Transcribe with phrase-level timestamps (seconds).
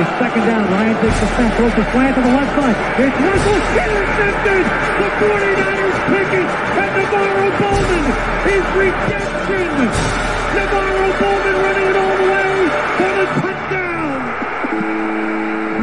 [0.00, 0.64] It is second down.
[0.64, 2.72] Ryan takes the snap, throws the slant to the left side.
[3.04, 4.64] It's Russell intercepted.
[4.96, 6.48] The 49ers pick it.
[6.80, 8.04] And NaVorro Bowman
[8.48, 9.68] is redemption.
[10.56, 12.52] NaVorro Bowman running it all the way
[12.96, 14.18] for the touchdown.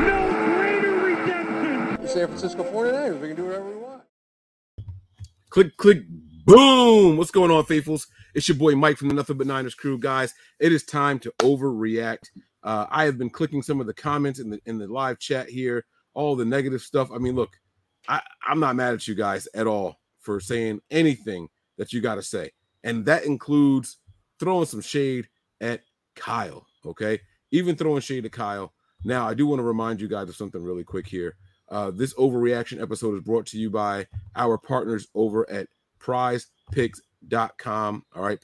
[0.01, 0.19] No
[0.57, 1.77] greater redemption.
[2.07, 3.21] San Francisco 49ers.
[3.21, 4.01] We can do whatever we want.
[5.51, 5.99] Click, click,
[6.43, 7.17] boom.
[7.17, 8.07] What's going on, faithfuls?
[8.33, 10.33] It's your boy Mike from the Nothing But Niners crew, guys.
[10.59, 12.31] It is time to overreact.
[12.67, 15.47] Uh, I have been clicking some of the comments in the in the live chat
[15.47, 17.09] here, all the negative stuff.
[17.13, 17.51] I mean, look,
[18.09, 22.15] I, I'm not mad at you guys at all for saying anything that you got
[22.15, 22.51] to say,
[22.83, 23.95] and that includes
[24.37, 25.29] throwing some shade
[25.61, 25.79] at
[26.17, 26.67] Kyle.
[26.85, 28.73] Okay, even throwing shade at Kyle.
[29.05, 31.37] Now, I do want to remind you guys of something really quick here.
[31.69, 35.67] Uh, this overreaction episode is brought to you by our partners over at
[36.01, 38.03] prizepicks.com.
[38.13, 38.41] All right,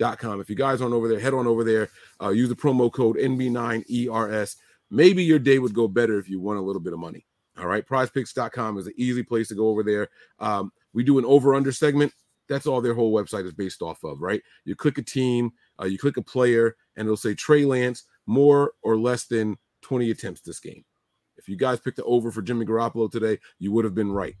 [0.00, 1.90] If you guys aren't over there, head on over there.
[2.22, 4.56] Uh, use the promo code NB9ERS.
[4.90, 7.26] Maybe your day would go better if you won a little bit of money.
[7.58, 10.08] All right, prizepicks.com is an easy place to go over there.
[10.38, 12.12] Um, we do an over under segment.
[12.48, 14.42] That's all their whole website is based off of, right?
[14.64, 18.72] You click a team, uh, you click a player, and it'll say Trey Lance more
[18.82, 20.84] or less than 20 attempts this game.
[21.36, 24.34] If you guys picked the over for Jimmy Garoppolo today, you would have been right.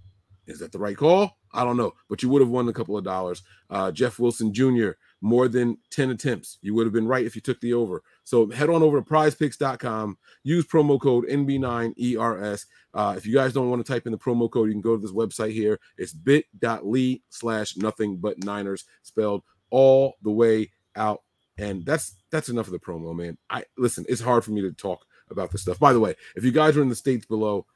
[0.46, 1.38] Is that the right call?
[1.52, 3.42] I don't know, but you would have won a couple of dollars.
[3.68, 4.90] Uh, Jeff Wilson Jr.,
[5.20, 6.58] more than 10 attempts.
[6.62, 8.02] You would have been right if you took the over.
[8.24, 12.66] So head on over to prizepicks.com, use promo code NB9ERS.
[12.94, 14.96] Uh, if you guys don't want to type in the promo code, you can go
[14.96, 15.78] to this website here.
[15.98, 21.22] It's bit.ly slash nothing but Niners, spelled all the way out.
[21.58, 23.36] And that's that's enough of the promo, man.
[23.50, 25.78] I listen, it's hard for me to talk about this stuff.
[25.78, 27.66] By the way, if you guys are in the states below,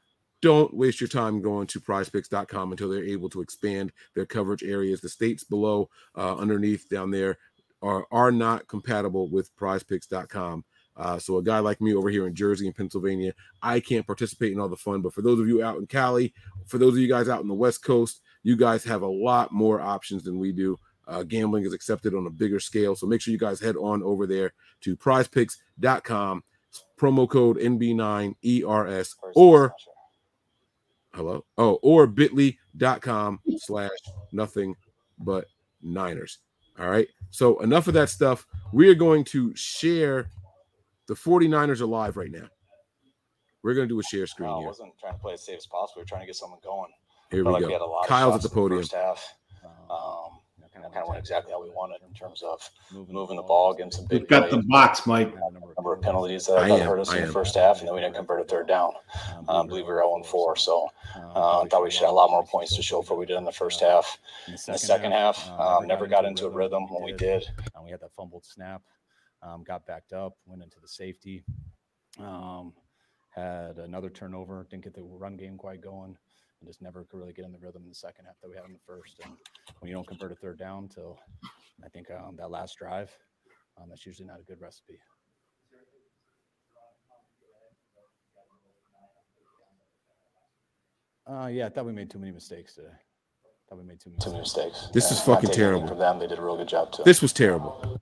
[0.45, 5.01] don't waste your time going to prizepicks.com until they're able to expand their coverage areas.
[5.01, 7.39] The states below, uh, underneath down there,
[7.81, 10.63] are, are not compatible with prizepicks.com.
[10.99, 13.33] Uh, so a guy like me over here in Jersey and Pennsylvania,
[13.63, 15.01] I can't participate in all the fun.
[15.01, 16.35] But for those of you out in Cali,
[16.67, 19.51] for those of you guys out in the West Coast, you guys have a lot
[19.51, 20.79] more options than we do.
[21.09, 22.95] Uh, gambling is accepted on a bigger scale.
[22.95, 26.45] So make sure you guys head on over there to prizepicks.com,
[27.01, 29.75] promo code NB9ERS, or
[31.15, 33.91] hello, oh, or bit.ly.com slash
[34.33, 34.75] nothing
[35.19, 35.47] but
[35.83, 36.39] Niners.
[36.79, 37.09] All right.
[37.31, 38.47] So enough of that stuff.
[38.73, 40.29] We are going to share
[41.07, 42.49] the 49ers are live right now.
[43.63, 45.57] We're going to do a share screen No, I wasn't trying to play as safe
[45.57, 46.01] as possible.
[46.01, 46.91] we are trying to get someone going.
[47.31, 47.69] Here we like go.
[47.69, 48.81] We had a lot of Kyle's at the in podium.
[48.81, 49.35] First half.
[49.91, 50.24] Um,
[50.95, 51.53] kind of went exactly.
[51.53, 52.71] how we wanted in terms of
[53.09, 55.35] moving the ball, getting some big We've got the box, Mike.
[55.77, 57.81] number of penalties that I, I thought am, hurt us I in the first half,
[57.81, 58.93] and then we didn't convert a third down.
[59.49, 62.15] Um, I believe we were 0 4, so uh, I thought we should have a
[62.15, 64.19] lot more points to show for what we did in the first half.
[64.47, 66.87] In the second half, um, never got into a rhythm.
[66.89, 67.45] when we did.
[67.75, 68.83] Uh, we had that fumbled snap,
[69.43, 71.45] um, got backed up, went into the safety,
[72.21, 72.73] um,
[73.31, 76.17] had another turnover, didn't get the run game quite going,
[76.65, 78.57] and just never could really get in the rhythm in the second half that we
[78.57, 79.21] had in the first.
[79.23, 79.35] And
[79.81, 81.19] when you don't convert a third down till
[81.85, 83.15] I think um, that last drive,
[83.77, 84.99] um, that's usually not a good recipe.
[91.27, 92.89] Uh, yeah, I thought we made too many mistakes today.
[93.69, 94.89] Thought we made too many, Too many mistakes.
[94.93, 95.87] This is And fucking terrible.
[95.87, 97.03] From them, they did a real good job too.
[97.05, 98.01] This was terrible.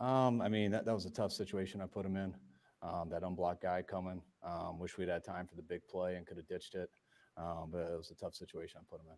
[0.00, 2.34] Um, I mean, that, that was a tough situation I put him in.
[2.82, 4.22] Um, that unblocked guy coming.
[4.44, 6.90] Um, wish we'd had time for the big play and could have ditched it.
[7.36, 9.16] Um, but it was a tough situation I put him in.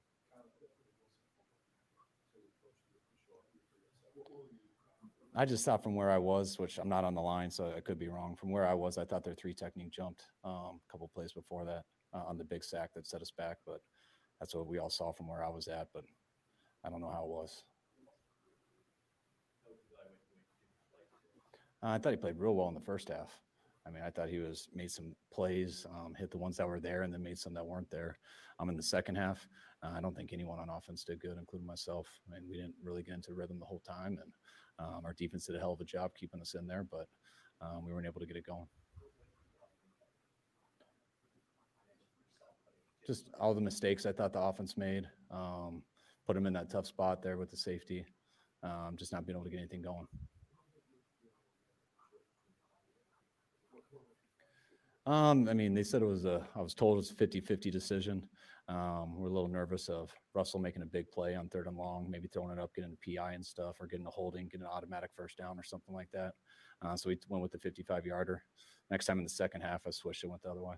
[5.35, 7.81] I just thought from where I was, which I'm not on the line, so I
[7.81, 8.35] could be wrong.
[8.35, 11.65] From where I was, I thought their three technique jumped um, a couple plays before
[11.65, 13.59] that uh, on the big sack that set us back.
[13.65, 13.81] But
[14.41, 15.89] that's what we all saw from where I was at.
[15.95, 16.05] But
[16.85, 17.62] I don't know how it was.
[21.83, 23.31] Uh, I thought he played real well in the first half.
[23.87, 26.81] I mean, I thought he was made some plays, um, hit the ones that were
[26.81, 28.19] there, and then made some that weren't there.
[28.59, 29.49] Um, in the second half,
[29.82, 32.06] uh, I don't think anyone on offense did good, including myself.
[32.27, 34.32] I mean, we didn't really get into rhythm the whole time, and
[34.79, 37.06] um, our defense did a hell of a job keeping us in there, but
[37.62, 38.67] um, we weren't able to get it going.
[43.06, 45.83] Just all the mistakes I thought the offense made, um,
[46.26, 48.05] put them in that tough spot there with the safety,
[48.62, 50.06] um, just not being able to get anything going.
[55.06, 57.41] Um, I mean, they said it was a, I was told it was a 50
[57.41, 58.29] 50 decision.
[58.69, 62.08] Um, we're a little nervous of Russell making a big play on third and long,
[62.08, 64.70] maybe throwing it up, getting a PI and stuff, or getting a holding, getting an
[64.73, 66.32] automatic first down or something like that.
[66.82, 68.44] Uh, so we went with the 55 yarder.
[68.91, 70.76] Next time in the second half, I switched it, went the other way.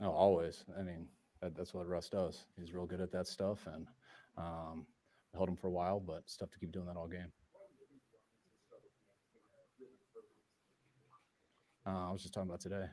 [0.00, 0.64] Oh, always.
[0.78, 1.06] I mean,
[1.40, 2.44] that, that's what Russ does.
[2.58, 3.86] He's real good at that stuff, and
[4.38, 4.86] um,
[5.34, 7.32] held him for a while, but it's tough to keep doing that all game.
[11.86, 12.84] Uh, I was just talking about today.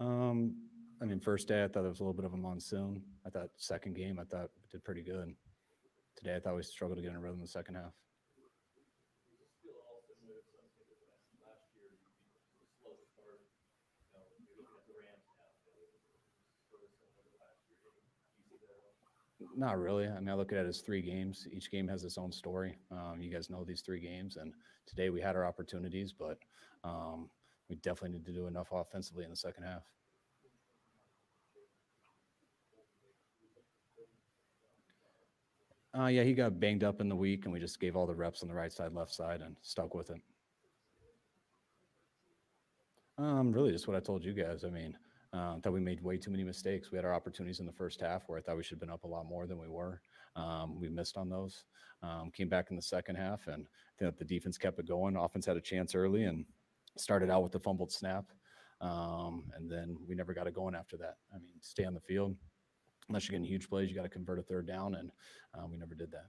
[0.00, 0.56] Um,
[1.00, 3.02] I mean, first day I thought it was a little bit of a monsoon.
[3.24, 5.34] I thought second game I thought did pretty good.
[6.16, 7.92] Today I thought we struggled to get in a rhythm in the second half.
[19.56, 20.08] Not really.
[20.08, 21.46] I mean, I look at it as three games.
[21.52, 22.78] Each game has its own story.
[22.90, 24.52] Um, you guys know these three games, and
[24.86, 26.38] today we had our opportunities, but
[26.84, 27.28] um,
[27.68, 29.82] we definitely need to do enough offensively in the second half.
[35.98, 38.14] Uh, yeah, he got banged up in the week, and we just gave all the
[38.14, 40.20] reps on the right side, left side, and stuck with it.
[43.18, 44.64] Um, really, just what I told you guys.
[44.64, 44.96] I mean,
[45.32, 46.90] uh, we made way too many mistakes.
[46.90, 48.90] We had our opportunities in the first half where I thought we should have been
[48.90, 50.00] up a lot more than we were.
[50.36, 51.64] Um, we missed on those.
[52.02, 53.66] Um, came back in the second half, and
[53.98, 55.16] the defense kept it going.
[55.16, 56.44] Offense had a chance early and
[56.96, 58.24] started out with the fumbled snap,
[58.80, 61.16] um, and then we never got it going after that.
[61.32, 62.36] I mean, stay on the field.
[63.08, 65.10] Unless you're getting huge plays, you got to convert a third down, and
[65.54, 66.26] uh, we never did that.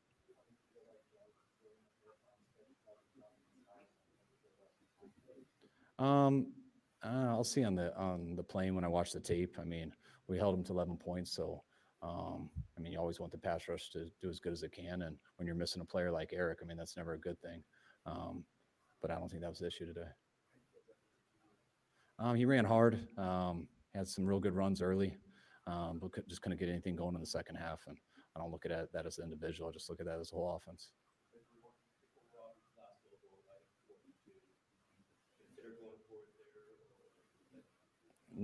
[6.04, 6.48] Um,
[7.04, 9.58] uh, I'll see on the on the plane when I watch the tape.
[9.60, 9.94] I mean,
[10.28, 11.64] we held them to 11 points, so
[12.04, 14.74] um, I mean, you always want the pass rush to do as good as it
[14.74, 15.04] can.
[15.04, 17.64] And when you're missing a player like Arik, I mean, that's never a good thing.
[18.06, 18.44] Um,
[19.02, 20.10] but I don't think that was the issue today.
[22.20, 25.18] Um, he ran hard, um, had some real good runs early,
[25.66, 27.82] um, but just couldn't get anything going in the second half.
[27.88, 27.98] And
[28.36, 29.70] I don't look at that as an individual.
[29.70, 30.90] I just look at that as a whole offense.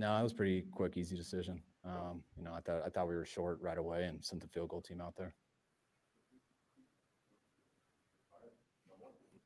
[0.00, 1.60] No, it was pretty quick, easy decision.
[1.84, 4.48] Um, you know, I thought I thought we were short right away and sent the
[4.48, 5.34] field goal team out there.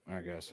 [0.09, 0.53] All right, guys.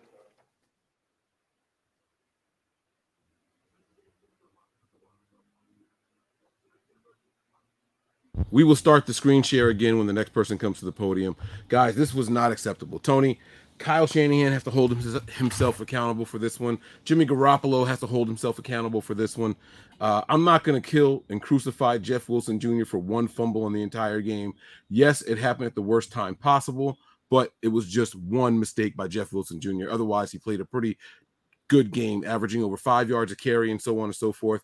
[8.49, 11.35] We will start the screen share again when the next person comes to the podium.
[11.69, 12.97] Guys, this was not acceptable.
[12.97, 13.39] Tony,
[13.81, 14.95] Kyle Shanahan has to hold
[15.31, 16.77] himself accountable for this one.
[17.03, 19.55] Jimmy Garoppolo has to hold himself accountable for this one.
[19.99, 22.85] Uh, I'm not going to kill and crucify Jeff Wilson Jr.
[22.85, 24.53] for one fumble in the entire game.
[24.89, 26.97] Yes, it happened at the worst time possible,
[27.29, 29.89] but it was just one mistake by Jeff Wilson Jr.
[29.89, 30.97] Otherwise, he played a pretty
[31.67, 34.61] good game, averaging over five yards a carry and so on and so forth.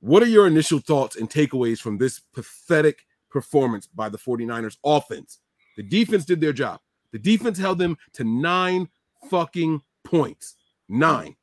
[0.00, 3.00] What are your initial thoughts and takeaways from this pathetic
[3.30, 5.38] performance by the 49ers offense?
[5.76, 6.80] The defense did their job.
[7.12, 8.88] The defense held them to nine
[9.28, 10.56] fucking points.
[10.88, 11.36] Nine.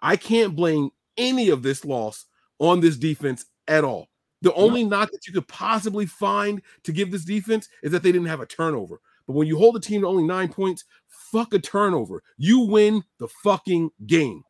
[0.00, 2.26] I can't blame any of this loss
[2.58, 4.08] on this defense at all.
[4.42, 8.10] The only knock that you could possibly find to give this defense is that they
[8.10, 9.00] didn't have a turnover.
[9.26, 12.22] But when you hold a team to only nine points, fuck a turnover.
[12.36, 14.42] You win the fucking game.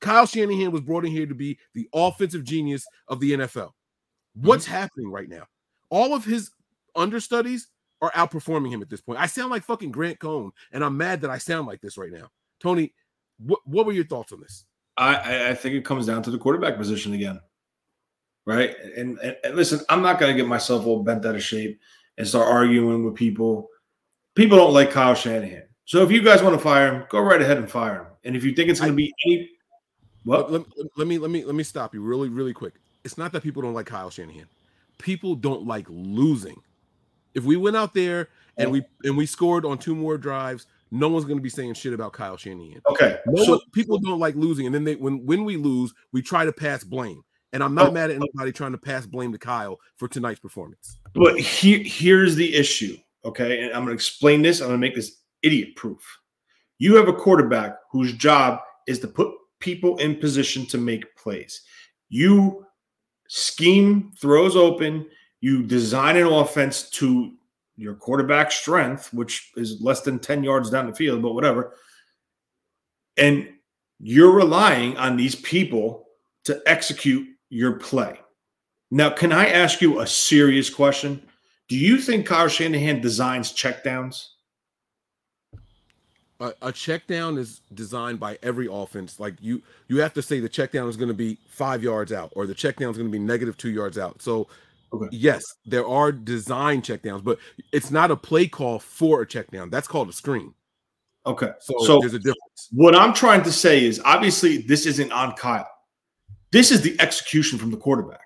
[0.00, 3.72] Kyle Shanahan was brought in here to be the offensive genius of the NFL.
[4.34, 4.74] What's mm-hmm.
[4.74, 5.44] happening right now?
[5.90, 6.50] All of his
[6.94, 7.68] understudies
[8.02, 9.20] are outperforming him at this point.
[9.20, 12.12] I sound like fucking Grant Cohn, and I'm mad that I sound like this right
[12.12, 12.28] now.
[12.60, 12.92] Tony,
[13.38, 14.64] what, what were your thoughts on this?
[14.96, 17.40] I, I think it comes down to the quarterback position again.
[18.46, 18.76] Right.
[18.96, 21.80] And, and, and listen, I'm not going to get myself all bent out of shape
[22.16, 23.68] and start arguing with people.
[24.34, 25.64] People don't like Kyle Shanahan.
[25.84, 28.06] So if you guys want to fire him, go right ahead and fire him.
[28.24, 29.50] And if you think it's going to be any,
[30.24, 32.74] well, let, let, let me let me let me stop you really really quick.
[33.04, 34.46] It's not that people don't like Kyle Shanahan.
[34.98, 36.60] People don't like losing.
[37.36, 41.08] If we went out there and we and we scored on two more drives, no
[41.08, 42.80] one's going to be saying shit about Kyle Shanahan.
[42.90, 43.18] Okay.
[43.26, 46.22] No so, one, people don't like losing, and then they when when we lose, we
[46.22, 47.22] try to pass blame.
[47.52, 47.92] And I'm not Oh.
[47.92, 50.98] mad at anybody trying to pass blame to Kyle for tonight's performance.
[51.14, 52.96] But here, here's the issue.
[53.24, 53.60] Okay.
[53.62, 54.60] And I'm going to explain this.
[54.60, 56.00] I'm going to make this idiot proof.
[56.78, 61.62] You have a quarterback whose job is to put people in position to make plays.
[62.08, 62.66] You
[63.28, 65.06] scheme throws open,
[65.46, 67.32] you design an offense to
[67.76, 71.74] your quarterback strength, which is less than 10 yards down the field, but whatever.
[73.16, 73.48] And
[74.00, 76.08] you're relying on these people
[76.46, 78.18] to execute your play.
[78.90, 81.22] Now, can I ask you a serious question?
[81.68, 84.30] Do you think Kyle Shanahan designs checkdowns?
[86.40, 89.20] A, a check down is designed by every offense.
[89.20, 92.12] Like you, you have to say the check down is going to be five yards
[92.12, 94.20] out, or the check down is going to be negative two yards out.
[94.20, 94.48] So,
[94.92, 95.08] Okay.
[95.10, 97.38] yes, there are design check downs, but
[97.72, 99.68] it's not a play call for a check down.
[99.70, 100.54] That's called a screen.
[101.26, 101.50] Okay.
[101.60, 102.68] So, So, there's a difference.
[102.70, 105.68] what I'm trying to say is obviously this isn't on Kyle.
[106.52, 108.20] This is the execution from the quarterback.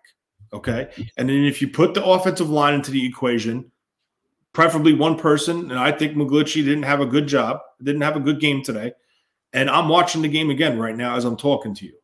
[0.52, 0.90] Okay.
[1.16, 3.70] And then if you put the offensive line into the equation,
[4.52, 8.20] preferably one person, and I think McGlinchey didn't have a good job, didn't have a
[8.20, 8.92] good game today.
[9.52, 11.94] And I'm watching the game again right now as I'm talking to you.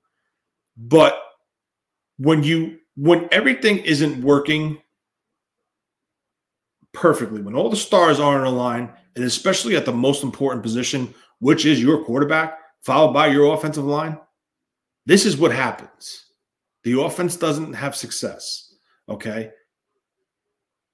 [0.77, 1.19] But
[2.19, 4.79] when you when everything isn't working
[6.93, 11.67] perfectly, when all the stars aren't aligned, and especially at the most important position, which
[11.67, 14.19] is your quarterback, followed by your offensive line,
[15.05, 16.25] this is what happens.
[16.85, 18.75] The offense doesn't have success.
[19.09, 19.51] Okay.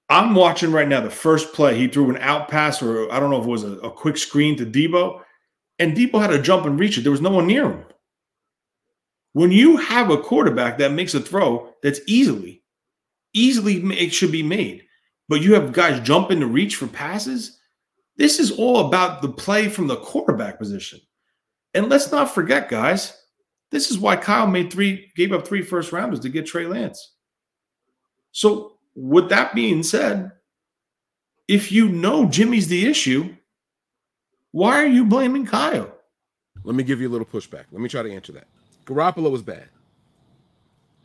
[0.09, 1.75] I'm watching right now the first play.
[1.77, 4.17] He threw an out pass, or I don't know if it was a, a quick
[4.17, 5.21] screen to Deebo,
[5.79, 7.01] and Deebo had to jump and reach it.
[7.01, 7.85] There was no one near him.
[9.33, 12.63] When you have a quarterback that makes a throw that's easily,
[13.33, 14.83] easily it should be made,
[15.27, 17.59] but you have guys jumping to reach for passes,
[18.15, 20.99] this is all about the play from the quarterback position.
[21.73, 23.19] And let's not forget, guys,
[23.71, 27.15] this is why Kyle made three, gave up three first rounders to get Trey Lance.
[28.31, 30.31] So, with that being said,
[31.47, 33.35] if you know Jimmy's the issue,
[34.51, 35.91] why are you blaming Kyle?
[36.63, 37.65] Let me give you a little pushback.
[37.71, 38.47] Let me try to answer that.
[38.85, 39.67] Garoppolo was bad.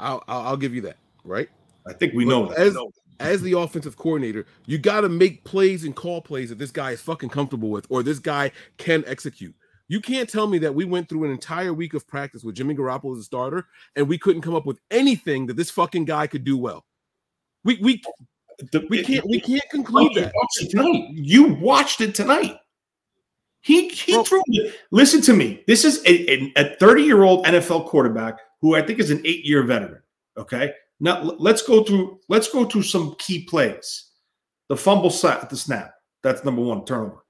[0.00, 1.48] I'll, I'll, I'll give you that, right?
[1.86, 2.58] I think we But know that.
[2.58, 2.76] As,
[3.20, 6.92] as the offensive coordinator, you got to make plays and call plays that this guy
[6.92, 9.54] is fucking comfortable with, or this guy can execute.
[9.88, 12.74] You can't tell me that we went through an entire week of practice with Jimmy
[12.74, 13.66] Garoppolo as a starter,
[13.96, 16.84] and we couldn't come up with anything that this fucking guy could do well.
[17.64, 18.02] We we
[18.70, 20.32] The- we can't we can't conclude you that.
[20.36, 21.08] watched it tonight.
[21.12, 22.56] You watched it tonight.
[23.60, 24.24] He he Bro.
[24.24, 24.42] threw.
[24.90, 25.64] Listen to me.
[25.66, 29.44] This is a a 30 year old NFL quarterback who I think is an eight
[29.44, 30.02] year veteran.
[30.36, 30.72] Okay.
[31.00, 32.20] Now let's go through.
[32.28, 34.10] Let's go through some key plays.
[34.68, 35.92] The fumble sa- at the snap.
[36.22, 37.24] That's number one turnover.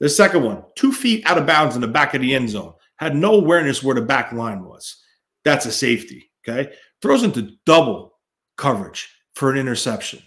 [0.00, 2.74] The second one, two feet out of bounds in the back of the end zone.
[2.96, 5.02] Had no awareness where the back line was.
[5.44, 6.30] That's a safety.
[6.48, 6.72] Okay.
[7.02, 8.18] Throws into double
[8.56, 10.22] coverage for an interception.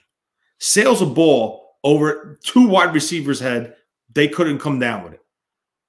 [0.60, 3.75] Sails a ball over two wide receivers' head.
[4.13, 5.21] They couldn't come down with it.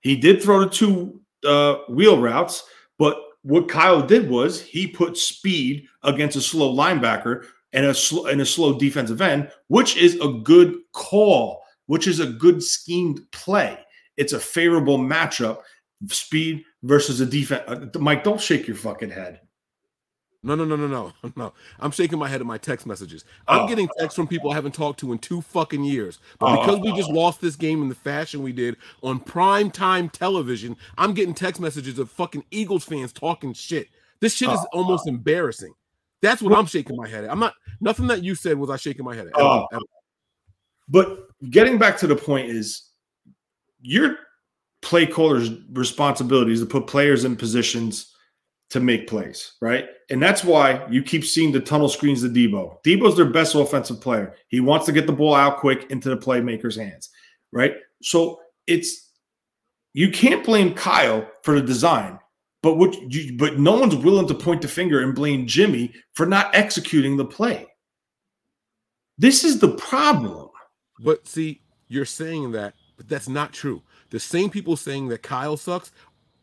[0.02, 2.64] He did throw the two uh, wheel routes,
[2.98, 8.26] but what Kyle did was he put speed against a slow linebacker and a slow
[8.26, 13.20] and a slow defensive end, which is a good call, which is a good schemed
[13.32, 13.78] play.
[14.16, 15.62] It's a favorable matchup,
[16.08, 17.62] speed versus a defense.
[17.66, 19.40] Uh, Mike, don't shake your fucking head.
[20.44, 21.52] No, no, no, no, no, no.
[21.78, 23.24] I'm shaking my head at my text messages.
[23.46, 23.68] I'm Oh.
[23.68, 26.18] getting texts from people I haven't talked to in two fucking years.
[26.38, 26.60] But oh.
[26.60, 30.76] because we just lost this game in the fashion we did on prime time television,
[30.98, 33.88] I'm getting text messages of fucking Eagles fans talking shit.
[34.20, 34.78] This shit is oh.
[34.78, 35.74] almost embarrassing.
[36.22, 37.30] That's what I'm shaking my head at.
[37.30, 39.32] I'm not nothing that you said was I shaking my head at.
[39.36, 39.66] Oh.
[40.88, 42.90] But getting back to the point is
[43.80, 44.16] your
[44.82, 48.11] play caller's responsibility is to put players in positions
[48.72, 49.86] to make plays, right?
[50.08, 52.82] And that's why you keep seeing the tunnel screens to Deebo.
[52.82, 54.34] Deebo's their best offensive player.
[54.48, 57.10] He wants to get the ball out quick into the playmaker's hands,
[57.52, 57.74] right?
[58.02, 59.10] So it's
[59.92, 62.18] you can't blame Kyle for the design,
[62.62, 66.24] but what you but no one's willing to point the finger and blame Jimmy for
[66.24, 67.66] not executing the play.
[69.18, 70.48] This is the problem.
[70.98, 73.82] But see, you're saying that, but that's not true.
[74.08, 75.92] The same people saying that Kyle sucks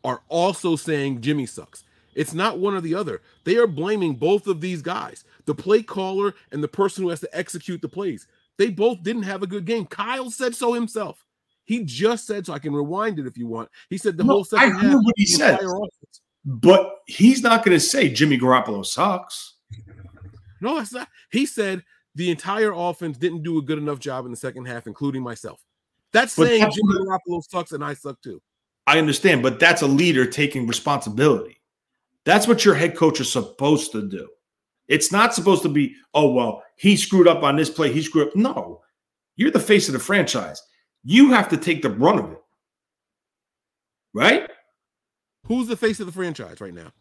[0.04, 1.82] are also saying Jimmy sucks.
[2.14, 3.22] It's not one or the other.
[3.44, 7.20] They are blaming both of these guys, the play caller and the person who has
[7.20, 8.26] to execute the plays.
[8.58, 9.86] They both didn't have a good game.
[9.86, 11.24] Kyle said so himself.
[11.64, 12.52] He just said so.
[12.52, 13.68] I can rewind it if you want.
[13.88, 15.02] He said the No, whole second I heard half.
[15.02, 15.60] what he said.
[16.44, 19.54] But he's not going to say Jimmy Garoppolo sucks.
[20.60, 21.08] No, that's not.
[21.30, 21.84] He said
[22.16, 25.62] the entire offense didn't do a good enough job in the second half, including myself.
[26.12, 28.42] That's But saying that's Jimmy Garoppolo sucks and I suck too.
[28.86, 31.59] I understand, but that's a leader taking responsibility.
[32.24, 34.28] That's what your head coach is supposed to do.
[34.88, 37.92] It's not supposed to be, oh, well, he screwed up on this play.
[37.92, 38.36] He screwed up.
[38.36, 38.82] No,
[39.36, 40.62] you're the face of the franchise.
[41.04, 42.38] You have to take the brunt of it.
[44.12, 44.50] Right?
[45.46, 46.92] Who's the face of the franchise right now?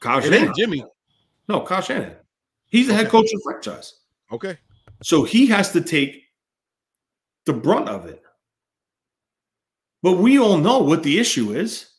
[0.00, 0.52] Kyle It Shanahan.
[0.56, 0.84] Jimmy.
[1.48, 2.16] No, Kyle Shanahan.
[2.66, 3.94] He's the head coach of the franchise.
[4.32, 4.58] Okay.
[5.02, 6.24] So he has to take
[7.46, 8.22] the brunt of it.
[10.02, 11.89] But we all know what the issue is.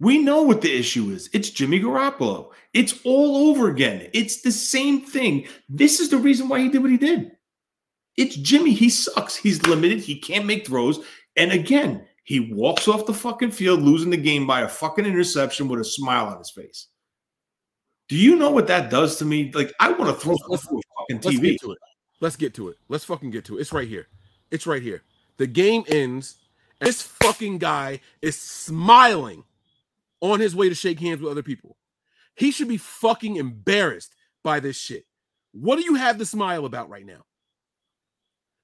[0.00, 1.28] We know what the issue is.
[1.34, 2.50] It's Jimmy Garoppolo.
[2.72, 4.08] It's all over again.
[4.14, 5.46] It's the same thing.
[5.68, 7.32] This is the reason why he did what he did.
[8.16, 8.72] It's Jimmy.
[8.72, 9.36] He sucks.
[9.36, 10.00] He's limited.
[10.00, 11.00] He can't make throws.
[11.36, 15.68] And again, he walks off the fucking field losing the game by a fucking interception
[15.68, 16.88] with a smile on his face.
[18.08, 19.52] Do you know what that does to me?
[19.54, 21.50] Like, I want to throw Let's- through a fucking Let's TV.
[21.52, 21.78] get to it.
[22.20, 22.76] Let's get to it.
[22.88, 23.60] Let's fucking get to it.
[23.60, 24.08] It's right here.
[24.50, 25.02] It's right here.
[25.36, 26.36] The game ends.
[26.80, 29.44] And this fucking guy is smiling
[30.20, 31.76] on his way to shake hands with other people.
[32.36, 35.04] He should be fucking embarrassed by this shit.
[35.52, 37.24] What do you have to smile about right now?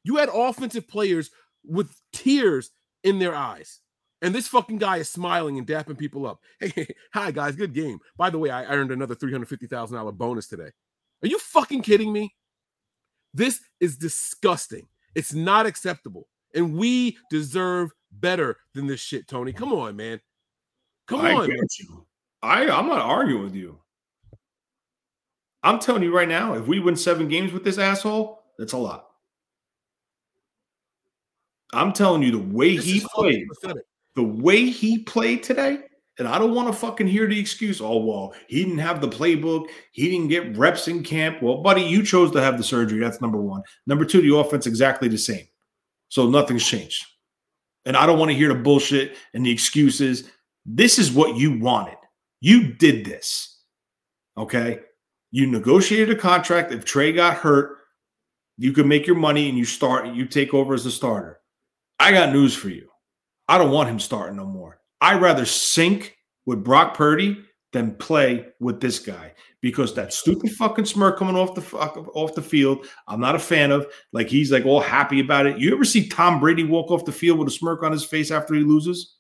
[0.05, 1.31] You had offensive players
[1.65, 2.71] with tears
[3.03, 3.81] in their eyes.
[4.23, 6.41] And this fucking guy is smiling and dapping people up.
[6.61, 7.99] Hey, hi guys, good game.
[8.17, 10.71] By the way, I earned another $350,000 bonus today.
[11.23, 12.35] Are you fucking kidding me?
[13.35, 14.89] This is disgusting.
[15.15, 16.29] It's not acceptable.
[16.55, 19.53] And we deserve better than this shit, Tony.
[19.53, 20.21] Come on, man.
[21.07, 21.51] Come I on.
[22.43, 23.79] I I'm not arguing with you.
[25.63, 28.79] I'm telling you right now, if we win seven games with this asshole, that's a
[28.79, 29.09] lot.
[31.73, 33.85] I'm telling you, the way This he played, pathetic.
[34.15, 35.81] the way he played today,
[36.19, 37.81] and I don't want to fucking hear the excuse.
[37.81, 39.67] Oh well, he didn't have the playbook.
[39.93, 41.43] He didn't get reps in camp.
[41.43, 43.01] Well, buddy, you chose to have the surgery.
[43.01, 43.63] That's number one.
[43.87, 45.47] Number two, the offense exactly the same.
[46.09, 47.05] So nothing's changed.
[47.85, 50.31] And I don't want to hear the bullshit and the excuses.
[50.67, 51.97] This is what you wanted.
[52.41, 53.63] You did this.
[54.37, 54.81] Okay.
[55.31, 56.73] You negotiated a contract.
[56.73, 57.79] If Trey got hurt,
[58.59, 61.41] you could make your money and you start, you take over as a starter.
[61.99, 62.89] I got news for you.
[63.49, 64.81] I don't want him starting no more.
[65.01, 67.39] I'd rather sink with Brock Purdy
[67.73, 72.43] than play with this guy because that stupid fucking smirk coming off the off the
[72.43, 73.87] field, I'm not a fan of.
[74.13, 75.59] Like he's like all happy about it.
[75.59, 78.31] You ever see Tom Brady walk off the field with a smirk on his face
[78.31, 79.16] after he loses?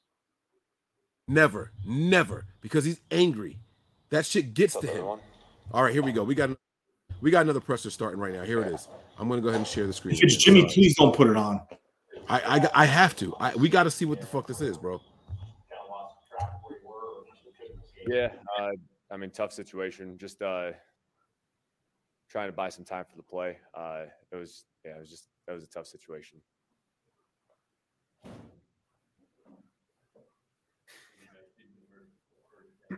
[1.29, 3.59] Never, never, because he's angry.
[4.11, 5.05] That shit gets to him.
[5.73, 6.23] All right, here we go.
[6.23, 6.51] We got
[7.21, 8.45] we got another presser starting right now.
[8.45, 8.89] Here it is.
[9.19, 10.15] I'm gonna go ahead and share the screen.
[10.15, 10.37] If it's.
[10.37, 10.73] Jimmy, Sorry.
[10.73, 11.61] please don't put it on.
[12.29, 13.35] I, I I have to.
[13.41, 15.01] I, we got to see what the fuck this is, bro.
[18.07, 18.29] Yeah,
[18.61, 18.71] uh,
[19.11, 20.17] I mean, tough situation.
[20.19, 20.71] Just uh,
[22.31, 23.59] trying to buy some time for the play.
[23.75, 26.41] Uh, it was, yeah, it was just that was a tough situation.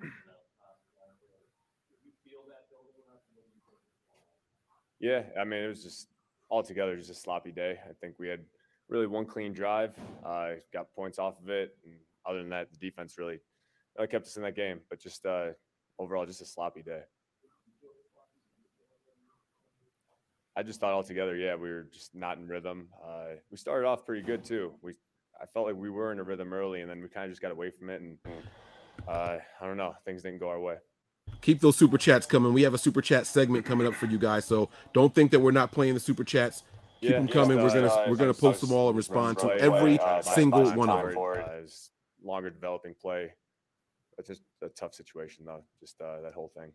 [5.01, 6.09] Yeah, I mean, it was just
[6.51, 7.79] altogether just a sloppy day.
[7.89, 8.41] I think we had
[8.89, 11.95] really one clean drive, uh, got points off of it, and
[12.27, 13.39] other than that, the defense really,
[13.97, 14.81] really kept us in that game.
[14.91, 15.51] But just uh,
[15.99, 17.03] overall, just a sloppy day.
[20.57, 22.89] I just thought altogether, yeah, we were just not in rhythm.
[23.05, 24.73] Uh, we started off pretty good too.
[24.83, 24.95] We,
[25.41, 27.41] I felt like we were in a rhythm early, and then we kind of just
[27.41, 28.19] got away from it, and
[29.09, 30.77] uh, I don't know, things didn't go our way.
[31.41, 32.53] Keep those super chats coming.
[32.53, 35.41] We have a super chat segment coming up for you guys, so don't think that
[35.41, 36.63] we're not playing the super chats.
[37.01, 37.59] Keep them just, coming.
[37.59, 40.65] we're uh, gonna uh, we're gonna post them all and respond to every uh, single
[40.73, 41.69] one of them.
[42.25, 43.33] longer developing play.
[44.19, 45.63] It's just a tough situation though.
[45.81, 46.73] Just uh, that whole thing.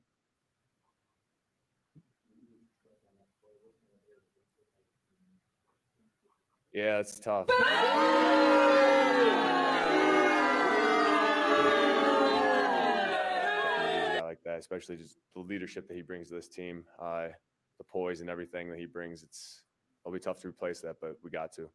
[6.74, 7.48] Yeah, it's tough.
[14.54, 17.28] That, especially just the leadership that he brings to this team, uh,
[17.78, 19.24] the poise and everything that he brings.
[19.24, 19.63] It's
[20.06, 21.70] it'll be tough to replace that, but we got to.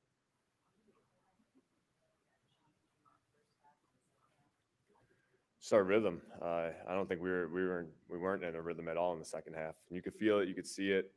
[5.60, 6.22] Just our rhythm.
[6.40, 9.12] Uh, I don't think we were we were we weren't in a rhythm at all
[9.12, 9.74] in the second half.
[9.90, 11.10] You could feel it, you could see it.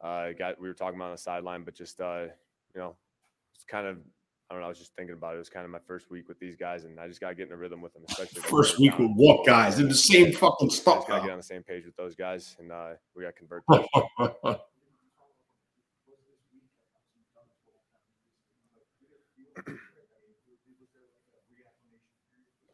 [0.00, 2.26] Uh, got we were talking about on the sideline, but just uh,
[2.74, 2.96] you know,
[3.54, 3.96] it's kind of
[4.50, 4.66] I don't know.
[4.66, 5.36] I was just thinking about it.
[5.36, 7.34] It was kind of my first week with these guys, and I just got to
[7.34, 9.76] get in a rhythm with them, especially First week with what guys?
[9.76, 11.06] They're the same fucking stuff.
[11.06, 13.38] got to get on the same page with those guys, and uh, we got to
[13.38, 13.62] convert.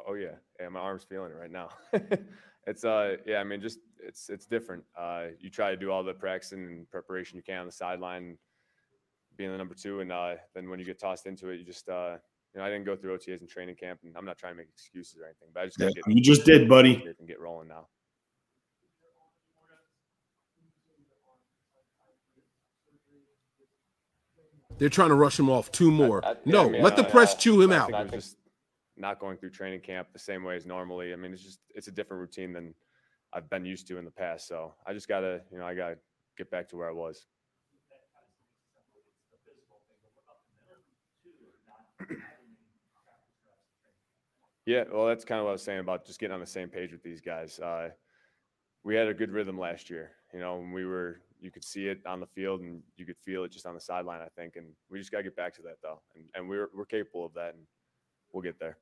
[0.06, 0.68] Oh yeah, yeah.
[0.68, 1.70] My arm's feeling it right now.
[2.66, 3.38] it's uh, yeah.
[3.38, 4.84] I mean, just it's it's different.
[4.98, 8.36] Uh, you try to do all the practicing and preparation you can on the sideline,
[9.36, 10.00] being the number two.
[10.00, 12.16] And uh, then when you get tossed into it, you just, uh,
[12.54, 14.56] you know, I didn't go through OTAs and training camp, and I'm not trying to
[14.56, 17.04] make excuses or anything, but I just yeah, you just did, buddy.
[17.18, 17.88] And get rolling now.
[24.78, 26.24] They're trying to rush him off two more.
[26.24, 27.90] I, I, no, yeah, I mean, let the press chew him out.
[28.10, 28.36] Just
[28.96, 31.12] not going through training camp the same way as normally.
[31.12, 32.74] I mean, it's just it's a different routine than
[33.32, 34.48] I've been used to in the past.
[34.48, 35.96] So I just gotta, you know, I gotta
[36.36, 37.26] get back to where I was.
[44.66, 46.70] Yeah, well, that's kind of what I was saying about just getting on the same
[46.70, 47.60] page with these guys.
[47.60, 47.90] Uh,
[48.82, 50.12] we had a good rhythm last year.
[50.32, 53.18] You know, when we were, you could see it on the field and you could
[53.18, 54.22] feel it just on the sideline.
[54.22, 56.70] I think, and we just got to get back to that though, and and we're
[56.74, 57.64] we're capable of that, and
[58.32, 58.78] we'll get there.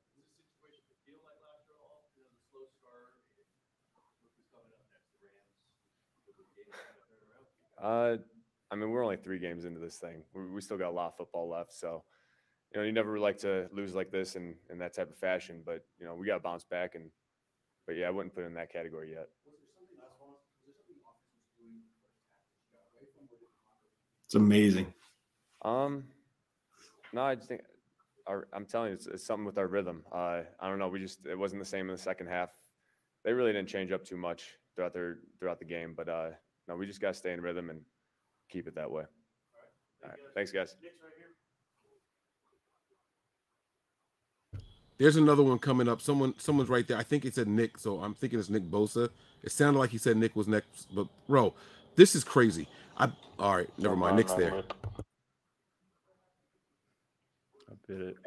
[7.81, 8.15] Uh,
[8.71, 10.23] I mean, we're only three games into this thing.
[10.33, 12.03] We, we still got a lot of football left, so
[12.73, 15.61] you know, you never like to lose like this in in that type of fashion.
[15.65, 17.09] But you know, we got to bounce back, and
[17.85, 19.29] but yeah, I wouldn't put it in that category yet.
[24.25, 24.91] It's amazing.
[25.61, 26.05] Um,
[27.13, 27.61] no, I just think
[28.25, 30.03] our, I'm telling you, it's, it's something with our rhythm.
[30.11, 30.87] Uh, I don't know.
[30.87, 32.49] We just it wasn't the same in the second half.
[33.23, 36.29] They really didn't change up too much throughout their throughout the game, but uh,
[36.67, 37.81] no, we just got to stay in rhythm and
[38.49, 39.03] keep it that way.
[40.03, 40.75] All right, thanks, guys.
[45.03, 45.99] There's another one coming up.
[45.99, 46.95] Someone, someone's right there.
[46.97, 49.09] I think it said Nick, so I'm thinking it's Nick Bosa.
[49.43, 51.53] It sounded like he said Nick was next, but bro,
[51.97, 52.69] this is crazy.
[52.97, 54.15] I all right, never mind.
[54.15, 54.63] Nick's there.
[57.69, 58.17] I bit it.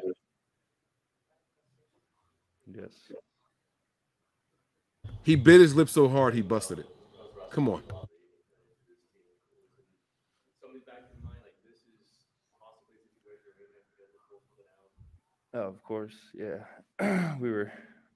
[2.71, 2.91] Yes.
[5.23, 6.89] He bit his lip so hard he busted it.
[7.49, 7.81] Come on.
[15.59, 17.35] Of course, yeah.
[17.39, 17.71] we were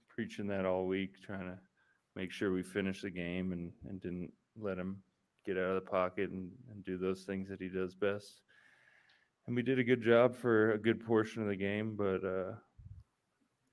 [0.10, 1.58] preaching that all week, trying to
[2.16, 5.02] make sure we finished the game and, and didn't let him
[5.46, 8.42] get out of the pocket and, and do those things that he does best.
[9.48, 12.54] And we did a good job for a good portion of the game, but uh,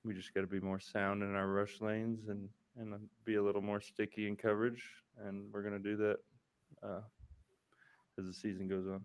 [0.03, 2.93] we just got to be more sound in our rush lanes and and
[3.25, 4.83] be a little more sticky in coverage.
[5.25, 6.17] And we're going to do that
[6.81, 7.01] uh,
[8.17, 9.01] as the season goes on.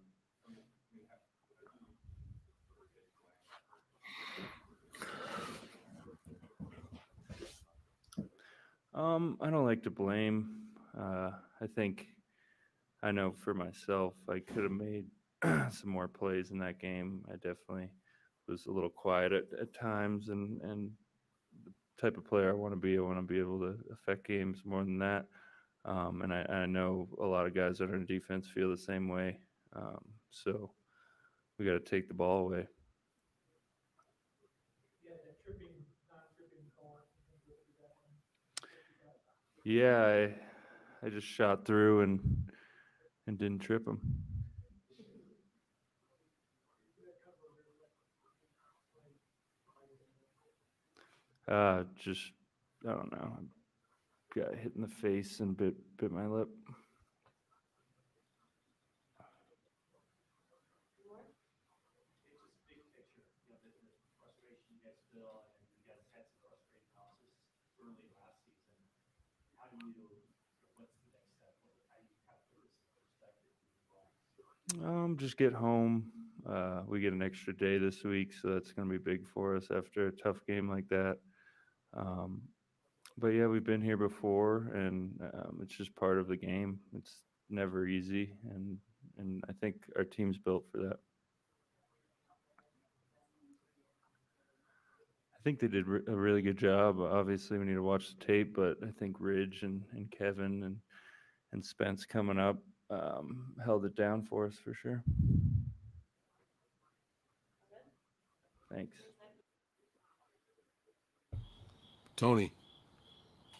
[8.95, 10.51] Um, I don't like to blame.
[10.99, 12.07] Uh, I think
[13.03, 15.07] I know for myself, I could have made
[15.43, 17.25] some more plays in that game.
[17.29, 17.91] I definitely
[18.47, 20.91] was a little quiet at, at times, and and
[21.65, 24.29] the type of player I want to be, I want to be able to affect
[24.29, 25.27] games more than that.
[25.85, 28.77] Um, and I, I know a lot of guys that are in defense feel the
[28.77, 29.39] same way.
[29.75, 30.71] Um, so
[31.59, 32.67] we got to take the ball away.
[39.65, 40.29] Yeah,
[41.03, 42.21] I I just shot through and
[43.27, 43.99] and didn't trip him.
[51.49, 52.21] Uh, just
[52.87, 53.39] I don't know.
[54.35, 56.49] Got hit in the face and bit bit my lip.
[74.83, 76.07] Um, just get home.
[76.49, 79.57] Uh, we get an extra day this week, so that's going to be big for
[79.57, 81.19] us after a tough game like that.
[81.97, 82.43] Um,
[83.17, 86.81] but yeah, we've been here before, and um, it's just part of the game.
[86.97, 88.79] It's never easy, and
[89.19, 90.99] and I think our team's built for that.
[95.35, 96.99] I think they did a really good job.
[97.01, 100.77] Obviously, we need to watch the tape, but I think Ridge and, and Kevin and
[101.53, 102.57] and Spence coming up
[102.91, 105.03] um, held it down for us for sure.
[108.73, 108.97] Thanks.
[112.17, 112.53] Tony,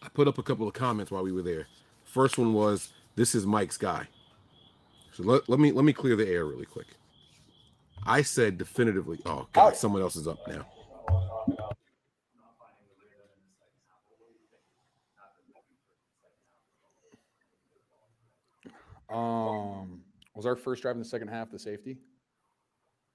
[0.01, 1.67] I put up a couple of comments while we were there.
[2.03, 4.07] First one was, "This is Mike's guy."
[5.13, 6.87] So let, let me let me clear the air really quick.
[8.05, 9.19] I said definitively.
[9.25, 10.65] Oh God, someone else is up now.
[19.09, 20.01] Um,
[20.33, 21.97] was our first drive in the second half the safety?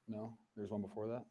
[0.08, 1.24] No, there's one before that.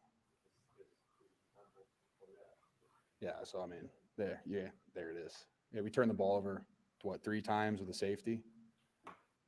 [3.20, 5.34] Yeah, so I mean, there, yeah, there it is.
[5.72, 6.64] Yeah, we turned the ball over
[7.02, 8.40] what three times with a safety.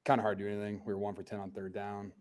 [0.05, 0.83] Kind of hard to do anything.
[0.85, 2.12] We were one for ten on third down.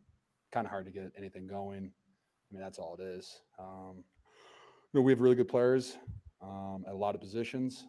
[0.52, 1.92] Kind of hard to get anything going.
[1.92, 3.42] I mean, that's all it is.
[3.60, 4.04] Um,
[4.94, 5.98] you know, we have really good players
[6.42, 7.86] um, at a lot of positions,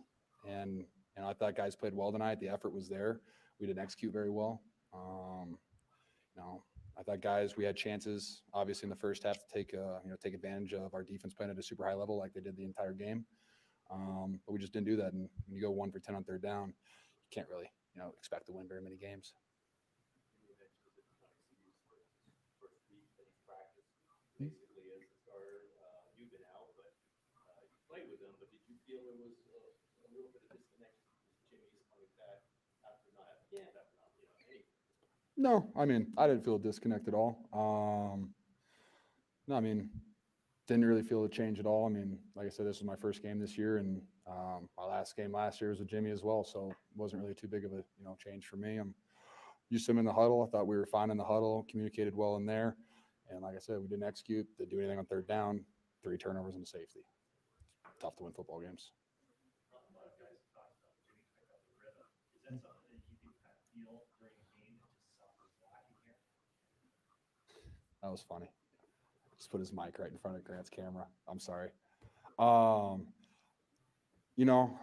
[0.48, 0.84] and
[1.22, 2.40] know, I thought guys played well tonight.
[2.40, 3.20] The effort was there.
[3.60, 4.62] We didn't execute very well.
[4.94, 5.58] Um,
[6.34, 6.62] you know,
[6.98, 10.10] I thought guys we had chances obviously in the first half to take uh, you
[10.10, 12.56] know take advantage of our defense playing at a super high level like they did
[12.56, 13.24] the entire game.
[13.90, 15.12] Um, but we just didn't do that.
[15.12, 18.12] And when you go one for ten on third down, you can't really you know
[18.18, 19.34] expect to win very many games.
[24.42, 25.62] basically as the starter.
[25.78, 26.90] Uh, you've been out, but
[27.46, 28.34] uh, you played with him.
[28.38, 29.60] But did you feel there was a,
[30.02, 31.06] a little bit of disconnection
[31.52, 32.42] with Jimmy's coming back
[32.82, 33.70] after not having yeah.
[33.70, 34.64] after not, you know, any
[35.42, 37.36] No, I mean I didn't feel a disconnect at all.
[37.52, 38.32] Um,
[39.48, 39.90] no, I mean
[40.68, 41.84] didn't really feel a change at all.
[41.84, 44.00] I mean, like I said, this was my first game this year, and
[44.30, 47.34] um, my last game last year was with Jimmy as well, so it wasn't really
[47.34, 48.76] too big of a you know change for me.
[48.76, 48.94] I'm
[49.68, 50.44] used to him in the huddle.
[50.46, 52.76] I thought we were fine in the huddle, communicated well in there,
[53.28, 55.64] and like I said, we didn't execute, didn't do anything on third down,
[56.04, 57.00] three turnovers and a safety.
[58.00, 58.92] Tough to win football games.
[68.02, 68.50] That was funny.
[69.38, 71.06] Just put his mic right in front of Grant's camera.
[71.28, 71.70] I'm sorry.
[72.38, 73.06] Um,
[74.36, 74.76] you know,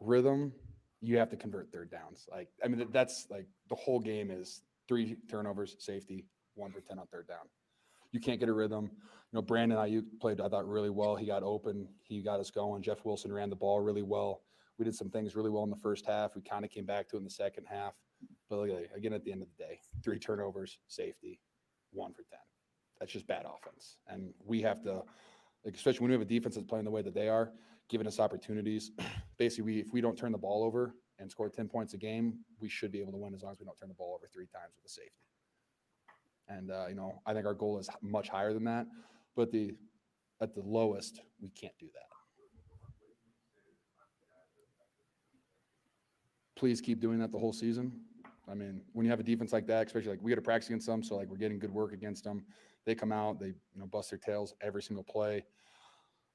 [0.00, 0.52] rhythm,
[1.00, 2.28] you have to convert third downs.
[2.30, 6.98] Like, I mean, that's like the whole game is three turnovers, safety, one for 10
[6.98, 7.48] on third down.
[8.12, 8.90] You can't get a rhythm.
[8.92, 11.16] You know, Brandon Aiyuk played, I thought, really well.
[11.16, 12.82] He got open, he got us going.
[12.82, 14.42] Jeff Wilson ran the ball really well.
[14.78, 16.34] We did some things really well in the first half.
[16.34, 17.94] We kind of came back to it in the second half.
[18.48, 21.40] But again, at the end of the day, three turnovers, safety,
[21.92, 22.38] one for 10.
[22.98, 23.96] That's just bad offense.
[24.08, 25.02] And we have to,
[25.66, 27.52] especially when we have a defense that's playing the way that they are,
[27.88, 28.90] giving us opportunities.
[29.38, 32.38] Basically, we, if we don't turn the ball over and score 10 points a game,
[32.60, 34.28] we should be able to win as long as we don't turn the ball over
[34.32, 35.10] three times with a safety.
[36.48, 38.86] And, uh, you know, I think our goal is much higher than that.
[39.34, 39.74] But the
[40.40, 42.02] at the lowest, we can't do that.
[46.56, 47.92] Please keep doing that the whole season.
[48.50, 50.68] I mean, when you have a defense like that, especially like we got to practice
[50.68, 52.44] against them, so like we're getting good work against them.
[52.84, 55.44] They come out, they you know bust their tails every single play.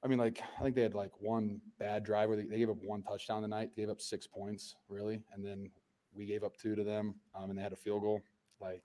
[0.02, 2.70] I mean, like I think they had like one bad drive where they, they gave
[2.70, 5.70] up one touchdown tonight, they gave up six points really, and then
[6.14, 8.22] we gave up two to them, um, and they had a field goal.
[8.60, 8.82] Like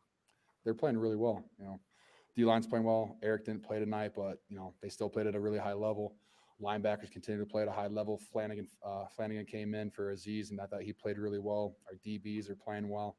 [0.64, 1.80] they're playing really well, you know.
[2.36, 3.18] D line's playing well.
[3.24, 6.16] Arik didn't play tonight, but you know they still played at a really high level.
[6.64, 8.20] Linebackers continue to play at a high level.
[8.32, 11.76] Flanagan uh, Flanagan came in for Azeez, and I thought he played really well.
[11.88, 13.18] Our DBs are playing well.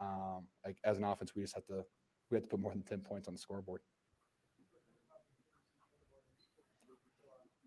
[0.00, 1.84] Um, like as an offense, we just have to
[2.30, 3.80] we have to put more than ten points on the scoreboard.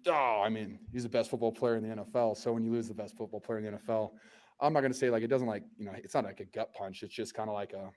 [0.07, 2.37] Oh, I mean, he's the best football player in the NFL.
[2.37, 4.11] So when you lose the best football player in the NFL,
[4.61, 6.45] I'm not going to say like it doesn't like you know it's not like a
[6.45, 7.03] gut punch.
[7.03, 7.89] It's just kind of like a.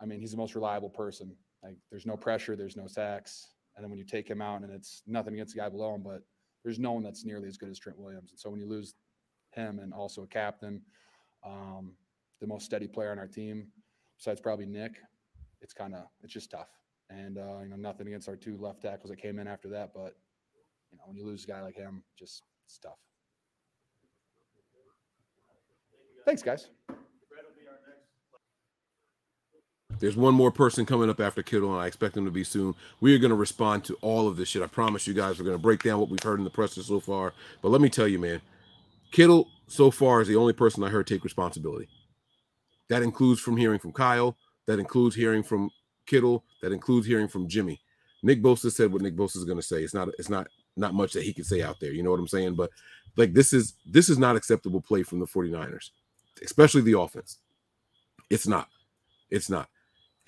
[0.00, 1.36] I mean, he's the most reliable person.
[1.62, 4.72] Like there's no pressure, there's no sacks, and then when you take him out, and
[4.72, 6.22] it's nothing against the guy below him, but
[6.64, 8.32] there's no one that's nearly as good as Trent Williams.
[8.32, 8.94] And so when you lose
[9.52, 10.82] him and also a captain,
[11.46, 11.92] um,
[12.40, 13.68] the most steady player on our team,
[14.16, 14.96] besides probably Nick,
[15.60, 16.66] it's kind of it's just tough.
[17.08, 19.92] And uh, you know, nothing against our two left tackles that came in after that,
[19.94, 20.16] but
[20.90, 22.98] you know, when you lose a guy like him, just it's tough.
[26.24, 26.68] Thanks, guys.
[30.00, 32.74] There's one more person coming up after Kittle, and I expect them to be soon.
[33.00, 34.62] We are going to respond to all of this shit.
[34.62, 36.74] I promise you guys, we're going to break down what we've heard in the press
[36.74, 37.32] so far.
[37.62, 38.40] But let me tell you, man,
[39.10, 41.88] Kittle so far is the only person I heard take responsibility.
[42.88, 44.36] That includes from hearing from Kyle.
[44.66, 45.70] That includes hearing from
[46.06, 46.44] Kittle.
[46.62, 47.80] That includes hearing from Jimmy.
[48.22, 49.82] Nick Bosa said what Nick Bosa is going to say.
[49.82, 50.08] It's not.
[50.18, 50.48] It's not.
[50.76, 51.92] Not much that he can say out there.
[51.92, 52.54] You know what I'm saying?
[52.54, 52.70] But
[53.16, 55.90] like this is this is not acceptable play from the 49ers,
[56.44, 57.38] especially the offense.
[58.30, 58.68] It's not.
[59.28, 59.68] It's not.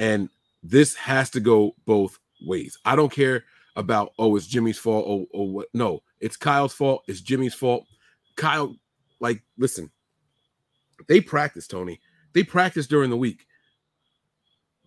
[0.00, 0.30] And
[0.62, 2.76] this has to go both ways.
[2.84, 3.44] I don't care
[3.76, 5.06] about, oh, it's Jimmy's fault.
[5.06, 5.68] Oh, oh, what?
[5.74, 7.04] No, it's Kyle's fault.
[7.06, 7.84] It's Jimmy's fault.
[8.34, 8.74] Kyle,
[9.20, 9.90] like, listen,
[11.06, 12.00] they practice, Tony.
[12.32, 13.46] They practice during the week.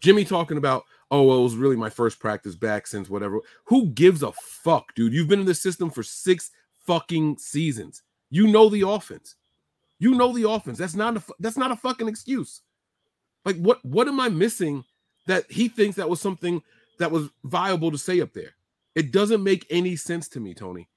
[0.01, 3.39] Jimmy talking about, oh, well, it was really my first practice back since whatever.
[3.65, 5.13] Who gives a fuck, dude?
[5.13, 6.51] You've been in the system for six
[6.85, 8.01] fucking seasons.
[8.29, 9.35] You know the offense.
[9.99, 10.79] You know the offense.
[10.79, 12.61] That's not a that's not a fucking excuse.
[13.45, 14.83] Like what what am I missing
[15.27, 16.61] that he thinks that was something
[16.99, 18.55] that was viable to say up there.
[18.95, 20.87] It doesn't make any sense to me, Tony.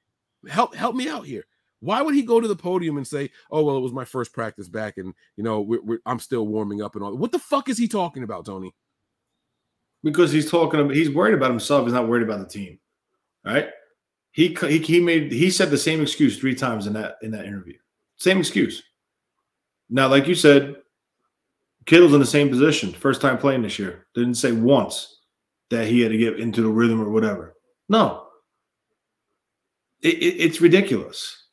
[0.49, 1.45] Help help me out here.
[1.81, 4.33] Why would he go to the podium and say, "Oh well, it was my first
[4.33, 7.17] practice back, and you know we're, we're, I'm still warming up and all"?
[7.17, 8.75] What the fuck is he talking about, Tony?
[10.03, 11.85] Because he's talking about he's worried about himself.
[11.85, 12.79] He's not worried about the team,
[13.45, 13.71] right?
[14.33, 17.47] He he, he made he said the same excuse three times in that in that
[17.47, 17.77] interview.
[18.17, 18.83] Same excuse.
[19.89, 20.77] Now, like you said,
[21.87, 24.07] Kittle's in the same position, first time playing this year.
[24.15, 25.21] Didn't say once
[25.71, 27.55] that he had to get into the rhythm or whatever.
[27.89, 28.27] No,
[30.03, 31.45] it, it, it's ridiculous.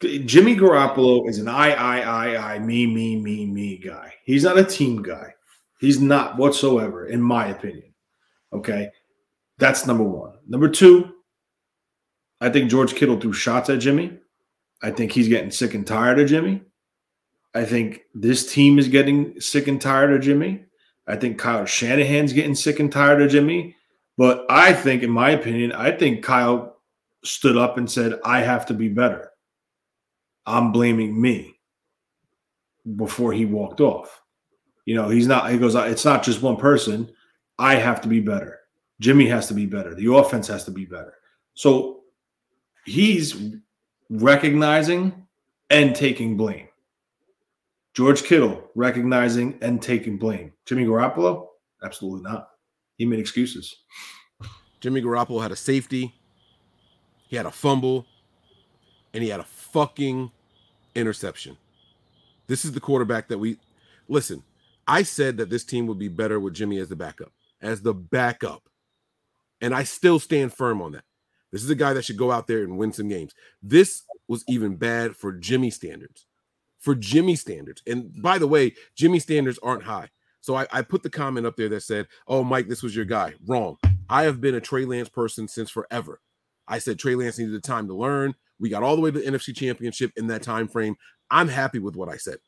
[0.00, 4.12] Jimmy Garoppolo is an I, I, I, I, me, me, me, me guy.
[4.24, 5.32] He's not a team guy.
[5.80, 7.94] He's not whatsoever, in my opinion.
[8.52, 8.90] Okay.
[9.58, 10.34] That's number one.
[10.46, 11.12] Number two,
[12.40, 14.18] I think George Kittle threw shots at Jimmy.
[14.82, 16.60] I think he's getting sick and tired of Jimmy.
[17.56, 20.66] I think this team is getting sick and tired of Jimmy.
[21.06, 23.74] I think Kyle Shanahan's getting sick and tired of Jimmy.
[24.18, 26.76] But I think, in my opinion, I think Kyle
[27.24, 29.30] stood up and said, I have to be better.
[30.44, 31.58] I'm blaming me
[32.96, 34.20] before he walked off.
[34.84, 37.10] You know, he's not, he goes, it's not just one person.
[37.58, 38.60] I have to be better.
[39.00, 39.94] Jimmy has to be better.
[39.94, 41.14] The offense has to be better.
[41.54, 42.02] So
[42.84, 43.56] he's
[44.10, 45.26] recognizing
[45.70, 46.68] and taking blame.
[47.96, 50.52] George Kittle recognizing and taking blame.
[50.66, 51.46] Jimmy Garoppolo?
[51.82, 52.50] Absolutely not.
[52.98, 53.74] He made excuses.
[54.80, 56.14] Jimmy Garoppolo had a safety,
[57.26, 58.04] he had a fumble,
[59.14, 60.30] and he had a fucking
[60.94, 61.56] interception.
[62.48, 63.56] This is the quarterback that we
[64.08, 64.42] listen.
[64.86, 67.32] I said that this team would be better with Jimmy as the backup,
[67.62, 68.68] as the backup.
[69.62, 71.04] And I still stand firm on that.
[71.50, 73.32] This is a guy that should go out there and win some games.
[73.62, 76.25] This was even bad for Jimmy standards.
[76.86, 77.82] For Jimmy standards.
[77.88, 80.08] And by the way, Jimmy standards aren't high.
[80.40, 83.04] So I, I put the comment up there that said, Oh, Mike, this was your
[83.04, 83.34] guy.
[83.44, 83.76] Wrong.
[84.08, 86.20] I have been a Trey Lance person since forever.
[86.68, 88.36] I said Trey Lance needed the time to learn.
[88.60, 90.94] We got all the way to the NFC championship in that time frame.
[91.28, 92.38] I'm happy with what I said.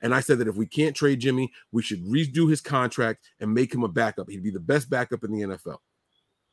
[0.00, 3.52] And I said that if we can't trade Jimmy, we should redo his contract and
[3.52, 4.30] make him a backup.
[4.30, 5.78] He'd be the best backup in the NFL.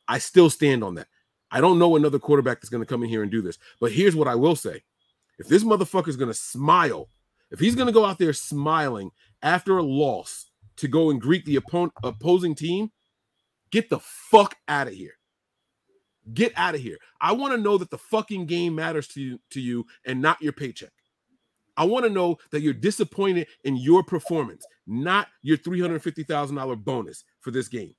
[0.08, 1.06] I still stand on that.
[1.52, 3.56] I don't know another quarterback that's going to come in here and do this.
[3.80, 4.82] But here's what I will say
[5.38, 7.08] if this motherfucker is going to smile,
[7.50, 9.10] if he's going to go out there smiling
[9.42, 12.90] after a loss to go and greet the opponent, opposing team,
[13.70, 15.14] get the fuck out of here.
[16.34, 16.98] Get out of here.
[17.20, 20.42] I want to know that the fucking game matters to you, to you and not
[20.42, 20.90] your paycheck.
[21.76, 27.50] I want to know that you're disappointed in your performance, not your $350,000 bonus for
[27.50, 27.94] this game.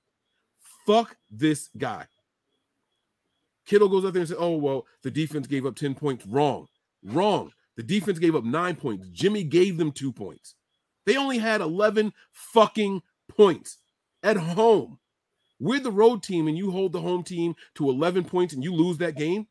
[0.86, 2.06] Fuck this guy.
[3.66, 6.26] Kittle goes out there and says, Oh, well, the defense gave up 10 points.
[6.26, 6.68] Wrong.
[7.04, 7.52] Wrong.
[7.78, 9.08] The defense gave up nine points.
[9.10, 10.56] Jimmy gave them two points.
[11.06, 13.78] They only had 11 fucking points
[14.24, 15.00] at home.
[15.60, 18.74] We're the road team and you hold the home team to 11 points and you
[18.74, 19.48] lose that game.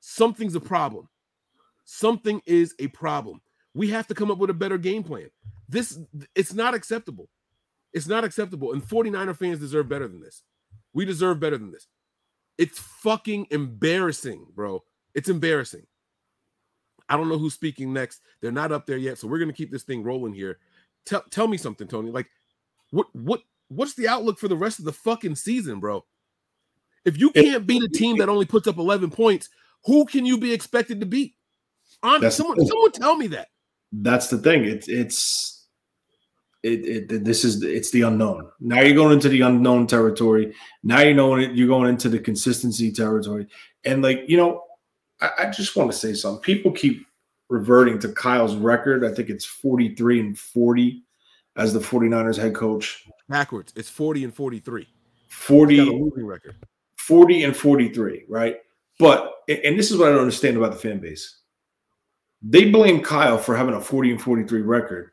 [0.00, 1.08] Something's a problem.
[1.84, 3.40] Something is a problem.
[3.74, 5.30] We have to come up with a better game plan.
[5.68, 5.98] This
[6.34, 7.28] it's not acceptable.
[7.92, 8.72] It's not acceptable.
[8.72, 10.42] And 49er fans deserve better than this.
[10.92, 11.86] We deserve better than this.
[12.56, 14.82] It's fucking embarrassing, bro.
[15.14, 15.86] It's embarrassing.
[17.08, 18.20] I don't know who's speaking next.
[18.40, 20.58] They're not up there yet, so we're gonna keep this thing rolling here.
[21.06, 22.10] Tell tell me something, Tony.
[22.10, 22.28] Like,
[22.90, 26.04] what what what's the outlook for the rest of the fucking season, bro?
[27.04, 29.48] If you can't beat a team that only puts up 11 points,
[29.84, 31.34] who can you be expected to beat?
[32.02, 33.48] On someone, someone tell me that.
[33.92, 34.64] That's the thing.
[34.64, 35.66] It's it's
[36.62, 38.50] it, it, this is it's the unknown.
[38.60, 40.54] Now you're going into the unknown territory.
[40.82, 43.46] Now you know you're going into the consistency territory.
[43.84, 44.64] And like you know,
[45.20, 46.42] I, I just want to say something.
[46.42, 47.06] People keep
[47.48, 49.04] reverting to Kyle's record.
[49.04, 51.02] I think it's 43 and 40
[51.56, 53.04] as the 49ers head coach.
[53.28, 53.72] Backwards.
[53.76, 54.86] It's 40 and 43.
[55.28, 56.56] 40 losing record.
[56.96, 58.56] 40 and 43, right?
[58.98, 61.40] But and this is what I don't understand about the fan base.
[62.42, 65.10] They blame Kyle for having a 40 and 43 record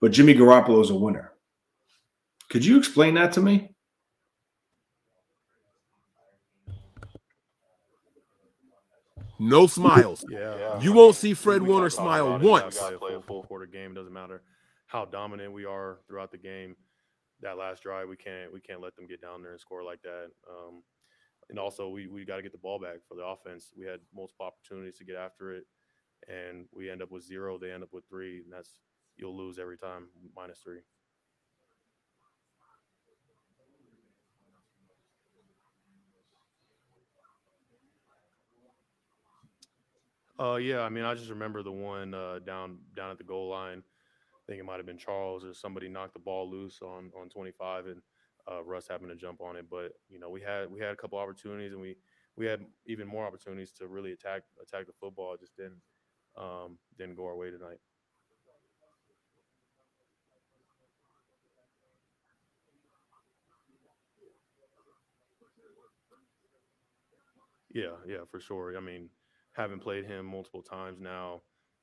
[0.00, 1.32] but Jimmy Garoppolo is a winner.
[2.50, 3.74] Could you explain that to me?
[9.38, 10.24] No smiles.
[10.30, 12.78] Yeah, you won't see Fred Warner smile once.
[12.78, 13.92] Play a full quarter game.
[13.92, 14.42] It doesn't matter
[14.86, 16.76] how dominant we are throughout the game.
[17.40, 20.00] That last drive, we can't we can't let them get down there and score like
[20.02, 20.28] that.
[20.50, 20.82] Um,
[21.50, 23.72] and also, we we got to get the ball back for the offense.
[23.76, 25.64] We had multiple opportunities to get after it,
[26.28, 27.58] and we end up with zero.
[27.58, 28.70] They end up with three, and that's
[29.16, 30.80] you'll lose every time minus three.
[40.38, 43.48] Uh, yeah, I mean, I just remember the one uh, down down at the goal
[43.48, 43.82] line.
[44.34, 47.28] I think it might have been Charles or somebody knocked the ball loose on on
[47.30, 48.02] 25, and
[48.50, 49.66] uh, Russ happened to jump on it.
[49.70, 51.96] But you know, we had we had a couple opportunities, and we
[52.36, 55.34] we had even more opportunities to really attack attack the football.
[55.34, 55.80] It just didn't
[56.36, 57.78] um, didn't go our way tonight.
[67.72, 68.76] Yeah, yeah, for sure.
[68.76, 69.10] I mean,
[69.56, 71.42] having played him multiple times now,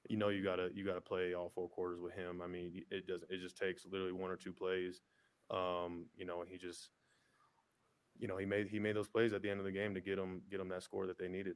[0.09, 2.41] you know you gotta you gotta play all four quarters with him.
[2.43, 5.01] I mean, it doesn't it just takes literally one or two plays.
[5.51, 6.89] Um, you know, and he just
[8.19, 10.01] you know, he made he made those plays at the end of the game to
[10.01, 11.55] get them get them that score that they needed.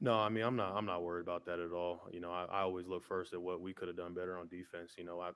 [0.00, 2.02] No, I mean I'm not I'm not worried about that at all.
[2.12, 4.48] You know, I, I always look first at what we could have done better on
[4.48, 4.94] defense.
[4.96, 5.30] You know, I,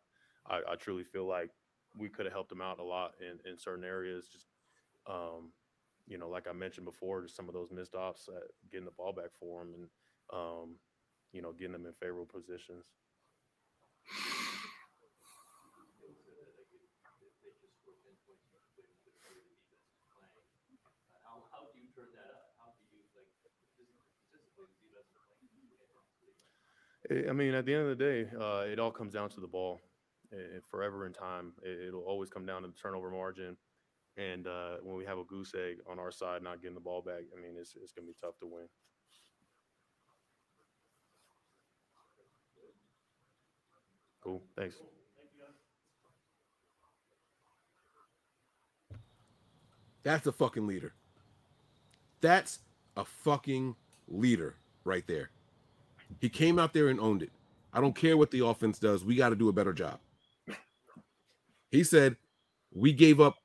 [0.47, 1.51] I I truly feel like
[1.97, 4.29] we could have helped them out a lot in, in certain areas.
[4.33, 4.47] Just
[5.07, 5.53] um,
[6.07, 8.41] you know, like I mentioned before, just some of those missed ops, uh,
[8.71, 9.89] getting the ball back for them, and
[10.33, 10.77] um,
[11.33, 12.85] you know, getting them in favorable positions.
[21.25, 22.53] How, how do you turn that up?
[22.59, 24.07] How do you like consistently see that's
[27.11, 29.41] I- I mean, at the end of the day, uh, it all comes down to
[29.41, 29.81] the ball.
[30.71, 33.57] Forever in time, it, it'll always come down to the turnover margin.
[34.17, 37.03] And uh, when we have a goose egg on our side, not getting the ball
[37.03, 38.67] back, I mean, it's it's gonna be tough to win.
[44.23, 44.43] Cool.
[44.57, 44.77] Thanks.
[50.03, 50.93] That's a fucking leader.
[52.21, 52.59] That's
[52.97, 53.77] a fucking
[54.09, 55.31] leader right there.
[56.21, 57.31] He came out there and owned it.
[57.73, 59.05] I don't care what the offense does.
[59.05, 59.99] We got to do a better job.
[61.73, 62.17] He said,
[62.73, 63.37] we gave up,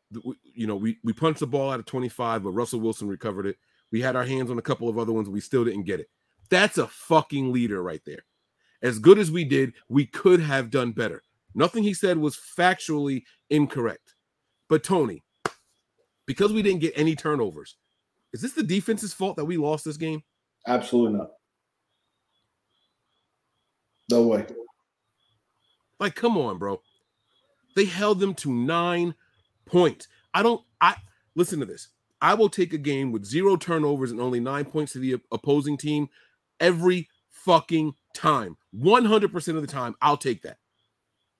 [0.53, 3.57] you know, we, we punched the ball out of 25, but Russell Wilson recovered it.
[3.91, 5.30] We had our hands on a couple of other ones.
[5.30, 6.09] We still didn't get it.
[6.49, 8.25] That's a fucking leader right there.
[8.84, 11.23] As good as we did, we could have done better.
[11.55, 14.15] Nothing he said was factually incorrect.
[14.69, 15.23] But Tony,
[16.25, 17.78] because we didn't get any turnovers,
[18.34, 20.21] is this the defense's fault that we lost this game?
[20.67, 21.32] Absolutely not.
[24.11, 24.45] No way.
[25.99, 26.82] Like, come on, bro.
[27.78, 29.13] They held them to nine
[29.67, 30.07] points.
[30.34, 30.95] I don't, I
[31.36, 31.89] listen to this.
[32.19, 35.78] I will take a game with zero turnovers and only nine points to the opposing
[35.78, 36.09] team
[36.59, 38.57] every fucking time.
[38.75, 40.57] 100% of the time, I'll take that.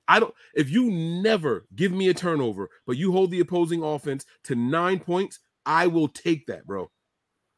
[0.08, 4.24] I don't, if you never give me a turnover, but you hold the opposing offense
[4.44, 6.92] to nine points, I will take that, bro.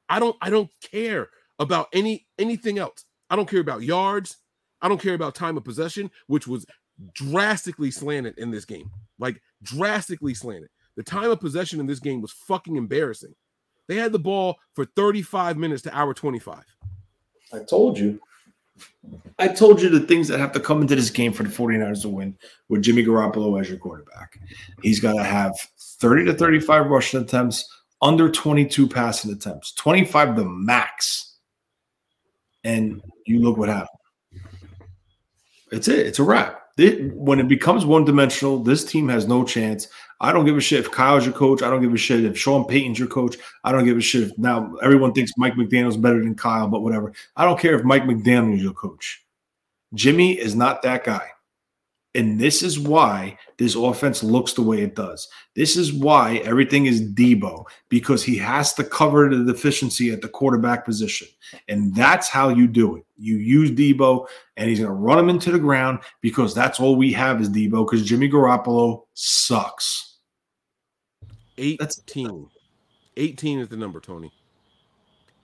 [0.07, 1.27] I don't, I don't care
[1.59, 3.03] about any anything else.
[3.29, 4.37] I don't care about yards.
[4.81, 6.65] I don't care about time of possession, which was
[7.13, 8.89] drastically slanted in this game.
[9.17, 10.69] Like drastically slanted.
[10.95, 13.33] The time of possession in this game was fucking embarrassing.
[13.87, 16.63] They had the ball for 35 minutes to hour 25.
[17.53, 18.19] I told you.
[19.39, 22.03] I told you the things that have to come into this game for the 49ers
[22.03, 22.37] to win
[22.69, 24.39] with Jimmy Garoppolo as your quarterback.
[24.81, 27.67] He's got to have 30 to 35 rushing attempts,
[28.01, 31.37] under 22 passing attempts, 25 the max.
[32.63, 33.87] And you look what happened.
[35.71, 36.05] It's it.
[36.05, 36.58] It's a wrap.
[36.79, 39.87] It, when it becomes one dimensional, this team has no chance.
[40.21, 41.61] I don't give a shit if Kyle's your coach.
[41.61, 43.37] I don't give a shit if Sean Payton's your coach.
[43.63, 46.81] I don't give a shit if now everyone thinks Mike McDaniel's better than Kyle, but
[46.81, 47.13] whatever.
[47.35, 49.23] I don't care if Mike McDaniel's your coach.
[49.93, 51.29] Jimmy is not that guy.
[52.15, 55.27] And this is why this offense looks the way it does.
[55.55, 60.27] This is why everything is Deebo because he has to cover the deficiency at the
[60.27, 61.27] quarterback position.
[61.67, 63.05] And that's how you do it.
[63.17, 66.95] You use Deebo and he's going to run him into the ground because that's all
[66.95, 70.17] we have is Deebo because Jimmy Garoppolo sucks.
[71.59, 72.49] 18.
[73.17, 74.31] 18 is the number, Tony.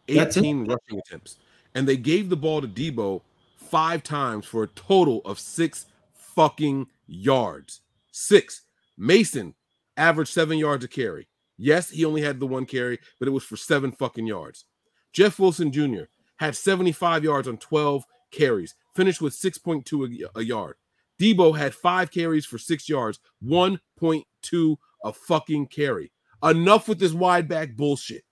[0.08, 1.38] 18 rushing attempts.
[1.76, 3.22] And they gave the ball to Deebo
[3.58, 5.88] five times for a total of six
[6.36, 7.82] fucking yards.
[8.12, 8.62] Six.
[8.98, 9.56] Mason
[9.98, 11.28] averaged seven yards a carry.
[11.58, 14.66] Yes, he only had the one carry, but it was for seven fucking yards.
[15.14, 16.04] Jeff Wilson Jr.
[16.38, 20.76] had 75 yards on 12 carries, finished with 6.2 a, a yard.
[21.20, 26.12] Deebo had five carries for six yards, 1.2 a fucking carry.
[26.44, 28.24] Enough with this wide back bullshit.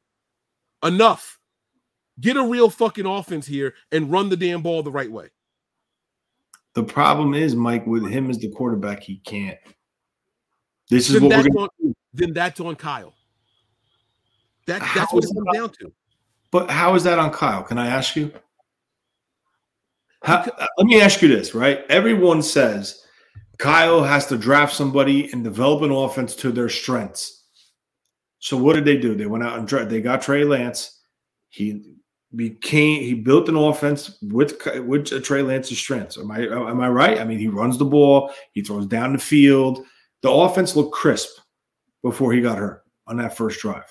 [0.84, 1.39] Enough.
[2.20, 5.30] Get a real fucking offense here and run the damn ball the right way.
[6.76, 9.57] The problem is, Mike, with him as the quarterback, he can't.
[10.89, 13.13] This is then what we're going on, then that's on Kyle.
[14.67, 15.93] That, How that's what is it comes that- down to.
[16.51, 17.63] But how is that on Kyle?
[17.63, 18.32] Can I ask you?
[20.24, 21.84] How, uh, let me ask you this, right?
[21.89, 23.03] Everyone says
[23.57, 27.43] Kyle has to draft somebody and develop an offense to their strengths.
[28.39, 29.15] So what did they do?
[29.15, 31.01] They went out and dra- they got Trey Lance.
[31.49, 31.82] He
[32.36, 36.17] became he built an offense with with Trey Lance's strengths.
[36.17, 37.19] Am I am I right?
[37.19, 39.86] I mean, he runs the ball, he throws down the field.
[40.21, 41.38] The offense looked crisp
[42.01, 43.86] before he got hurt on that first drive,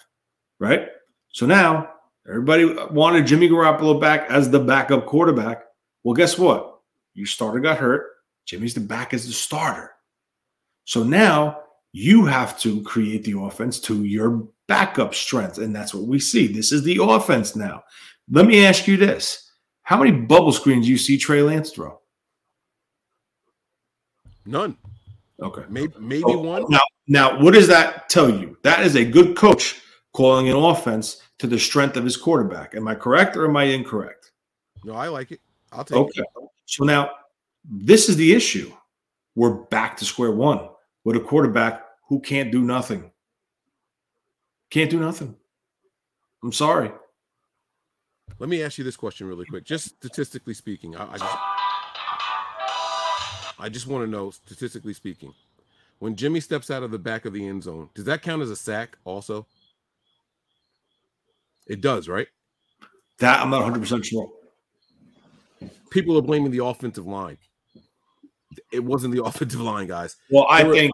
[0.58, 0.88] right?
[1.32, 1.90] So now
[2.28, 5.64] everybody wanted Jimmy Garoppolo back as the backup quarterback.
[6.04, 6.80] Well, guess what?
[7.14, 8.06] Your starter got hurt.
[8.46, 9.92] Jimmy's the back as the starter.
[10.84, 11.60] So now
[11.92, 15.58] you have to create the offense to your backup strength.
[15.58, 16.46] And that's what we see.
[16.46, 17.82] This is the offense now.
[18.32, 19.50] Let me ask you this.
[19.82, 22.00] How many bubble screens do you see Trey Lance throw?
[24.46, 24.76] None.
[25.40, 25.64] Okay.
[25.68, 26.64] Maybe maybe Oh, one.
[26.70, 28.56] Now, now, what does that tell you?
[28.62, 29.82] That is a good coach
[30.14, 32.74] calling an offense to the strength of his quarterback.
[32.74, 34.32] Am I correct or am I incorrect?
[34.82, 35.40] No, I like it.
[35.70, 36.20] I'll take Okay.
[36.20, 36.26] it.
[36.64, 37.10] So now
[37.64, 38.72] this is the issue.
[39.34, 40.68] We're back to square one
[41.04, 43.10] with a quarterback who can't do nothing.
[44.70, 45.36] Can't do nothing.
[46.42, 46.92] I'm sorry.
[48.38, 49.64] Let me ask you this question really quick.
[49.64, 51.36] Just statistically speaking, I, I just
[53.60, 55.32] I just want to know, statistically speaking,
[56.00, 58.50] when Jimmy steps out of the back of the end zone, does that count as
[58.50, 59.46] a sack also?
[61.68, 62.26] It does, right?
[63.20, 64.28] That I'm not 100% sure.
[65.90, 67.38] People are blaming the offensive line.
[68.72, 70.16] It wasn't the offensive line, guys.
[70.30, 70.92] Well, I were- think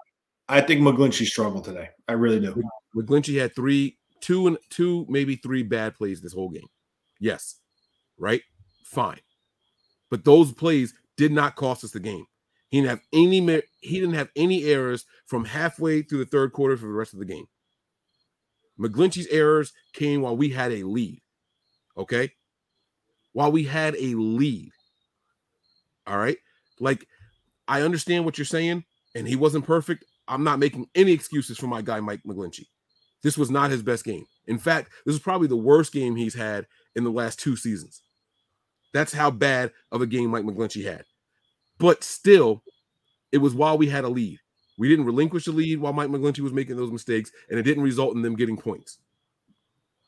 [0.50, 1.88] I think McGlinchey struggled today.
[2.06, 2.62] I really do.
[2.94, 6.66] McGlinchey had three, two and two, maybe three bad plays this whole game.
[7.20, 7.56] Yes,
[8.18, 8.42] right,
[8.84, 9.20] fine,
[10.10, 12.24] but those plays did not cost us the game.
[12.68, 13.62] He didn't have any.
[13.80, 17.18] He didn't have any errors from halfway through the third quarter for the rest of
[17.18, 17.46] the game.
[18.78, 21.20] McGlinchey's errors came while we had a lead.
[21.96, 22.30] Okay,
[23.32, 24.70] while we had a lead.
[26.06, 26.38] All right,
[26.78, 27.06] like
[27.66, 30.04] I understand what you're saying, and he wasn't perfect.
[30.28, 32.66] I'm not making any excuses for my guy Mike McGlinchey.
[33.22, 34.24] This was not his best game.
[34.46, 36.66] In fact, this is probably the worst game he's had
[36.98, 38.02] in the last two seasons.
[38.92, 41.04] That's how bad of a game Mike McGlinchey had.
[41.78, 42.62] But still,
[43.32, 44.40] it was while we had a lead.
[44.76, 47.82] We didn't relinquish the lead while Mike McGlinchey was making those mistakes, and it didn't
[47.82, 48.98] result in them getting points.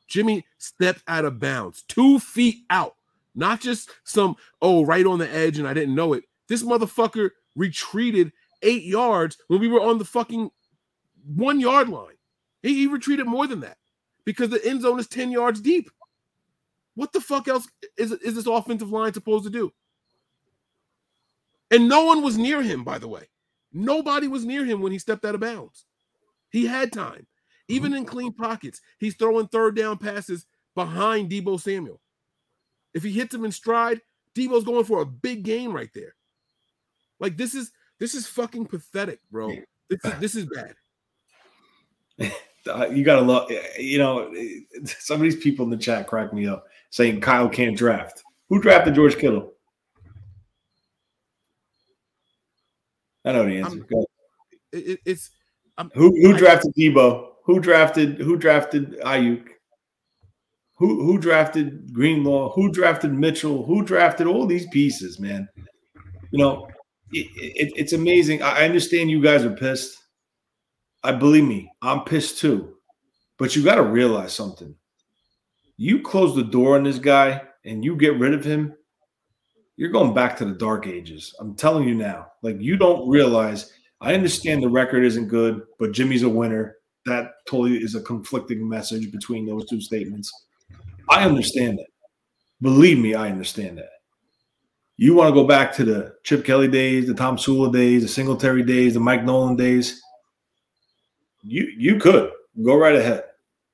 [0.08, 2.96] Jimmy stepped out of bounds, two feet out,
[3.34, 6.24] not just some, oh, right on the edge, and I didn't know it.
[6.48, 8.32] This motherfucker retreated
[8.62, 10.50] eight yards when we were on the fucking
[11.36, 12.16] one yard line.
[12.62, 13.76] He, he retreated more than that
[14.24, 15.90] because the end zone is 10 yards deep.
[16.94, 19.72] What the fuck else is, is this offensive line supposed to do?
[21.70, 23.28] And no one was near him, by the way.
[23.72, 25.84] Nobody was near him when he stepped out of bounds.
[26.50, 27.26] He had time.
[27.68, 32.00] Even in clean pockets, he's throwing third down passes behind Deebo Samuel.
[32.94, 34.00] If he hits him in stride,
[34.34, 36.16] Deebo's going for a big game right there.
[37.20, 37.70] Like this is
[38.00, 39.54] this is fucking pathetic, bro.
[39.88, 40.74] This is, this is bad.
[42.92, 44.30] You gotta love you know
[44.84, 48.22] some of these people in the chat crack me up saying Kyle can't draft.
[48.48, 49.54] Who drafted George Kittle?
[53.24, 53.78] I know the answer.
[53.80, 54.06] Um, Go.
[54.72, 55.30] It- it- it's
[55.78, 57.26] I'm, Who who I- drafted Deebo?
[57.44, 59.46] Who drafted who drafted Aiyuk?
[60.76, 62.52] Who who drafted Greenlaw?
[62.52, 63.64] Who drafted Mitchell?
[63.64, 65.48] Who drafted all these pieces, man?
[66.30, 66.68] You know,
[67.12, 68.42] it, it, it's amazing.
[68.42, 69.96] I I understand you guys are pissed.
[71.02, 72.76] I believe me, I'm pissed too.
[73.38, 74.74] But you got to realize something.
[75.82, 78.74] You close the door on this guy and you get rid of him,
[79.76, 81.34] you're going back to the dark ages.
[81.40, 82.26] I'm telling you now.
[82.42, 83.72] Like you don't realize.
[83.98, 86.76] I understand the record isn't good, but Jimmy's a winner.
[87.06, 90.30] That totally is a conflicting message between those two statements.
[91.08, 91.86] I understand that.
[92.60, 93.88] Believe me, I understand that.
[94.98, 98.64] You want to go back to the Chip Kelly days, the Tomsula days, the Singletary
[98.64, 100.02] days, the Mike Nolan days.
[101.42, 103.24] You you could go right ahead.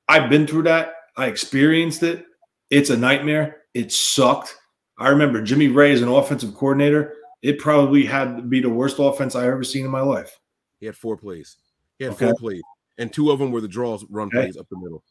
[0.08, 0.92] I've been through that.
[1.16, 2.26] I experienced it.
[2.70, 3.62] It's a nightmare.
[3.74, 4.56] It sucked.
[4.98, 7.14] I remember Jimmy Raye as an offensive coordinator.
[7.42, 10.38] It probably had to be the worst offense I ever seen in my life.
[10.80, 11.56] he had four plays.
[11.98, 12.26] He had Okay.
[12.26, 12.62] four plays,
[12.98, 14.42] and two of them were the draws run Okay.
[14.42, 15.02] plays up the middle.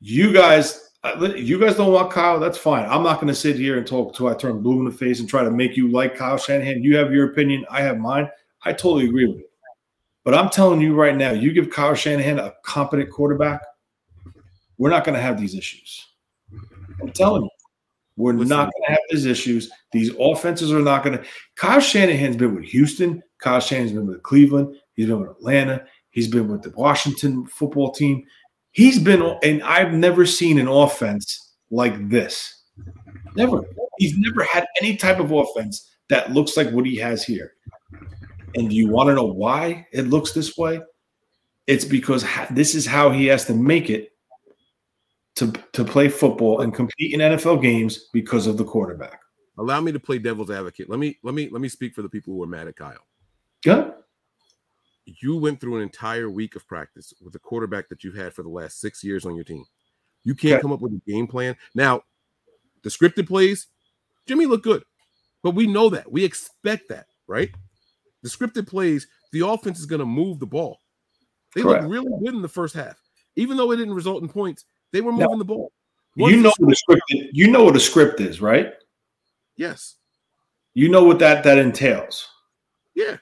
[0.00, 2.40] You guys, uh, you guys don't want Kyle.
[2.40, 2.84] That's fine.
[2.88, 5.20] I'm not going to sit here and talk till I turn blue in the face
[5.20, 6.82] and try to make you like Kyle Shanahan.
[6.82, 7.64] You have your opinion.
[7.70, 8.28] I have mine.
[8.64, 9.50] I totally agree with it.
[10.24, 13.60] But I'm telling you right now, you give Kyle Shanahan a competent quarterback,
[14.78, 16.06] we're not going to have these issues.
[17.00, 17.50] I'm telling you,
[18.16, 18.48] we're Listen.
[18.48, 19.70] not going to have these issues.
[19.92, 21.24] These offenses are not going to.
[21.56, 23.22] Kyle Shanahan's been with Houston.
[23.38, 24.76] Kyle Shanahan's been with Cleveland.
[24.94, 25.84] He's been with Atlanta.
[26.10, 28.24] He's been with the Washington football team.
[28.70, 32.62] He's been, and I've never seen an offense like this.
[33.36, 33.62] Never.
[33.98, 37.52] He's never had any type of offense that looks like what he has here.
[38.54, 40.80] And do you want to know why it looks this way?
[41.66, 44.10] It's because this is how he has to make it
[45.36, 49.20] to, to play football and compete in NFL games because of the quarterback.
[49.58, 50.88] Allow me to play devil's advocate.
[50.90, 53.06] Let me let me let me speak for the people who are mad at Kyle.
[53.64, 53.90] Yeah.
[55.06, 58.42] You went through an entire week of practice with a quarterback that you've had for
[58.42, 59.64] the last six years on your team.
[60.24, 60.62] You can't Okay.
[60.62, 61.56] come up with a game plan.
[61.74, 62.02] Now,
[62.82, 63.66] the scripted plays,
[64.26, 64.82] Jimmy looked good,
[65.42, 66.10] but we know that.
[66.10, 67.50] We expect that, right?
[68.22, 70.80] The scripted plays, the offense is going to move the ball.
[71.54, 71.82] They Correct.
[71.84, 72.98] looked really good in the first half.
[73.36, 74.64] Even though it didn't result in points,
[74.94, 75.72] they were Now, moving the ball.
[76.14, 78.72] You know the- what a script you know what a script is, right?
[79.56, 79.96] Yes.
[80.72, 82.28] You know what that that entails.
[82.94, 83.16] Yeah.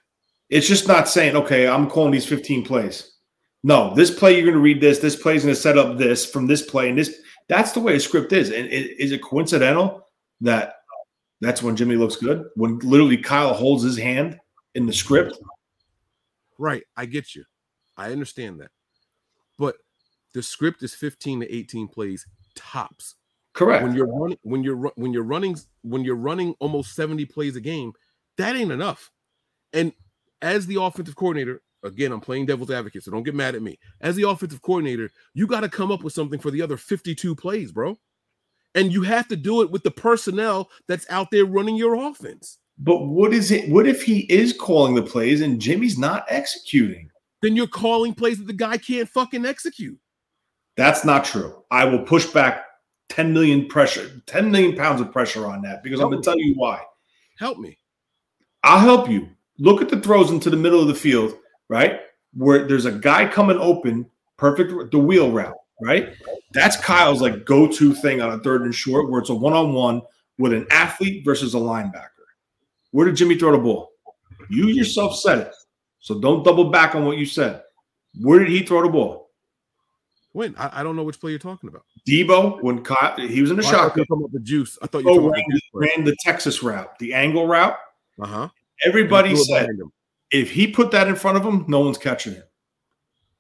[0.51, 3.15] It's just not saying, okay, I'm calling these 15 plays.
[3.65, 4.99] No, this play you're going to read this.
[4.99, 7.21] This play is going to set up this from this play, and this.
[7.49, 8.51] That's the way a script is.
[8.51, 10.07] And it, is it coincidental
[10.43, 10.75] that
[11.41, 12.45] That's when Jimmy looks good.
[12.55, 14.39] When literally Kyle holds his hand
[14.75, 15.39] in the script.
[16.59, 16.85] Right.
[16.97, 17.45] I get you.
[17.97, 18.71] I understand that.
[20.35, 23.17] The script is 15 to 18 plays tops.
[23.55, 23.83] Correct.
[23.85, 27.61] When you're running when you're when you're running when you're running almost 70 plays a
[27.61, 27.93] game,
[28.39, 29.11] that ain't enough.
[29.73, 29.93] And
[30.41, 33.79] as the offensive coordinator, again, I'm playing devil's advocate, so don't get mad at me.
[34.01, 37.35] As the offensive coordinator, you got to come up with something for the other 52
[37.37, 37.99] plays, bro.
[38.75, 42.59] And you have to do it with the personnel that's out there running your offense.
[42.79, 43.69] But what is it?
[43.69, 47.11] What if he is calling the plays and Jimmy's not executing?
[47.43, 49.99] Then you're calling plays that the guy can't fucking execute.
[50.77, 51.63] That's not true.
[51.71, 52.65] I will push back
[53.11, 56.39] 10 million pressure, 10 million pounds of pressure on that because I'm going to tell
[56.39, 56.81] you why.
[57.39, 57.79] Help me.
[58.63, 59.29] I'll help you.
[59.59, 61.35] Look at the throws into the middle of the field,
[61.69, 62.01] right?
[62.35, 66.15] Where there's a guy coming open, perfect, the wheel route, right?
[66.53, 69.53] That's Kyle's like go to thing on a third and short where it's a one
[69.53, 70.03] on one
[70.39, 72.09] with an athlete versus a linebacker.
[72.93, 73.91] Where did Jimmy throw the ball?
[74.49, 75.55] You yourself said it.
[76.01, 77.63] So don't double back on what you said.
[78.21, 79.22] Where did he throw the ball?
[80.33, 81.85] When I, I don't know which play you're talking about.
[82.09, 84.07] Deebo, when Kyle, he was in the Oh, I thought you shotgun.
[84.07, 84.79] talking about the juice.
[84.83, 85.71] I thought you were Oh, ran, about the juice.
[85.75, 87.77] ran the Texas route, the angle route.
[88.21, 88.49] Uh huh.
[88.85, 89.69] Everybody And he threw it said
[90.31, 92.43] if he put that in front of him, no one's catching him.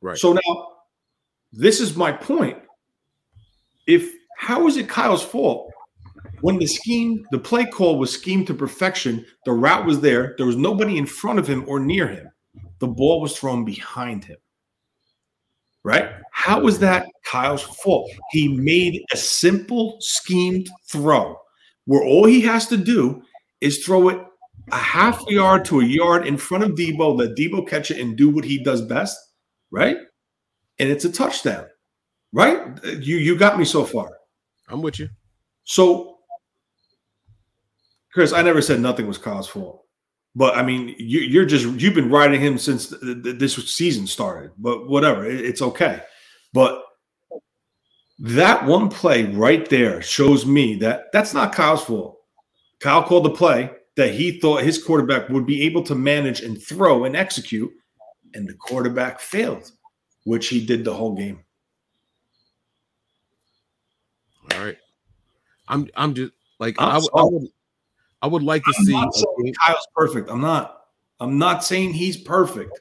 [0.02, 0.18] Right.
[0.18, 0.66] So now,
[1.52, 2.58] this is my point.
[3.86, 5.72] If how is it Kyle's fault
[6.42, 10.46] when the scheme, the play call was schemed to perfection, the route was there, there
[10.46, 12.28] was nobody in front of him or near him,
[12.80, 14.36] the ball was thrown behind him.
[15.84, 16.10] Right?
[16.32, 18.10] How was that Kyle's fault?
[18.30, 21.36] He made a simple schemed throw
[21.86, 23.22] where all he has to do
[23.60, 24.20] is throw it
[24.70, 28.00] a half a yard to a yard in front of Deebo, let Deebo catch it
[28.00, 29.16] and do what he does best,
[29.70, 29.96] right?
[30.78, 31.66] And it's a touchdown,
[32.32, 32.60] right?
[32.84, 34.10] You you got me so far.
[34.68, 35.08] I'm with you.
[35.64, 36.18] So,
[38.12, 39.84] Chris, I never said nothing was Kyle's fault,
[40.34, 44.06] but I mean, you, you're just you've been riding him since th- th- this season
[44.06, 44.52] started.
[44.58, 46.02] But whatever, it- it's okay.
[46.52, 46.82] But
[48.18, 52.18] that one play right there shows me that that's not Kyle's fault.
[52.80, 56.60] Kyle called the play that he thought his quarterback would be able to manage and
[56.62, 57.70] throw and execute,
[58.34, 59.70] and the quarterback failed,
[60.24, 61.44] which he did the whole game.
[64.54, 64.78] All right.
[65.68, 67.48] I'm I'm just like I'm I, I would
[68.22, 70.30] I would like to I'm see Kyle's perfect.
[70.30, 70.84] I'm not.
[71.20, 72.80] I'm not saying he's perfect.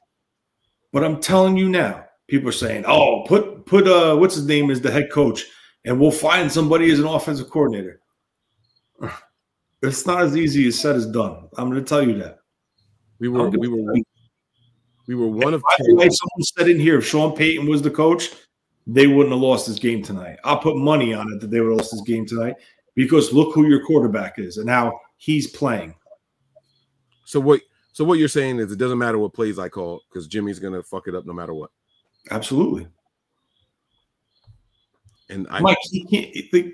[0.94, 4.70] But I'm telling you now, people are saying, "Oh, put put uh what's his name
[4.70, 5.46] as the head coach
[5.86, 8.02] and we'll find somebody as an offensive coordinator."
[9.84, 11.50] It's not as easy as said as done.
[11.58, 12.38] I'm going to tell you that.
[13.18, 13.96] we were we were
[15.08, 17.82] we were one of By the way, someone said in here if Sean Payton was
[17.82, 18.30] the coach,
[18.86, 20.38] they wouldn't have lost this game tonight.
[20.44, 22.58] I'll put money on it that they would have lost this game tonight
[22.94, 25.94] because look who your quarterback is and how he's playing.
[27.26, 27.62] So what
[27.94, 30.82] so what you're saying is it doesn't matter what plays I call because Jimmy's gonna
[30.82, 31.70] fuck it up no matter what.
[32.32, 32.88] Absolutely.
[35.30, 36.34] And I Mike, he can't.
[36.52, 36.74] the-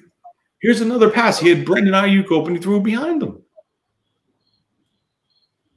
[0.62, 1.40] here's another pass.
[1.40, 2.56] He had Brandon Aiyuk open.
[2.56, 3.42] He threw it behind him.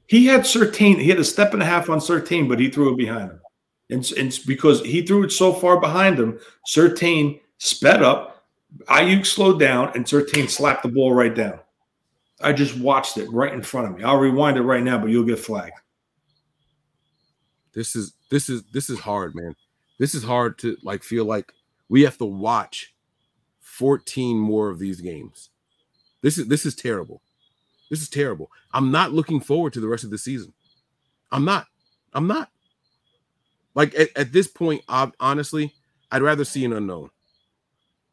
[0.07, 0.99] He had Surtain.
[0.99, 3.41] He had a step and a half on Surtain, but he threw it behind him.
[3.89, 8.45] And, and because he threw it so far behind him, Surtain sped up.
[8.85, 11.60] Aiyuk slowed down, and Surtain slapped the ball right down.
[12.43, 14.03] I just watched it right in front of me.
[14.03, 15.79] I'll rewind it right now, but you'll get flagged.
[17.73, 19.55] this is this is this is hard, man.
[19.99, 21.51] This is hard to like feel like
[21.89, 22.93] we have to watch
[23.59, 25.49] 14 more of these games.
[26.21, 27.21] This is this is terrible.
[27.89, 28.49] This is terrible.
[28.73, 30.53] I'm not looking forward to the rest of the season.
[31.31, 31.67] I'm not.
[32.13, 32.49] I'm not.
[33.75, 35.73] Like at, at this point, I, honestly,
[36.11, 37.09] I'd rather see an unknown.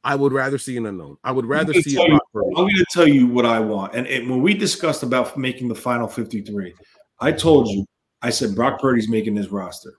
[0.04, 1.16] I would rather see an unknown.
[1.24, 2.56] I would rather see gonna a tell you-.
[2.56, 3.94] I'm going to tell you what I want.
[3.94, 6.74] And, and when we discussed about making the final 53,
[7.20, 7.84] I told you,
[8.22, 9.94] I said Brock Purdy's making this roster.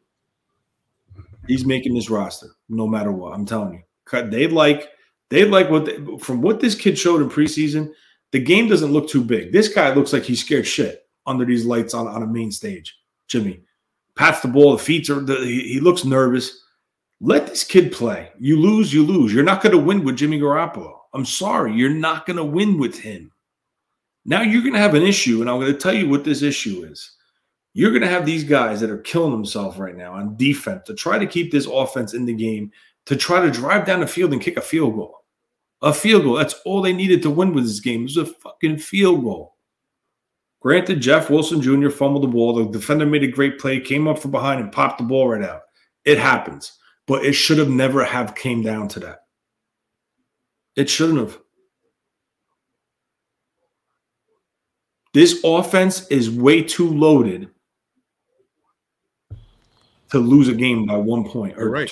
[1.47, 3.33] He's making this roster no matter what.
[3.33, 3.81] I'm telling you.
[4.29, 4.89] They like
[5.29, 7.91] they like what they, from what this kid showed in preseason.
[8.31, 9.51] The game doesn't look too big.
[9.51, 12.99] This guy looks like he's scared shit under these lights on, on a main stage.
[13.27, 13.61] Jimmy
[14.15, 14.73] pats the ball.
[14.73, 15.19] The feet are.
[15.19, 16.63] The, he, he looks nervous.
[17.21, 18.31] Let this kid play.
[18.39, 19.33] You lose, you lose.
[19.33, 20.93] You're not going to win with Jimmy Garoppolo.
[21.13, 23.31] I'm sorry, you're not going to win with him.
[24.25, 26.41] Now you're going to have an issue, and I'm going to tell you what this
[26.41, 27.15] issue is.
[27.73, 30.93] You're going to have these guys that are killing themselves right now on defense to
[30.93, 32.71] try to keep this offense in the game,
[33.05, 35.15] to try to drive down the field and kick a field goal.
[35.81, 36.35] A field goal.
[36.35, 38.01] That's all they needed to win with this game.
[38.01, 39.55] It was a fucking field goal.
[40.61, 41.89] Granted, Jeff Wilson Jr.
[41.89, 42.53] fumbled the ball.
[42.53, 45.43] The defender made a great play, came up from behind and popped the ball right
[45.43, 45.61] out.
[46.03, 46.78] It happens,
[47.09, 49.23] but it should have never have came down to that.
[50.75, 51.39] It shouldn't have.
[55.15, 57.49] This offense is way too loaded
[60.11, 61.57] to lose a game by one point.
[61.57, 61.89] You're right.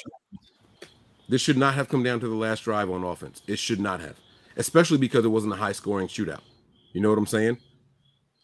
[1.28, 3.42] This should not have come down to the last drive on offense.
[3.48, 4.18] It should not have,
[4.56, 6.42] especially because it wasn't a high scoring shootout.
[6.94, 7.58] You know what I'm saying?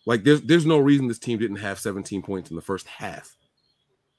[0.08, 3.38] Like there's there's no reason this team didn't have 17 points in the first half.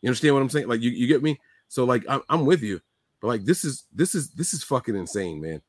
[0.02, 0.68] You understand what I'm saying?
[0.68, 1.40] Like you, you get me?
[1.74, 2.80] So like I'm, I'm with you,
[3.20, 5.60] but like this is this is this is fucking insane, man.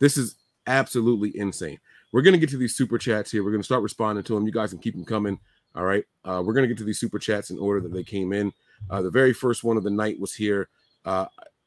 [0.00, 0.34] This is
[0.66, 1.78] absolutely insane.
[2.12, 3.42] We're gonna get to these super chats here.
[3.42, 4.44] We're gonna start responding to them.
[4.44, 5.40] You guys can keep them coming.
[5.74, 6.04] All right.
[6.26, 8.52] Uh, we're gonna get to these super chats in order that they came in.
[8.90, 10.68] Uh, the very first one of the night was here.
[11.06, 11.24] Uh,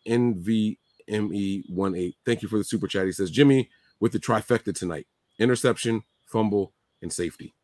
[0.07, 2.13] NVME18.
[2.27, 3.07] Thank you for the super chat.
[3.07, 5.07] He says, Jimmy with the trifecta tonight
[5.39, 7.55] interception, fumble, and safety.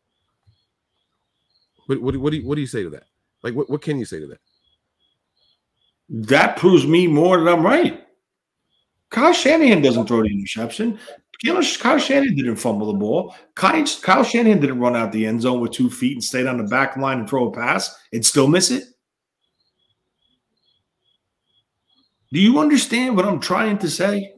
[1.86, 3.04] What, what, what, do you, what do you say to that?
[3.44, 4.40] Like, what, what can you say to that?
[6.08, 8.04] That proves me more that I'm right.
[9.10, 10.98] Kyle Shanahan doesn't throw the interception.
[11.44, 13.34] Kyle, Shanahan didn't fumble the ball.
[13.54, 16.58] Kyle, Kyle Shanahan didn't run out the end zone with two feet and stay on
[16.58, 18.84] the back line and throw a pass and still miss it.
[22.32, 24.34] Do you understand what I'm trying to say?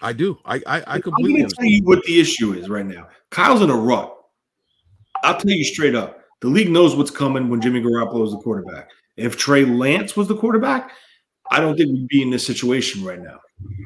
[0.00, 0.38] I do.
[0.44, 3.08] I I, I I'm completely tell you what the issue is right now.
[3.30, 4.12] Kyle's in a rut.
[5.22, 6.20] I'll tell you straight up.
[6.40, 8.88] The league knows what's coming when Jimmy Garoppolo is the quarterback.
[9.16, 10.92] If Trey Lance was the quarterback,
[11.50, 13.38] I don't think we'd be in this situation right now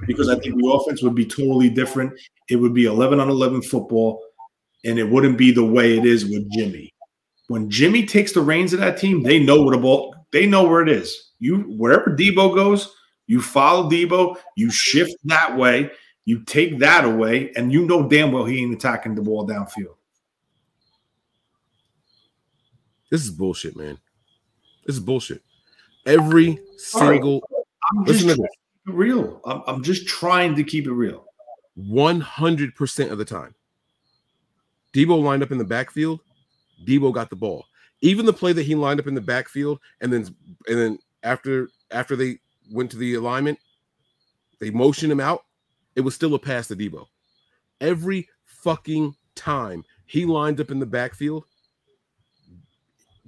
[0.06, 2.12] because I think the offense would be totally different.
[2.48, 4.22] It would be 11 on 11 football,
[4.84, 6.92] and it wouldn't be the way it is with Jimmy.
[7.48, 10.14] When Jimmy takes the reins of that team, they know what a ball.
[10.32, 11.32] They know where it is.
[11.38, 12.92] You wherever Deebo goes,
[13.26, 14.36] you follow Deebo.
[14.56, 15.90] You shift that way.
[16.24, 19.94] You take that away, and you know damn well he ain't attacking the ball downfield.
[23.10, 23.98] This is bullshit, man.
[24.86, 25.42] This is bullshit.
[26.06, 27.42] Every single
[27.90, 29.40] I'm listen to trying to keep it real.
[29.44, 31.24] I'm, I'm just trying to keep it real.
[31.74, 33.54] One hundred percent of the time,
[34.94, 36.20] Deebo lined up in the backfield.
[36.86, 37.66] Deebo got the ball.
[38.00, 40.26] Even the play that he lined up in the backfield, and then
[40.68, 42.38] and then after after they
[42.72, 43.58] went to the alignment,
[44.60, 45.44] they motioned him out.
[45.96, 47.06] It was still a pass to Deebo.
[47.80, 51.44] Every fucking time he lined up in the backfield,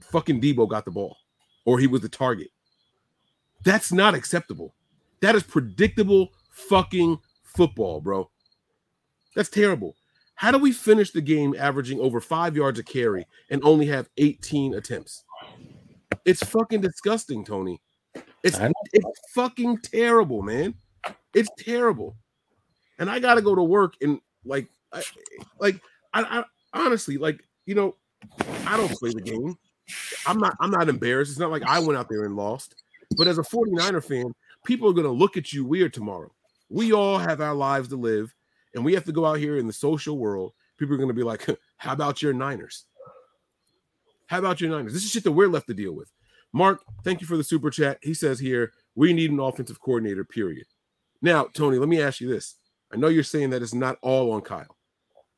[0.00, 1.17] fucking Deebo got the ball,
[1.68, 2.48] or he was the target.
[3.62, 4.74] That's not acceptable.
[5.20, 8.30] That is predictable fucking football, bro.
[9.36, 9.94] That's terrible.
[10.34, 14.08] How do we finish the game averaging over five yards a carry and only have
[14.16, 15.24] 18 attempts?
[16.24, 17.82] It's fucking disgusting, Tony.
[18.42, 18.58] It's
[18.94, 20.74] it's fucking terrible, man.
[21.34, 22.16] It's terrible.
[22.98, 25.02] And I gotta go to work and like, I,
[25.60, 25.82] like
[26.14, 26.44] I, I
[26.86, 27.96] honestly like you know,
[28.64, 29.58] I don't play the game.
[30.26, 31.30] I'm not I'm not embarrassed.
[31.30, 32.82] It's not like I went out there and lost.
[33.16, 34.34] But as a 49er fan,
[34.64, 36.30] people are gonna look at you weird tomorrow.
[36.68, 38.34] We all have our lives to live,
[38.74, 40.52] and we have to go out here in the social world.
[40.76, 42.84] People are gonna be like, how about your Niners?
[44.26, 44.92] How about your Niners?
[44.92, 46.12] This is shit that we're left to deal with.
[46.52, 47.98] Mark, thank you for the super chat.
[48.02, 50.66] He says here, we need an offensive coordinator, period.
[51.20, 52.56] Now, Tony, let me ask you this.
[52.92, 54.76] I know you're saying that it's not all on Kyle.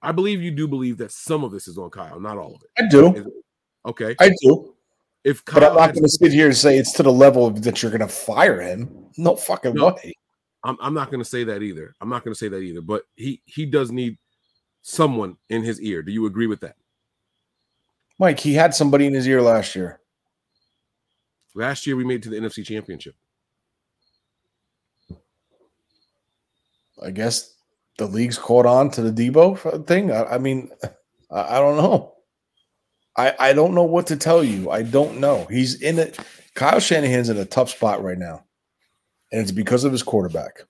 [0.03, 2.63] I believe you do believe that some of this is on Kyle, not all of
[2.63, 2.85] it.
[2.85, 3.33] I do.
[3.87, 4.17] Okay.
[4.19, 4.75] I do.
[5.25, 7.83] If But I'm not going to sit here and say it's to the level that
[7.83, 8.89] you're going to fire him.
[9.19, 9.89] No fucking No.
[9.95, 10.15] way.
[10.65, 11.95] I'm, I'm not going to say that either.
[12.01, 12.81] I'm not going to say that either.
[12.83, 14.19] But he he does need
[14.83, 16.03] someone in his ear.
[16.03, 16.77] Do you agree with that?
[18.19, 20.01] Mike, he had somebody in his ear last year.
[21.55, 23.15] Last year we made it to the NFC Championship.
[27.03, 27.55] I guess
[27.97, 30.13] the league's caught on to the Deebo thing.
[30.13, 30.71] I, I mean,
[31.31, 32.15] I, I don't know.
[33.17, 34.71] I, I don't know what to tell you.
[34.71, 35.47] I don't know.
[35.51, 36.19] He's in it.
[36.55, 38.45] Kyle Shanahan's in a tough spot right now,
[39.33, 40.65] and it's because of his quarterback.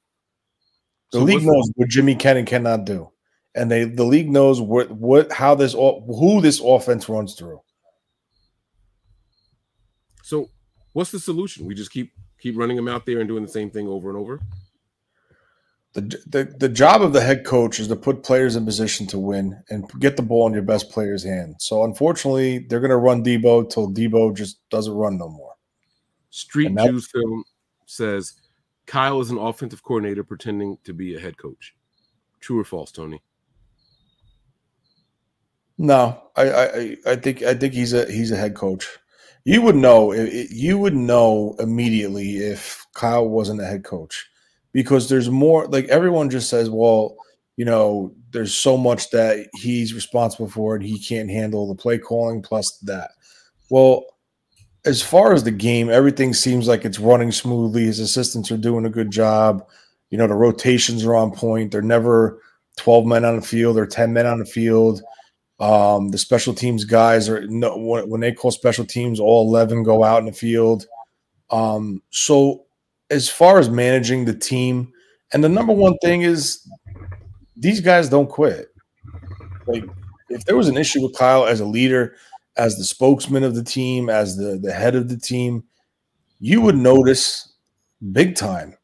[1.13, 3.11] The So league knows what Jimmy can and cannot do,
[3.55, 7.61] and they the league knows what what how this who this offense runs through.
[10.23, 10.49] So
[10.93, 11.67] what's the solution?
[11.67, 14.19] We just keep keep running him out there and doing the same thing over and
[14.19, 14.41] over.
[15.93, 19.19] The, the the job of the head coach is to put players in position to
[19.19, 21.57] win and get the ball in your best player's hand.
[21.59, 25.55] So unfortunately, they're going to run Deebo till Deebo just doesn't run no more.
[26.31, 27.43] Street Jews film
[27.87, 28.35] says
[28.87, 31.75] Kyle is an offensive coordinator pretending to be a head coach.
[32.39, 33.21] True or false, Tony?
[35.77, 38.87] No, I I I- think I think he's a he's a head coach.
[39.45, 44.30] You would know you would know immediately if Kyle wasn't a head coach
[44.73, 47.17] because there's more like everyone just says, well,
[47.57, 51.99] you know, there's so much that he's responsible for and he can't handle the play
[51.99, 53.11] calling plus that.
[53.71, 54.05] Well,
[54.87, 57.85] as far as the game, everything seems like it's running smoothly.
[57.85, 59.67] His assistants are doing a good job.
[60.11, 61.71] You know, the rotations are on point.
[61.73, 62.41] They're never
[62.79, 65.03] 12 men on the field or 10 men on the field
[65.61, 70.03] Um, the special teams guys are no when, they call special teams, all eleven go
[70.05, 70.87] out in the field.
[71.51, 72.65] Um, so
[73.11, 74.93] as far as managing the team,
[75.33, 76.69] and the number one thing is
[77.57, 78.69] these guys don't quit.
[79.67, 79.85] Like
[80.29, 82.17] if there was an issue with Kyle as a leader,
[82.57, 85.65] as the spokesman of the team, as the the head of the team,
[86.39, 87.53] you would notice
[88.13, 88.77] big time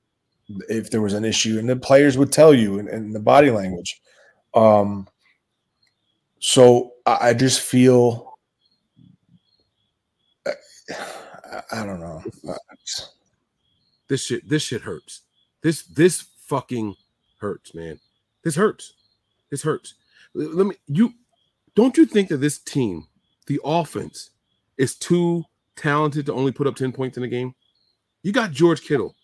[0.68, 3.50] if there was an issue, and the players would tell you in, in the body
[3.50, 4.00] language.
[4.54, 5.08] Um,
[6.38, 8.34] so I, I just feel
[10.46, 10.52] I,
[11.72, 12.22] I don't know.
[14.08, 15.22] This shit, this shit hurts.
[15.62, 16.94] This this fucking
[17.40, 17.98] hurts, man.
[18.44, 18.94] This hurts.
[19.50, 19.94] This hurts.
[20.34, 21.14] Let me you
[21.74, 23.06] don't you think that this team,
[23.46, 24.30] the offense,
[24.78, 25.44] is too
[25.76, 27.54] talented to only put up 10 points in a game?
[28.22, 29.14] You got George Kittle.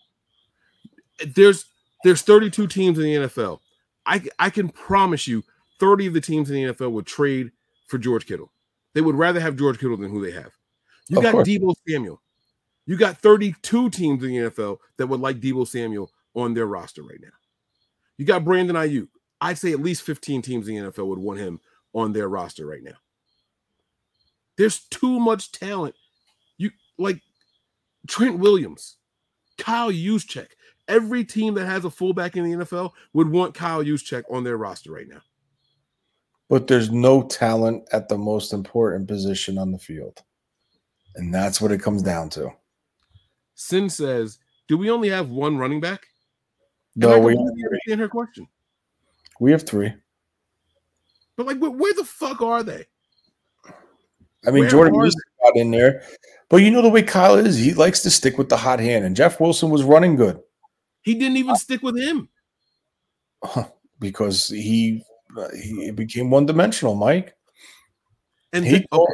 [1.35, 1.65] There's
[2.05, 3.61] there's 32 teams in the NFL.
[4.07, 5.45] I I can promise you
[5.81, 7.51] 30 of the teams in the NFL would trade
[7.87, 8.53] for George Kittle.
[8.95, 10.51] They would rather have George Kittle than who they have.
[11.09, 11.49] You Of got course.
[11.49, 12.21] Deebo Samuel.
[12.87, 17.03] You got 32 teams in the NFL that would like Deebo Samuel on their roster
[17.03, 17.29] right now.
[18.19, 19.09] You got Brandon Aiyuk.
[19.41, 21.61] I'd say at least 15 teams in the NFL would want him
[21.95, 22.97] on their roster right now.
[24.57, 25.95] There's too much talent.
[26.59, 27.21] You like
[28.09, 28.97] Trent Williams,
[29.59, 30.49] Kyle Juszczyk.
[30.89, 34.57] Every team that has a fullback in the NFL would want Kyle Juszczyk on their
[34.57, 35.23] roster right now.
[36.49, 40.23] but there's no talent at the most important position on the field.
[41.17, 42.51] And that's what it comes down to.
[43.63, 44.39] Sin says,
[44.69, 46.07] "Do we only have one running back?"
[46.97, 48.47] No, I we understand her question.
[49.41, 49.93] we have three.
[51.37, 52.85] But like, where, where the fuck are they?
[54.45, 56.03] I mean, Where Jordan Reese got in there,
[56.51, 59.05] but you know the way Kyle is, he likes to stick with the hot hand,
[59.05, 60.41] and Jeff Wilson was running good
[61.03, 62.29] He didn't even stick with him.
[64.01, 65.05] because he
[65.37, 67.35] uh, he became one dimensional, Mike.
[68.53, 69.13] And He then- okay,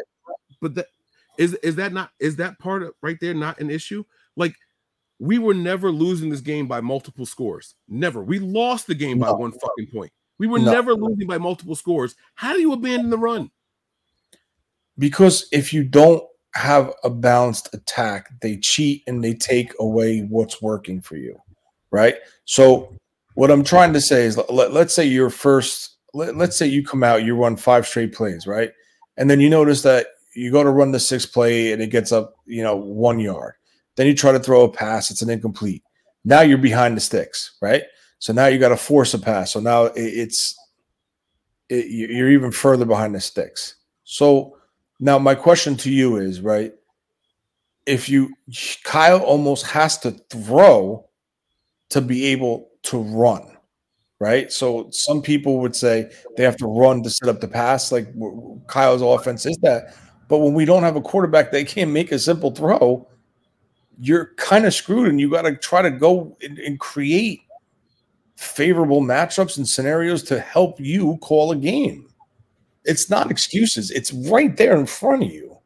[0.61, 0.87] but that
[1.37, 4.03] is is that not is that part of right there not an issue?
[4.39, 4.55] Like
[5.19, 7.75] we were never losing this game by multiple scores.
[7.89, 8.23] Never.
[8.23, 10.13] We lost the game by one fucking point.
[10.39, 10.73] We were No.
[10.73, 12.15] never losing by multiple scores.
[12.37, 13.51] How do you abandon the run?
[14.97, 16.23] Because if you don't
[16.55, 21.41] have a balanced attack, they cheat and they take away what's working for you,
[21.91, 22.17] right?
[22.45, 22.97] So
[23.35, 26.85] what I'm trying to say is let, us say your first let, let's say you
[26.85, 28.73] come out you run five straight plays, right?
[29.17, 32.13] And then you notice that you go to run the sixth play and it gets
[32.13, 33.55] up, you know, 1 yard.
[33.99, 35.83] Then you try to throw a pass, it's an incomplete.
[36.25, 37.83] Now you're behind the sticks, right?
[38.21, 39.53] So now you got to force a pass.
[39.53, 40.57] So now it's
[41.69, 43.75] it, you- you're even further behind the sticks.
[44.05, 44.57] So
[45.01, 46.73] now my question to you is, right?
[47.87, 48.33] If you
[48.85, 51.09] Kyle almost has to throw
[51.91, 53.57] to be able to run,
[54.21, 54.53] right?
[54.53, 57.91] So some people would say they have to run to set up the pass.
[57.91, 58.07] Like
[58.69, 59.95] Kyle's offense is that,
[60.29, 63.09] but when we don't have a quarterback they can't make a simple throw,
[64.01, 67.43] you're kind of screwed, and you got to try to go and, and create
[68.37, 72.09] favorable matchups and scenarios to help you call a game.
[72.85, 73.91] It's not excuses.
[73.91, 75.59] It's right there in front of you.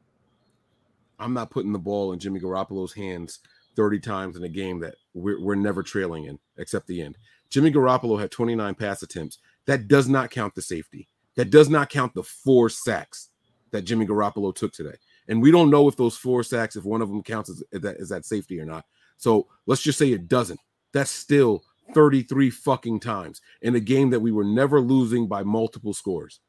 [1.18, 3.41] I'm not putting the ball in Jimmy Garoppolo's hands
[3.76, 7.16] 30 times in a game that we're, we're never trailing in, except the end.
[7.51, 9.39] Jimmy Garoppolo had 29 pass attempts.
[9.66, 11.09] That does not count the safety.
[11.37, 13.28] That does not count the four sacks
[13.70, 14.97] that Jimmy Garoppolo took today.
[15.29, 17.81] And we don't know if those four sacks, if one of them counts as, as
[17.83, 18.85] that, as that safety or not.
[19.18, 20.61] So let's just say it doesn't.
[20.93, 21.62] That's still
[21.95, 26.41] 33 fucking times in a game that we were never losing by multiple scores.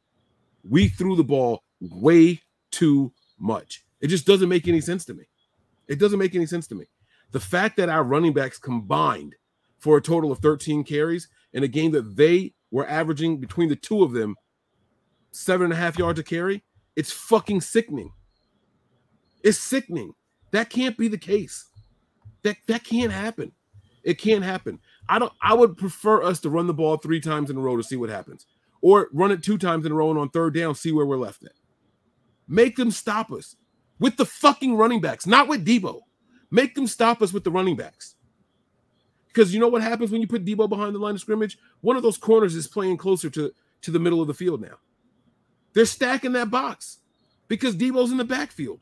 [0.67, 3.84] We threw the ball way too much.
[4.01, 5.26] It just doesn't make any sense to me.
[5.88, 6.86] It doesn't make any sense to me.
[7.32, 9.36] The fact that our running backs combined
[9.80, 13.76] for a total of 13 carries in a game that they were averaging between the
[13.76, 14.36] two of them
[15.32, 16.63] seven and a half yards a carry,
[16.95, 18.11] it's fucking sickening.
[19.43, 20.13] It's sickening.
[20.51, 21.67] That can't be the case.
[22.43, 23.51] That that can't happen.
[24.03, 24.79] It can't happen.
[25.09, 25.33] I don't.
[25.41, 27.95] I would prefer us to run the ball three times in a row to see
[27.95, 28.45] what happens,
[28.81, 31.17] or run it two times in a row and on third down see where we're
[31.17, 31.53] left at.
[32.47, 33.55] Make them stop us
[33.99, 36.01] with the fucking running backs, not with Deebo.
[36.51, 38.15] Make them stop us with the running backs.
[39.27, 41.57] Because you know what happens when you put Deebo behind the line of scrimmage?
[41.81, 44.77] One of those corners is playing closer to, to the middle of the field now.
[45.73, 46.99] They're stacking that box
[47.47, 48.79] because Deebo's in the backfield.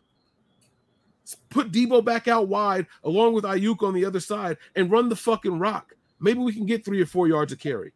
[1.50, 5.16] Put Deebo back out wide along with Aiyuk on the other side and run the
[5.16, 5.94] fucking rock.
[6.20, 7.94] Maybe we can get three or four yards of carry.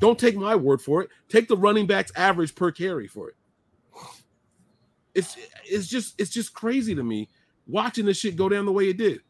[0.00, 1.10] Don't take my word for it.
[1.28, 3.36] Take the running back's average per carry for it.
[5.14, 7.28] It's it's just it's just crazy to me
[7.66, 9.20] watching this shit go down the way it did.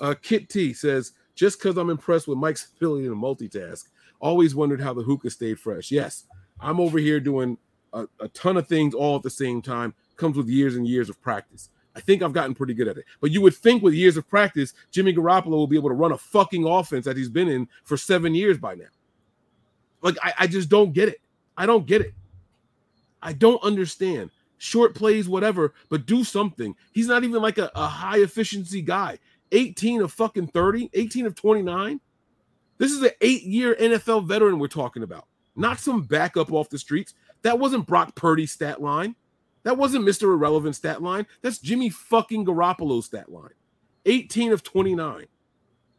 [0.00, 3.84] Uh, Kit T says, just because I'm impressed with Mike's ability to multitask,
[4.20, 5.90] always wondered how the hookah stayed fresh.
[5.90, 6.24] Yes,
[6.60, 7.58] I'm over here doing
[7.92, 11.08] a, a ton of things all at the same time comes with years and years
[11.08, 11.70] of practice.
[11.98, 13.06] I think I've gotten pretty good at it.
[13.20, 16.12] But you would think with years of practice, Jimmy Garoppolo will be able to run
[16.12, 18.84] a fucking offense that he's been in for seven years by now.
[20.00, 21.20] Like, I, I just don't get it.
[21.56, 22.14] I don't get it.
[23.20, 24.30] I don't understand.
[24.58, 26.76] Short plays, whatever, but do something.
[26.92, 29.18] He's not even like a, a high efficiency guy.
[29.50, 32.00] 18 of fucking 30, 18 of 29.
[32.76, 35.26] This is an eight year NFL veteran we're talking about,
[35.56, 37.14] not some backup off the streets.
[37.42, 39.16] That wasn't Brock Purdy's stat line.
[39.64, 40.24] That wasn't Mr.
[40.24, 41.26] Irrelevant stat line.
[41.42, 43.50] That's Jimmy fucking Garoppolo's stat line.
[44.06, 45.26] 18 of 29,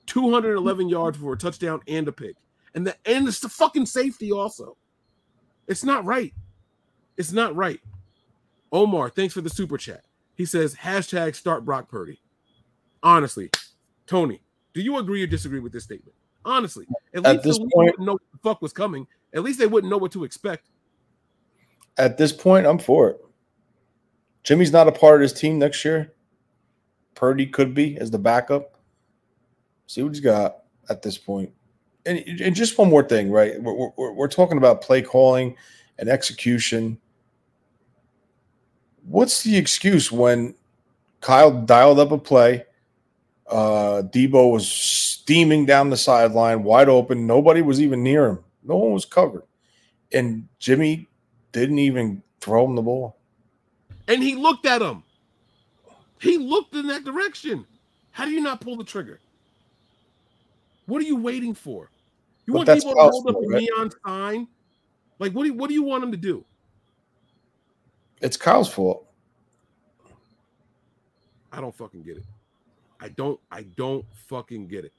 [0.05, 2.35] 211 yards for a touchdown and a pick.
[2.73, 4.77] And the and it's the fucking safety also.
[5.67, 6.33] It's not right.
[7.17, 7.79] It's not right.
[8.71, 10.05] Omar, thanks for the super chat.
[10.35, 12.19] He says hashtag start Brock Purdy.
[13.03, 13.49] Honestly,
[14.07, 14.41] Tony,
[14.73, 16.15] do you agree or disagree with this statement?
[16.45, 19.05] Honestly, at, At least this point- wouldn't know what the fuck was coming.
[19.33, 20.69] At least they wouldn't know what to expect.
[21.97, 23.25] At this point, I'm for it.
[24.49, 26.11] Jimmy's not a part of his team next year.
[27.13, 28.79] Purdy could be as the backup.
[29.85, 31.51] See what he's got at this point.
[32.07, 33.61] And, and just one more thing, right?
[33.61, 35.55] We're, we're, we're talking about play calling
[35.99, 36.97] and execution.
[39.05, 40.55] What's the excuse when
[41.21, 42.65] Kyle dialed up a play?
[43.45, 47.27] Uh, Deebo was steaming down the sideline, wide open.
[47.27, 48.39] Nobody was even near him.
[48.63, 49.43] No one was covered.
[50.11, 51.07] And Jimmy
[51.51, 53.18] didn't even throw him the ball.
[54.09, 55.03] And he looked at him.
[56.19, 57.65] He looked in that direction.
[58.11, 59.21] How do you not pull the trigger?
[60.87, 61.89] What are you waiting for?
[62.45, 63.69] You But want people to hold up possible, a right?
[63.77, 64.47] neon sign?
[65.19, 66.43] Like, what do you, what do you want them to do?
[68.21, 69.05] It's Kyle's fault.
[71.51, 72.25] I don't fucking get it.
[72.99, 73.39] I don't.
[73.51, 74.91] I don't fucking get it.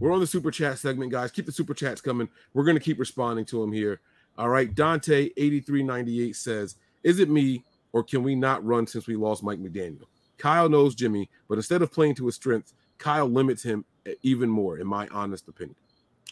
[0.00, 1.30] We're on the super chat segment, guys.
[1.30, 2.28] Keep the super chats coming.
[2.52, 4.00] We're gonna keep responding to them here.
[4.36, 4.74] All right.
[4.74, 9.06] Dante eighty three ninety eight says, "Is it me or can we not run since
[9.06, 10.04] we lost Mike McDaniel?
[10.36, 13.84] Kyle knows Jimmy, but instead of playing to his strength, Kyle limits him
[14.22, 15.76] even more, in my honest opinion."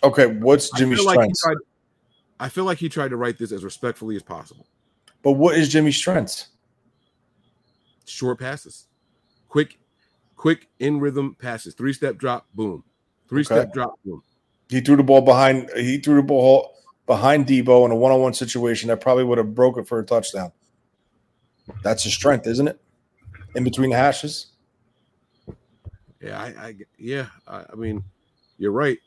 [0.02, 1.42] Okay, what's I Jimmy's feel like strengths?
[1.42, 1.57] tried-
[2.38, 4.66] I feel like he tried to write this as respectfully as possible.
[5.22, 6.48] but what is Jimmy's strengths?
[8.04, 8.86] Short passes,
[9.48, 9.78] quick,
[10.36, 12.84] quick in rhythm passes, three step drop, boom,
[13.28, 14.22] three step drop, boom.
[14.68, 15.70] He threw the ball behind.
[15.76, 16.76] He threw the ball
[17.07, 20.52] behind Deebo in a one-on-one situation that probably would have broke it for a touchdown.
[21.83, 22.81] That's his strength, isn't it?
[23.55, 24.49] In between the hashes.
[26.21, 28.03] Yeah, I, I yeah, I, I mean,
[28.59, 28.99] you're right.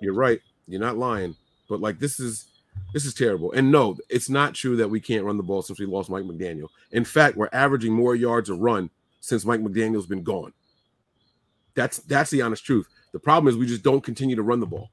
[0.00, 0.40] You're right.
[0.66, 1.36] You're not lying.
[1.68, 2.46] But like this is
[2.92, 3.52] this is terrible.
[3.52, 6.24] And no, it's not true that we can't run the ball since we lost Mike
[6.24, 6.68] McDaniel.
[6.92, 8.90] In fact, we're averaging more yards a run
[9.20, 10.52] since Mike McDaniel's been gone.
[11.74, 12.86] That's that's the honest truth.
[13.12, 14.90] The problem is we just don't continue to run the ball.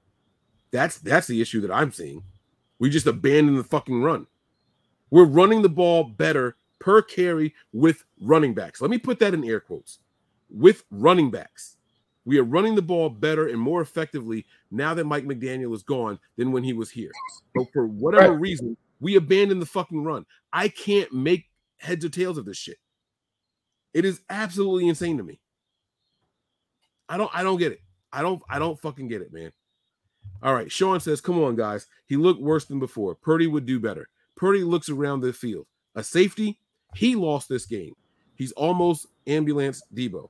[0.72, 2.24] That's that's the issue that I'm seeing.
[2.80, 4.28] We just abandon the fucking run.
[5.12, 8.82] We're running the ball better per carry with running backs.
[8.82, 10.00] Let me put that in air quotes.
[10.50, 11.78] With running backs.
[12.26, 16.20] We are running the ball better and more effectively now that Mike McDaniel is gone
[16.38, 17.12] than when he was here.
[17.56, 18.40] But for whatever Right.
[18.42, 20.26] reason, we abandoned the fucking run.
[20.54, 22.78] I can't make heads or tails of this shit.
[23.94, 25.40] It is absolutely insane to me.
[27.10, 27.82] I don't I don't get it.
[28.14, 29.52] I don't I don't fucking get it, man.
[30.44, 31.88] All right, Sean says, "Come on, guys.
[32.06, 33.16] He looked worse than before.
[33.16, 34.08] Purdy would do better.
[34.42, 35.68] Purdy looks around the field.
[35.94, 36.58] A safety.
[36.96, 37.94] He lost this game.
[38.34, 40.30] He's almost ambulance Deebo.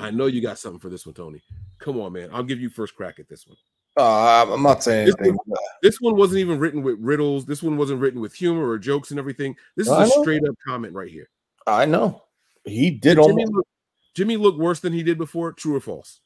[0.00, 1.42] I know you got something for this one, Tony.
[1.78, 2.30] Come on, man.
[2.32, 3.58] I'll give you first crack at this one.
[3.98, 5.36] Uh, I'm not saying This anything.
[5.44, 7.44] one, this one wasn't even written with riddles.
[7.44, 9.54] This one wasn't written with humor or jokes and everything.
[9.76, 10.22] This is I a know.
[10.22, 11.28] straight up comment right here.
[11.66, 12.22] I know
[12.64, 13.16] he did.
[13.18, 13.66] Jimmy Almost, look,
[14.14, 15.52] Jimmy looked worse than he did before.
[15.52, 16.20] True or false?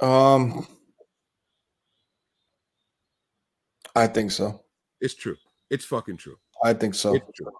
[0.00, 0.66] um,
[3.98, 4.62] I think so.
[5.00, 5.36] It's true.
[5.70, 6.36] It's fucking true.
[6.64, 7.14] I think so.
[7.14, 7.50] It's true.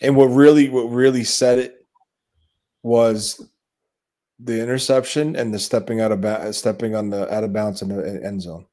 [0.00, 1.86] And what really, what really said it
[2.82, 3.46] was
[4.38, 7.88] the interception and the stepping out of ba- stepping on the out of bounds in
[7.88, 8.64] the end zone.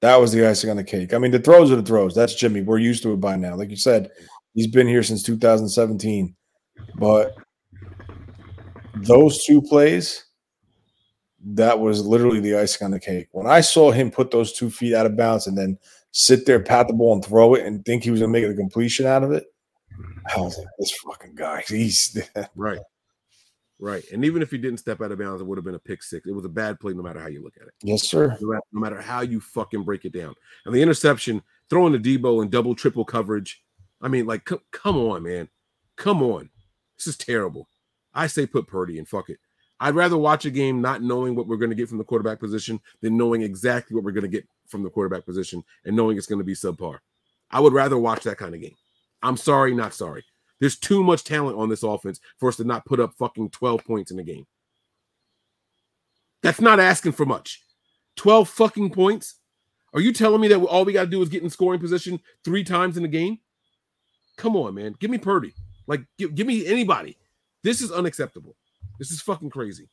[0.00, 1.14] That was the icing on the cake.
[1.14, 2.16] I mean, the throws are the throws.
[2.16, 2.62] That's Jimmy.
[2.62, 3.54] We're used to it by now.
[3.54, 4.10] Like you said,
[4.54, 6.34] he's been here since 2017.
[6.96, 7.36] But
[8.96, 10.24] those two plays,
[11.46, 13.28] that was literally the icing on the cake.
[13.32, 15.78] When I saw him put those two feet out of bounds and then
[16.16, 18.54] sit there, pat the ball, and throw it, and think he was gonna make a
[18.54, 19.44] completion out of it,
[20.34, 21.62] I was like, this fucking guy.
[21.68, 22.16] He's
[22.54, 22.78] Right.
[23.80, 24.04] Right.
[24.12, 26.02] And even if he didn't step out of bounds, it would have been a pick
[26.02, 26.26] six.
[26.26, 27.74] It was a bad play no matter how you look at it.
[27.82, 28.38] yes, sir.
[28.40, 30.34] No matter, how you fucking break it down.
[30.64, 33.62] And the interception, throwing the Deebo in double, triple coverage.
[34.00, 35.48] I mean, like, c- come on, man.
[35.96, 36.50] Come on.
[36.96, 37.68] This is terrible.
[38.14, 39.06] I say put Purdy in.
[39.06, 39.38] Fuck it.
[39.84, 42.40] I'd rather watch a game not knowing what we're going to get from the quarterback
[42.40, 46.16] position than knowing exactly what we're going to get from the quarterback position and knowing
[46.16, 47.00] it's going to be subpar.
[47.50, 48.76] I would rather watch that kind of game.
[49.22, 50.24] I'm sorry, not sorry.
[50.58, 53.84] There's too much talent on this offense for us to not put up fucking 12
[53.84, 54.46] points in a game.
[56.42, 57.62] That's not asking for much.
[58.16, 59.34] 12 fucking points?
[59.92, 62.20] Are you telling me that all we got to do is get in scoring position
[62.42, 63.38] three times in a game?
[64.38, 64.94] Come on, man.
[64.98, 65.52] Give me Purdy.
[65.86, 67.18] Like, give, give me anybody.
[67.62, 68.56] This is unacceptable.
[68.98, 69.88] This is fucking crazy.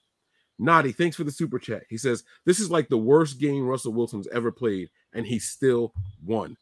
[0.59, 1.83] Naughty, thanks for the super chat.
[1.89, 5.93] He says, This is like the worst game Russell Wilson's ever played, and he still
[6.23, 6.55] won.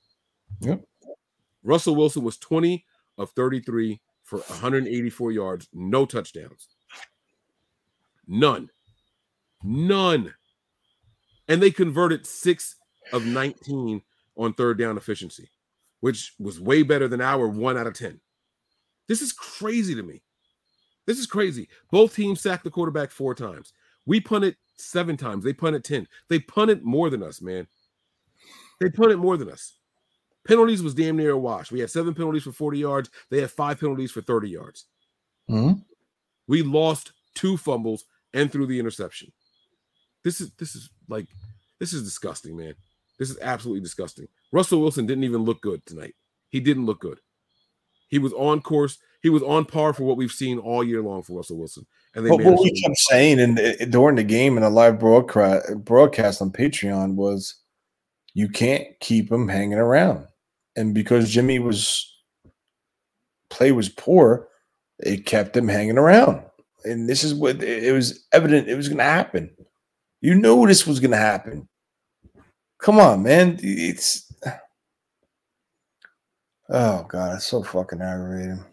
[0.62, 0.84] Yep.
[1.64, 2.86] Russell Wilson was 20
[3.18, 6.68] of 33 for 184 yards, no touchdowns.
[8.28, 8.70] None.
[9.64, 10.34] None.
[11.48, 12.76] And they converted six
[13.12, 14.04] of 19
[14.38, 15.50] on third down efficiency,
[16.00, 18.22] which was way better than our one out of 10.
[19.08, 20.22] This is crazy to me.
[21.10, 21.68] This is crazy.
[21.90, 23.74] Both teams sacked the quarterback four times.
[24.06, 25.44] We punted seven times.
[25.44, 26.08] They punted 10.
[26.28, 27.66] They punted more than us, man.
[28.80, 29.74] They punted more than us.
[30.48, 31.72] Penalties was damn near a wash.
[31.72, 33.10] We had seven penalties for 40 yards.
[33.32, 34.86] They had five penalties for 30 yards.
[35.50, 35.84] Mhm.
[36.46, 38.06] We lost two fumbles
[38.36, 39.32] and threw the interception.
[40.24, 41.26] This is this is like
[41.80, 42.76] this is disgusting, man.
[43.18, 44.28] This is absolutely disgusting.
[44.52, 46.16] Russell Wilson didn't even look good tonight.
[46.50, 47.20] He didn't look good.
[48.10, 49.00] He was on course.
[49.22, 51.86] He was on par for what we've seen all year long for Russell Wilson.
[52.16, 55.00] And they But what we kept saying in, in- during the game in a live
[55.00, 57.56] broadcast broadcast on Patreon was
[58.34, 60.26] you can't keep him hanging around.
[60.76, 62.06] And because Jimmy was
[63.50, 64.48] play was poor,
[65.00, 66.44] it kept him hanging around.
[66.86, 69.52] And this is what it it was evident it was going to happen.
[70.22, 71.68] You knew this was going to happen.
[72.80, 73.60] Come on, man.
[73.62, 74.32] It's
[76.70, 78.64] oh god, it's so fucking aggravating.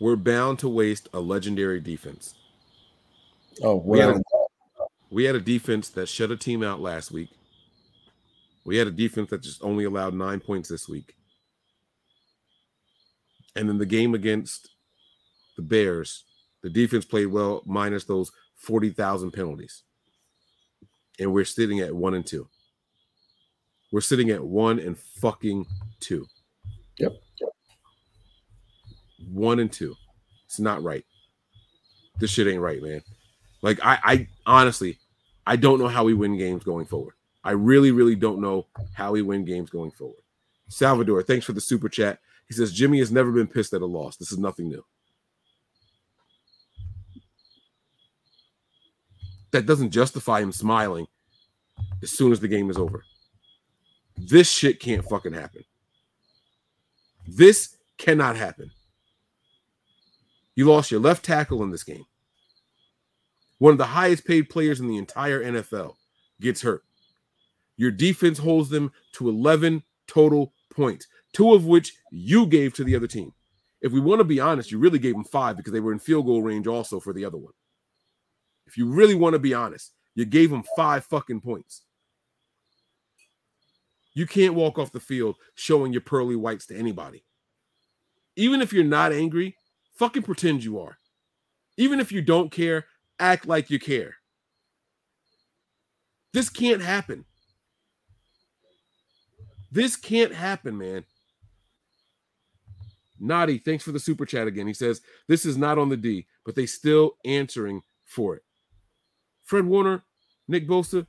[0.00, 2.34] We're bound to waste a legendary defense.
[3.62, 4.22] Oh, We had, a,
[5.10, 7.30] we had a defense that shut a team out last week.
[8.64, 11.14] We had a defense that just only allowed nine points this week.
[13.54, 14.70] And then the game against
[15.56, 16.24] the Bears,
[16.62, 19.82] the defense played well, minus those 40,000 penalties.
[21.20, 22.48] And we're sitting at one and two.
[23.92, 25.66] We're sitting at one and fucking
[26.00, 26.26] two.
[26.98, 27.12] Yep.
[29.32, 29.94] One and two.
[30.46, 31.04] It's not right.
[32.18, 33.02] This shit ain't right, man.
[33.62, 34.98] Like I, I honestly,
[35.46, 37.14] I don't know how we win games going forward.
[37.42, 40.22] I really, really don't know how we win games going forward.
[40.68, 42.18] Salvador, thanks for the super chat.
[42.48, 44.16] He says Jimmy has never been pissed at a loss.
[44.16, 44.84] This is nothing new.
[49.52, 51.06] That doesn't justify him smiling
[52.02, 53.04] as soon as the game is over.
[54.16, 55.64] This shit can't fucking happen.
[57.26, 58.70] This cannot happen.
[60.54, 62.04] You lost your left tackle in this game.
[63.58, 65.94] One of the highest paid players in the entire NFL
[66.40, 66.84] gets hurt.
[67.76, 72.94] Your defense holds them to 11 total points, two of which you gave to the
[72.94, 73.32] other team.
[73.80, 75.98] If we want to be honest, you really gave them five because they were in
[75.98, 77.52] field goal range also for the other one.
[78.66, 81.82] If you really want to be honest, you gave them five fucking points.
[84.14, 87.24] You can't walk off the field showing your pearly whites to anybody.
[88.36, 89.56] Even if you're not angry,
[89.94, 90.98] fucking pretend you are.
[91.76, 92.86] Even if you don't care,
[93.18, 94.16] act like you care.
[96.32, 97.24] This can't happen.
[99.70, 101.04] This can't happen, man.
[103.18, 104.66] Naughty, thanks for the super chat again.
[104.66, 108.42] He says, This is not on the D, but they still answering for it.
[109.44, 110.02] Fred Warner,
[110.48, 111.06] Nick Bosa,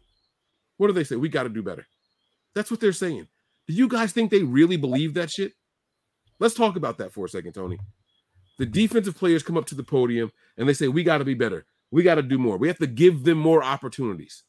[0.78, 1.16] what do they say?
[1.16, 1.86] We got to do better.
[2.54, 3.28] That's what they're saying.
[3.68, 5.54] Do you guys think they really believe that shit?
[6.40, 7.80] Let's talk about that for a second, Tony.
[8.58, 11.34] The defensive players come up to the podium and they say, We got to be
[11.34, 11.66] better.
[11.92, 12.58] We got to do more.
[12.58, 14.44] We have to give them more opportunities.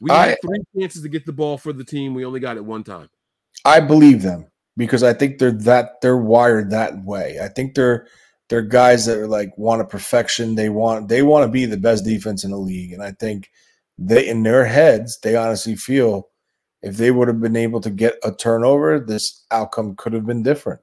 [0.00, 2.14] We I- had three chances to get the ball for the team.
[2.14, 3.08] We only got it one time.
[3.64, 4.46] I believe them
[4.76, 7.38] because I think they're that they're wired that way.
[7.40, 8.06] I think they're
[8.48, 10.54] they're guys that are like want a perfection.
[10.54, 13.50] They want they want to be the best defense in the league, and I think
[13.96, 16.28] they in their heads they honestly feel
[16.82, 20.42] if they would have been able to get a turnover, this outcome could have been
[20.42, 20.80] different.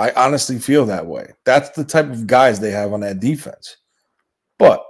[0.00, 1.34] I honestly feel that way.
[1.44, 3.76] That's the type of guys they have on that defense.
[4.58, 4.82] But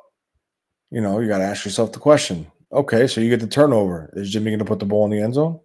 [0.91, 4.13] you know, you got to ask yourself the question: Okay, so you get the turnover.
[4.15, 5.59] Is Jimmy going to put the ball in the end zone?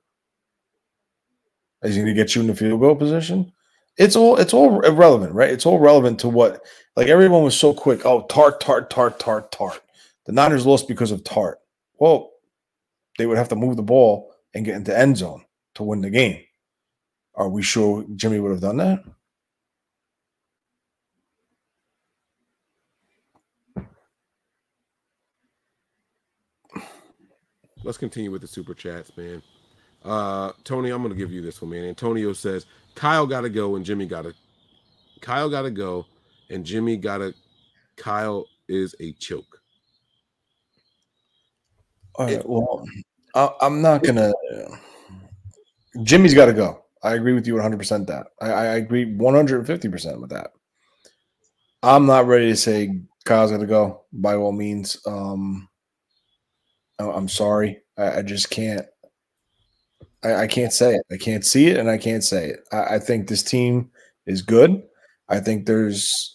[1.83, 3.51] Is he going to get you in the field goal position?
[3.97, 5.51] It's all it's all irrelevant, right?
[5.51, 6.65] It's all relevant to what
[6.95, 8.03] like everyone was so quick.
[8.03, 9.79] Oh, Tartt, Tartt, Tartt, Tartt, Tartt.
[10.25, 11.55] The Niners lost because of Tartt.
[11.99, 12.31] Well,
[13.19, 15.45] they would have to move the ball and get into end zone
[15.75, 16.41] to win the game.
[17.35, 19.03] Are we sure Jimmy would have done that?
[27.85, 29.41] Let's continue with the super chats, man.
[30.03, 31.85] Uh, Tony, I'm gonna give you this one, man.
[31.85, 34.33] Antonio says Kyle got to go and Jimmy got to.
[35.21, 36.05] Kyle got to go,
[36.49, 37.33] and Jimmy got to.
[37.95, 39.61] Kyle is a choke.
[42.15, 42.47] All right.
[42.47, 42.85] Well,
[43.33, 44.33] I, I'm not gonna.
[46.03, 46.83] Jimmy's got to go.
[47.03, 48.27] I agree with you 100 percent that.
[48.41, 50.51] I, I agree 150 percent with that.
[51.83, 54.97] I'm not ready to say Kyle's got to go by all means.
[55.05, 55.74] Um, I-
[56.99, 57.81] Oh, I'm sorry.
[57.97, 58.85] I, I just can't.
[60.23, 61.01] I, I can't say it.
[61.11, 62.59] I can't see it, and I can't say it.
[62.71, 63.89] I, I think this team
[64.25, 64.81] is good.
[65.29, 66.31] I think there's.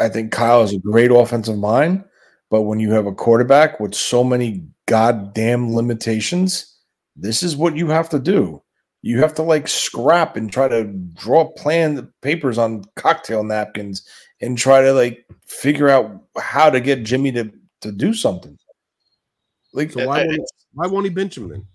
[0.00, 2.04] I think Kyle is a great offensive mind,
[2.50, 6.76] but when you have a quarterback with so many goddamn limitations,
[7.16, 8.60] this is what you have to do.
[9.02, 10.84] You have to like scrap and try to
[11.14, 14.06] draw plan papers on cocktail napkins
[14.40, 18.58] and try to like figure out how to get Jimmy to to do something.
[19.74, 21.66] Like So why I- won't, why won't he bench him then?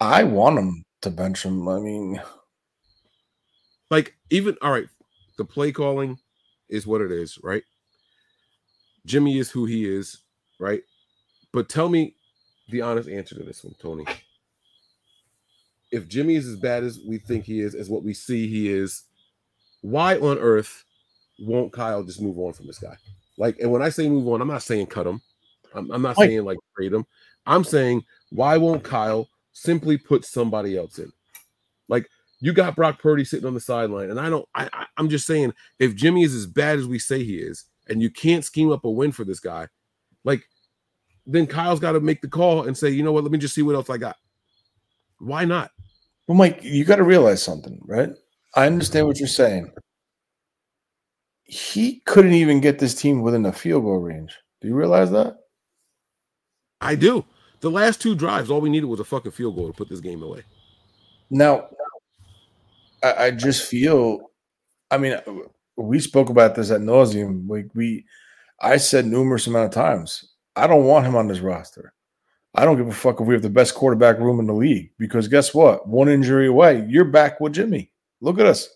[0.00, 1.66] I want him to bench him.
[1.68, 2.22] I mean,
[3.90, 4.88] Like even all right,
[5.38, 6.18] the play calling
[6.68, 7.64] is what it is, right?
[9.06, 10.18] Jimmy is who he is,
[10.60, 10.82] right?
[11.52, 12.14] But tell me
[12.68, 14.04] the honest answer to this one, Tony.
[15.90, 18.68] If Jimmy is as bad as we think he is, as what we see he
[18.70, 19.04] is,
[19.80, 20.84] why on earth
[21.40, 22.96] won't Kyle just move on from this guy?
[23.38, 25.22] Like, and when I say move on, I'm not saying cut him.
[25.74, 27.04] I'm, I'm not saying like trade him.
[27.46, 31.10] I'm saying why won't Kyle simply put somebody else in?
[31.88, 32.08] Like
[32.40, 34.48] you got Brock Purdy sitting on the sideline, and I don't.
[34.54, 37.64] I, I I'm just saying if Jimmy is as bad as we say he is,
[37.88, 39.66] and you can't scheme up a win for this guy,
[40.24, 40.42] like
[41.26, 43.54] then Kyle's got to make the call and say, you know what, let me just
[43.54, 44.16] see what else I got.
[45.18, 45.70] Why not?
[46.28, 48.10] well, Mike, you got to realize something, right?
[48.54, 49.72] I understand what you're saying.
[51.44, 54.36] He couldn't even get this team within a field goal range.
[54.60, 55.36] Do you realize that?
[56.80, 57.24] I do.
[57.60, 60.00] The last two drives, all we needed was a fucking field goal to put this
[60.00, 60.42] game away.
[61.30, 61.68] Now,
[63.02, 64.30] I, I just feel.
[64.90, 65.18] I mean,
[65.76, 67.46] we spoke about this at nauseum.
[67.46, 68.06] We, we,
[68.60, 70.32] I said numerous amount of times.
[70.56, 71.92] I don't want him on this roster.
[72.54, 74.90] I don't give a fuck if we have the best quarterback room in the league
[74.98, 75.86] because guess what?
[75.86, 77.92] One injury away, you're back with Jimmy.
[78.20, 78.68] Look at us.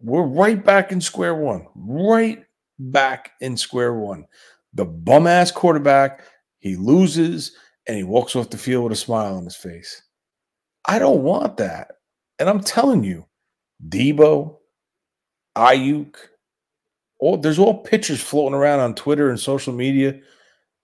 [0.00, 1.66] We're right back in square one.
[1.74, 2.44] Right
[2.78, 4.26] back in square one.
[4.74, 6.22] The bum ass quarterback,
[6.58, 10.02] he loses and he walks off the field with a smile on his face.
[10.86, 11.92] I don't want that.
[12.38, 13.26] And I'm telling you,
[13.88, 14.56] Deebo,
[15.56, 16.16] Aiyuk,
[17.20, 20.20] all there's all pictures floating around on Twitter and social media.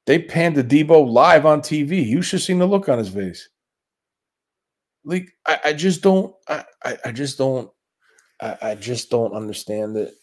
[0.07, 2.05] They panned to Deebo live on TV.
[2.07, 3.49] You should have seen the look on his face.
[5.05, 7.71] Like, I, I just don't, I, I, I just don't,
[8.41, 10.15] I, I just don't understand it.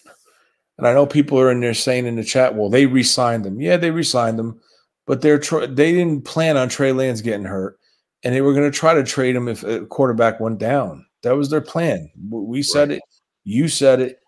[0.78, 3.62] And I know people are in there saying in the chat, well, they re-signed him.
[3.62, 4.60] Yeah, they re-signed him,
[5.06, 7.80] but they're they didn't plan on Trey Lance getting hurt,
[8.24, 11.06] and they were going to try to trade him if a quarterback went down.
[11.24, 12.12] That was their plan.
[12.30, 13.02] We said it.
[13.46, 14.20] You said it.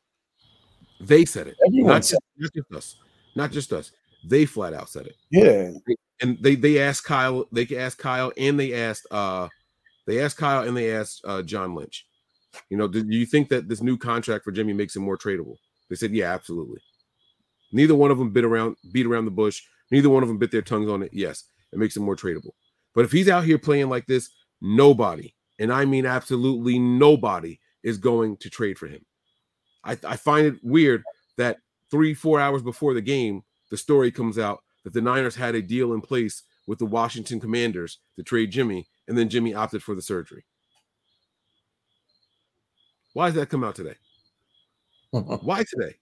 [0.99, 1.55] They said it.
[1.67, 2.95] Everyone Not said just, not just us.
[3.35, 3.91] Not just us.
[4.25, 5.15] They flat out said it.
[5.29, 5.71] Yeah.
[6.21, 9.47] And they they asked Kyle, they asked Kyle and they asked uh
[10.07, 12.07] they asked Kyle and they asked uh John Lynch.
[12.69, 15.57] You know, do you think that this new contract for Jimmy makes him more tradable?
[15.89, 16.81] They said, Yeah, absolutely.
[17.71, 19.61] Neither one of them bit around, beat around the bush.
[19.91, 21.11] Neither one of them bit their tongues on it.
[21.13, 22.51] Yes, it makes him more tradable.
[22.93, 24.29] But if he's out here playing like this,
[24.61, 29.05] nobody, and I mean absolutely nobody, is going to trade for him.
[29.83, 31.03] I, I find it weird
[31.37, 31.57] that
[31.89, 35.61] three, four hours before the game, the story comes out that the Niners had a
[35.61, 39.95] deal in place with the Washington Commanders to trade Jimmy, and then Jimmy opted for
[39.95, 40.43] the surgery.
[43.13, 43.95] Why does that come out today?
[45.43, 45.95] Why today?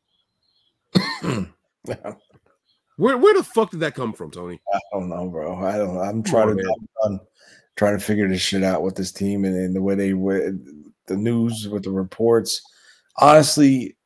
[2.97, 4.61] Where where the fuck did that come from, Tony?
[4.73, 5.55] I don't know, bro.
[5.57, 5.97] I don't.
[5.97, 6.75] I'm trying to.
[7.03, 7.19] I'm
[7.75, 10.53] trying to figure this shit out with this team and, and the way they were,
[11.07, 12.61] the news with the reports.
[13.17, 13.97] Honestly,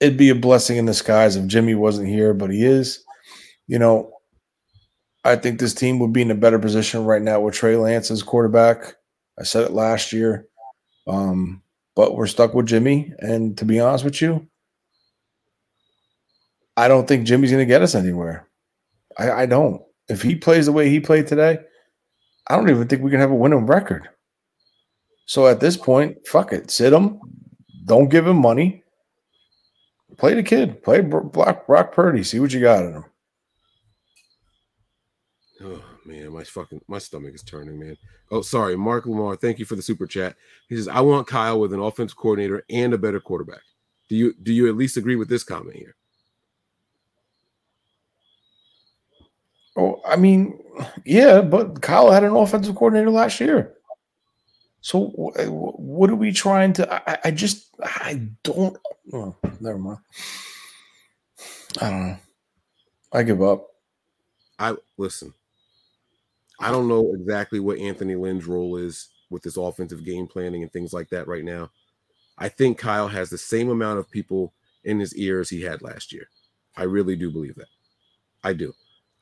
[0.00, 3.04] it'd be a blessing in disguise if Jimmy wasn't here, but he is.
[3.66, 4.12] You know,
[5.24, 8.10] I think this team would be in a better position right now with Trey Lance
[8.10, 8.96] as quarterback.
[9.38, 10.46] I said it last year,
[11.06, 11.62] um,
[11.94, 13.12] but we're stuck with Jimmy.
[13.18, 14.46] And to be honest with you,
[16.76, 18.48] I don't think Jimmy's going to get us anywhere.
[19.18, 19.82] I, I don't.
[20.08, 21.58] If he plays the way he played today,
[22.48, 24.08] I don't even think we can have a winning record.
[25.26, 27.20] So at this point, fuck it, sit him.
[27.86, 28.82] Don't give him money.
[30.18, 30.82] Play the kid.
[30.82, 32.22] Play Bro- Brock, Brock Purdy.
[32.22, 33.04] See what you got in him.
[36.06, 37.96] Man, my fucking my stomach is turning, man.
[38.30, 39.36] Oh, sorry, Mark Lamar.
[39.36, 40.36] Thank you for the super chat.
[40.68, 43.62] He says, "I want Kyle with an offensive coordinator and a better quarterback."
[44.08, 45.96] Do you do you at least agree with this comment here?
[49.76, 50.58] Oh, I mean,
[51.04, 53.74] Yeah, but Kyle had an offensive coordinator last year.
[54.82, 57.10] So wh- wh- what are we trying to?
[57.10, 58.76] I, I just I don't.
[59.12, 59.98] Oh, never mind.
[61.80, 62.18] I don't know.
[63.12, 63.68] I give up.
[64.58, 65.34] I listen.
[66.60, 70.72] I don't know exactly what Anthony Lynn's role is with this offensive game planning and
[70.72, 71.70] things like that right now.
[72.38, 74.52] I think Kyle has the same amount of people
[74.84, 76.28] in his ear as he had last year.
[76.76, 77.68] I really do believe that.
[78.42, 78.72] I do.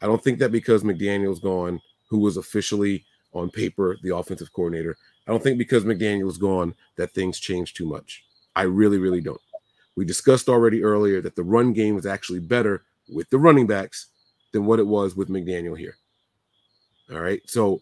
[0.01, 4.97] I don't think that because McDaniel's gone, who was officially on paper the offensive coordinator,
[5.27, 8.25] I don't think because McDaniel's gone that things change too much.
[8.57, 9.41] I really, really don't.
[9.95, 14.09] We discussed already earlier that the run game is actually better with the running backs
[14.53, 15.97] than what it was with McDaniel here.
[17.11, 17.41] All right.
[17.49, 17.81] So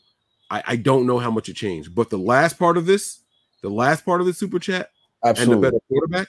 [0.50, 3.20] I, I don't know how much it changed, but the last part of this,
[3.62, 4.90] the last part of the super chat,
[5.22, 5.54] and Absolutely.
[5.56, 6.28] the better quarterback,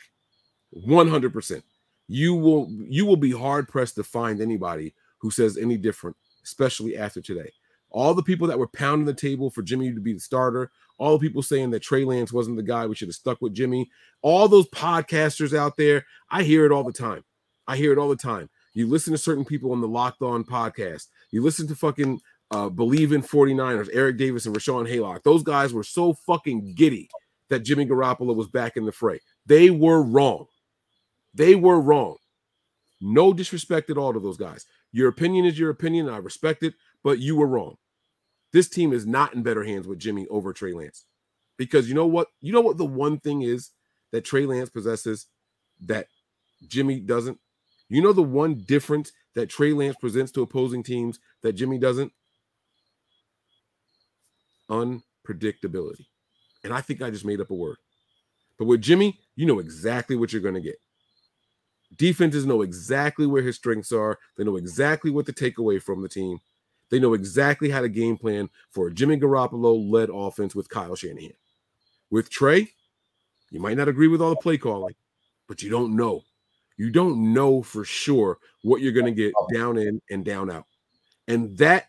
[0.75, 1.63] 100%.
[2.07, 6.97] You will you will be hard pressed to find anybody who says any different, especially
[6.97, 7.51] after today.
[7.89, 11.17] All the people that were pounding the table for Jimmy to be the starter, all
[11.17, 13.89] the people saying that Trey Lance wasn't the guy, we should have stuck with Jimmy.
[14.21, 17.23] All those podcasters out there, I hear it all the time.
[17.67, 18.49] I hear it all the time.
[18.73, 21.07] You listen to certain people on the Locked On podcast.
[21.31, 25.23] You listen to fucking uh, Believe in 49ers, Eric Davis and Rashawn Haylock.
[25.23, 27.09] Those guys were so fucking giddy
[27.49, 29.19] that Jimmy Garoppolo was back in the fray.
[29.45, 30.47] They were wrong.
[31.33, 32.17] They were wrong.
[32.99, 34.65] No disrespect at all to those guys.
[34.91, 36.09] Your opinion is your opinion.
[36.09, 36.73] I respect it,
[37.03, 37.75] but you were wrong.
[38.53, 41.05] This team is not in better hands with Jimmy over Trey Lance.
[41.57, 42.27] Because you know what?
[42.41, 43.71] You know what the one thing is
[44.11, 45.27] that Trey Lance possesses
[45.81, 46.07] that
[46.67, 47.39] Jimmy doesn't?
[47.87, 52.11] You know the one difference that Trey Lance presents to opposing teams that Jimmy doesn't?
[54.71, 56.05] Unpredictability.
[56.63, 57.77] And I think I just made up a word.
[58.57, 60.79] But with Jimmy, you know exactly what you're going to get.
[61.97, 64.17] Defenses know exactly where his strengths are.
[64.37, 66.39] They know exactly what to take away from the team.
[66.89, 70.95] They know exactly how to game plan for a Jimmy Garoppolo led offense with Kyle
[70.95, 71.33] Shanahan.
[72.09, 72.69] With Trey,
[73.49, 74.95] you might not agree with all the play calling,
[75.47, 76.23] but you don't know.
[76.77, 80.65] You don't know for sure what you're going to get down in and down out.
[81.27, 81.87] And that,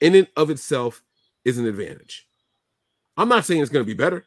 [0.00, 1.02] in and of itself,
[1.46, 2.26] is an advantage.
[3.16, 4.24] I'm not saying it's going to be better.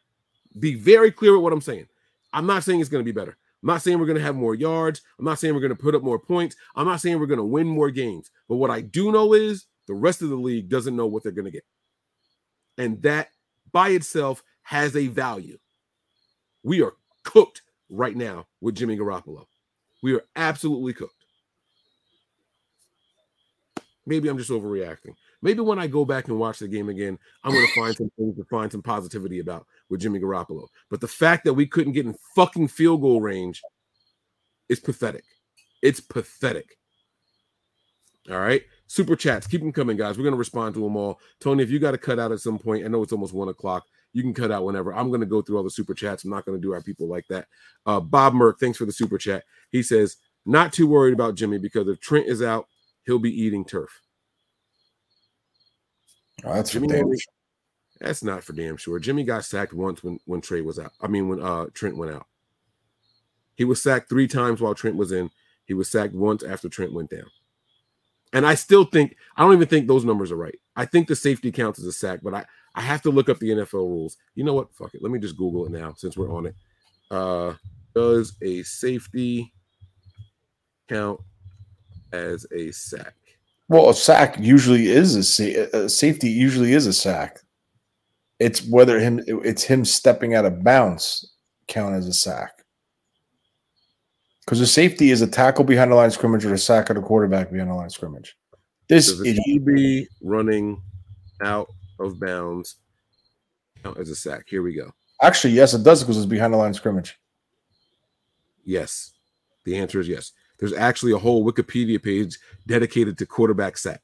[0.58, 1.86] Be very clear with what I'm saying.
[2.32, 3.36] I'm not saying it's going to be better.
[3.62, 5.02] I'm not saying we're going to have more yards.
[5.18, 6.56] I'm not saying we're going to put up more points.
[6.74, 8.30] I'm not saying we're going to win more games.
[8.48, 11.30] But what I do know is the rest of the league doesn't know what they're
[11.30, 11.64] going to get.
[12.78, 13.28] And that
[13.70, 15.58] by itself has a value.
[16.62, 17.60] We are cooked
[17.90, 19.44] right now with Jimmy Garoppolo.
[20.02, 21.14] We are absolutely cooked.
[24.06, 25.16] Maybe I'm just overreacting.
[25.42, 28.10] Maybe when I go back and watch the game again, I'm going to find some
[28.16, 30.66] things to find some positivity about with Jimmy Garoppolo.
[30.90, 33.62] But the fact that we couldn't get in fucking field goal range
[34.68, 35.24] is pathetic.
[35.82, 36.76] It's pathetic.
[38.30, 38.62] All right.
[38.86, 40.18] Super chats, keep them coming, guys.
[40.18, 41.20] We're going to respond to them all.
[41.38, 43.48] Tony, if you got to cut out at some point, I know it's almost one
[43.48, 43.84] o'clock.
[44.12, 44.92] You can cut out whenever.
[44.92, 46.24] I'm going to go through all the super chats.
[46.24, 47.46] I'm not going to do our people like that.
[47.86, 49.44] Uh, Bob Merck, thanks for the super chat.
[49.70, 52.66] He says, not too worried about Jimmy because if Trent is out,
[53.06, 54.00] he'll be eating turf.
[56.44, 57.32] Oh, that's Jimmy damn sure.
[58.00, 58.98] That's not for damn sure.
[58.98, 60.92] Jimmy got sacked once when when Trey was out.
[61.00, 62.26] I mean when uh Trent went out.
[63.56, 65.30] He was sacked three times while Trent was in.
[65.66, 67.26] He was sacked once after Trent went down.
[68.32, 70.58] And I still think I don't even think those numbers are right.
[70.76, 72.44] I think the safety counts as a sack, but I
[72.74, 74.16] I have to look up the NFL rules.
[74.34, 74.74] You know what?
[74.74, 75.02] Fuck it.
[75.02, 76.54] Let me just Google it now since we're on it.
[77.10, 77.54] Uh
[77.94, 79.52] does a safety
[80.88, 81.20] count
[82.12, 83.14] as a sack?
[83.70, 86.28] Well, a sack usually is a, sa- a safety.
[86.28, 87.38] Usually is a sack.
[88.40, 91.34] It's whether him it's him stepping out of bounds
[91.68, 92.50] count as a sack.
[94.40, 96.96] Because a safety is a tackle behind the line of scrimmage or a sack of
[96.96, 98.36] the quarterback behind the line of scrimmage.
[98.88, 100.82] This Does idiot, QB running
[101.40, 101.68] out
[102.00, 102.74] of bounds
[103.84, 104.46] count as a sack?
[104.48, 104.90] Here we go.
[105.22, 107.16] actually, yes, it does because it's behind the line of scrimmage.
[108.64, 109.12] Yes.
[109.64, 110.32] The answer is yes.
[110.60, 114.02] There's actually a whole Wikipedia page dedicated to quarterback sack.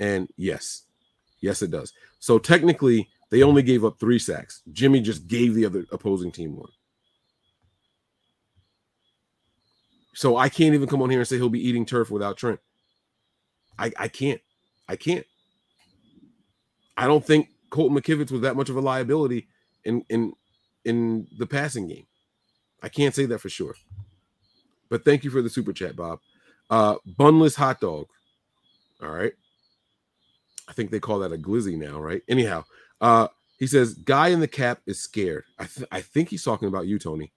[0.00, 0.84] And yes,
[1.40, 1.92] yes, it does.
[2.18, 4.62] So technically, they only gave up three sacks.
[4.72, 6.70] Jimmy just gave the other opposing team one.
[10.14, 12.58] So I can't even come on here and say he'll be eating turf without Trent.
[13.78, 14.40] I, I can't.
[14.88, 15.26] I can't.
[16.96, 19.48] I don't think Colton McKivitz was that much of a liability
[19.84, 20.32] in in
[20.86, 22.06] in the passing game.
[22.82, 23.74] I can't say that for sure.
[24.88, 26.20] But thank you for the super chat, Bob.
[26.70, 28.06] Uh bunless hot dog.
[29.02, 29.32] All right.
[30.68, 32.22] I think they call that a glizzy now, right?
[32.28, 32.64] Anyhow,
[33.00, 35.44] uh he says guy in the cap is scared.
[35.58, 37.32] I th- I think he's talking about you, Tony.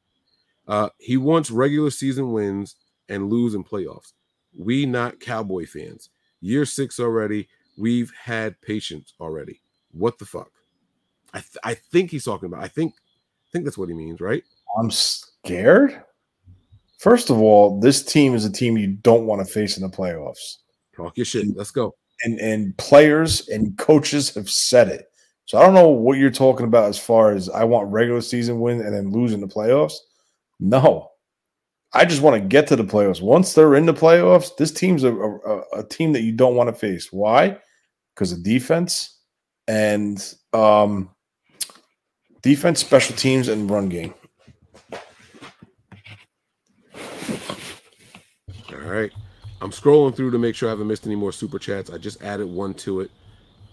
[0.68, 2.76] Uh he wants regular season wins
[3.08, 4.14] and lose in playoffs.
[4.58, 6.10] We not cowboy fans.
[6.42, 7.48] Year 6 already.
[7.78, 9.62] we've had patience already.
[9.92, 10.52] What the fuck?
[11.34, 12.64] I th- I think he's talking about.
[12.64, 14.44] I think I think that's what he means, right?
[14.78, 16.04] I'm scared.
[17.00, 19.90] First of all, this team is a team you don't want to face in the
[19.90, 20.58] playoffs.
[20.96, 21.48] Talk your shit.
[21.56, 21.96] Let's go.
[22.24, 25.06] And and players and coaches have said it.
[25.46, 28.60] So I don't know what you're talking about as far as I want regular season
[28.60, 29.94] win and then lose in the playoffs.
[30.60, 31.10] No,
[31.94, 33.22] I just want to get to the playoffs.
[33.22, 36.68] Once they're in the playoffs, this team's a, a, a team that you don't want
[36.68, 37.12] to face.
[37.12, 37.58] Why?
[38.14, 39.18] Because of defense
[39.68, 41.10] and um,
[42.42, 44.14] defense, special teams, and run game.
[48.90, 49.12] All right.
[49.62, 51.92] I'm scrolling through to make sure I haven't missed any more super chats.
[51.92, 53.12] I just added one to it.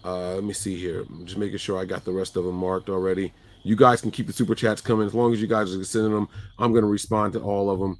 [0.05, 1.05] Uh, let me see here.
[1.09, 3.33] I'm just making sure I got the rest of them marked already.
[3.63, 6.13] You guys can keep the super chats coming as long as you guys are sending
[6.13, 6.29] them.
[6.59, 7.97] I'm going to respond to all of them.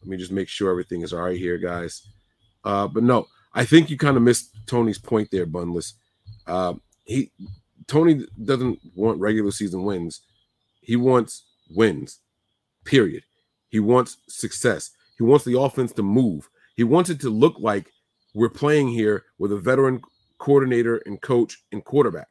[0.00, 2.08] Let me just make sure everything is all right here, guys.
[2.64, 5.92] Uh, but no, I think you kind of missed Tony's point there, Bunless.
[6.48, 6.74] Uh,
[7.04, 7.30] he
[7.86, 10.22] Tony doesn't want regular season wins.
[10.80, 12.18] He wants wins.
[12.84, 13.22] Period.
[13.68, 14.90] He wants success.
[15.16, 16.48] He wants the offense to move.
[16.76, 17.92] He wants it to look like
[18.34, 20.00] we're playing here with a veteran
[20.38, 22.28] coordinator and coach and quarterback.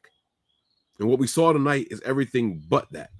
[0.98, 3.10] And what we saw tonight is everything but that.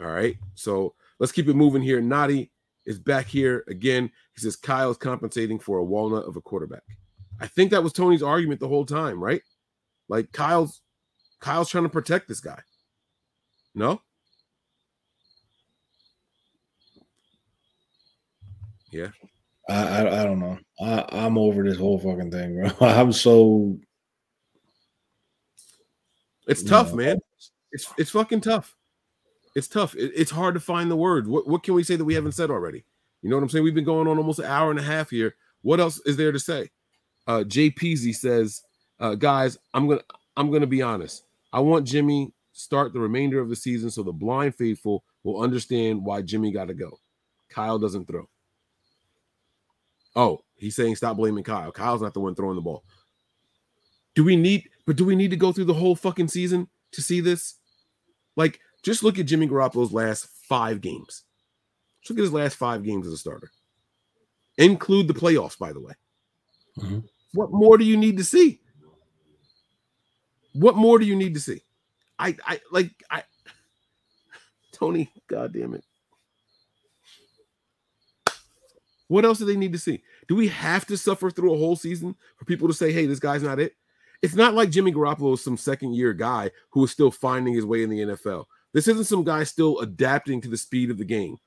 [0.00, 0.36] All right.
[0.54, 2.00] So let's keep it moving here.
[2.00, 2.50] Nadi
[2.86, 4.10] is back here again.
[4.34, 6.82] He says Kyle's compensating for a walnut of a quarterback.
[7.40, 9.42] I think that was Tony's argument the whole time, right?
[10.08, 10.82] Like Kyle's
[11.40, 12.60] Kyle's trying to protect this guy.
[13.74, 14.02] No?
[18.90, 19.08] Yeah.
[19.68, 20.58] I, I, I don't know.
[20.80, 22.70] I, I'm over this whole fucking thing, bro.
[22.88, 23.78] I'm so.
[26.46, 27.18] It's tough, man.
[27.70, 28.74] It's it's fucking tough.
[29.54, 29.94] It's tough.
[29.94, 31.28] It, it's hard to find the word.
[31.28, 32.84] What what can we say that we haven't said already?
[33.22, 33.62] You know what I'm saying?
[33.62, 35.36] We've been going on almost an hour and a half here.
[35.62, 36.70] What else is there to say?
[37.26, 38.62] Uh Jay Peasy says,
[38.98, 40.02] uh, guys, I'm gonna
[40.36, 41.24] I'm gonna be honest.
[41.52, 46.04] I want Jimmy start the remainder of the season so the blind faithful will understand
[46.04, 46.98] why Jimmy got to go.
[47.48, 48.28] Kyle doesn't throw.
[50.16, 51.72] Oh, he's saying stop blaming Kyle.
[51.72, 52.84] Kyle's not the one throwing the ball.
[54.14, 57.02] Do we need, but do we need to go through the whole fucking season to
[57.02, 57.54] see this?
[58.36, 61.24] Like, just look at Jimmy Garoppolo's last five games.
[62.00, 63.50] Just look at his last five games as a starter.
[64.58, 65.92] Include the playoffs, by the way.
[66.78, 67.00] Mm-hmm.
[67.32, 68.60] What more do you need to see?
[70.52, 71.62] What more do you need to see?
[72.18, 73.22] I, I like, I,
[74.72, 75.84] Tony, God damn it.
[79.10, 80.04] What else do they need to see?
[80.28, 83.18] Do we have to suffer through a whole season for people to say, hey, this
[83.18, 83.74] guy's not it?
[84.22, 87.64] It's not like Jimmy Garoppolo is some second year guy who is still finding his
[87.64, 88.44] way in the NFL.
[88.72, 91.38] This isn't some guy still adapting to the speed of the game.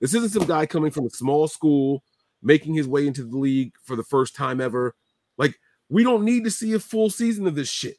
[0.00, 2.02] This isn't some guy coming from a small school,
[2.42, 4.96] making his way into the league for the first time ever.
[5.38, 5.54] Like,
[5.88, 7.98] we don't need to see a full season of this shit.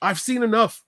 [0.00, 0.82] I've seen enough.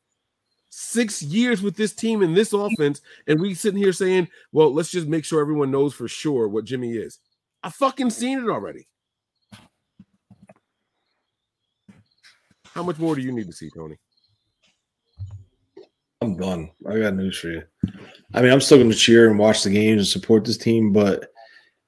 [0.70, 4.90] Six years with this team and this offense, and we sitting here saying, well, let's
[4.90, 7.18] just make sure everyone knows for sure what Jimmy is.
[7.62, 8.86] I fucking seen it already.
[12.66, 13.96] How much more do you need to see, Tony?
[16.22, 16.70] I'm done.
[16.88, 17.62] I got news for you.
[18.34, 20.92] I mean, I'm still going to cheer and watch the games and support this team,
[20.92, 21.24] but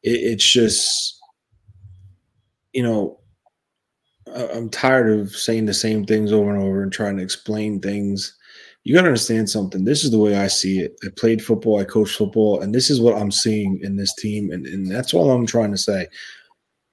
[0.03, 1.21] it, it's just,
[2.73, 3.21] you know,
[4.35, 7.81] I- I'm tired of saying the same things over and over and trying to explain
[7.81, 8.37] things.
[8.85, 9.85] You got to understand something.
[9.85, 10.97] This is the way I see it.
[11.05, 14.51] I played football, I coached football, and this is what I'm seeing in this team.
[14.51, 16.09] And, and that's all I'm trying to say.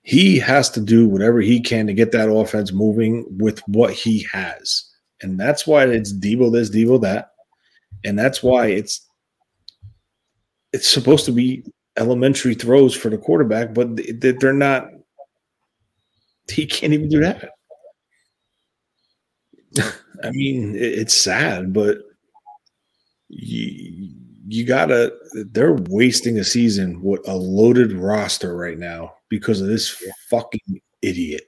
[0.03, 4.25] He has to do whatever he can to get that offense moving with what he
[4.31, 4.85] has.
[5.21, 7.31] And that's why it's Deebo this, Deebo that.
[8.05, 9.05] And that's why it's
[10.71, 11.63] it's supposed to be
[11.97, 14.89] elementary throws for the quarterback, but they- they're not.
[16.49, 17.49] He can't even do that.
[20.23, 21.99] I mean, it- it's sad, but
[23.29, 24.09] you
[24.47, 25.13] you gotta.
[25.51, 31.43] They're wasting a season with a loaded roster right now because of this fucking idiot.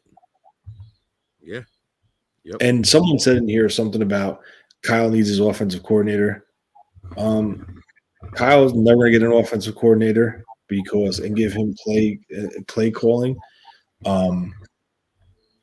[1.41, 1.61] Yeah.
[2.43, 2.57] Yep.
[2.61, 4.41] And someone said in here something about
[4.84, 6.45] Kyle needs his offensive coordinator.
[7.18, 7.81] Um,
[8.35, 13.35] Kyle's never gonna get an offensive coordinator because and give him play uh, play calling.
[14.06, 14.53] Um,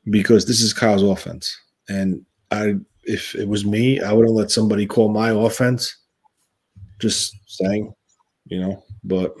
[0.09, 1.57] because this is Kyle's offense,
[1.87, 5.95] and I if it was me, I would have let somebody call my offense.
[6.99, 7.93] Just saying,
[8.45, 9.35] you know, but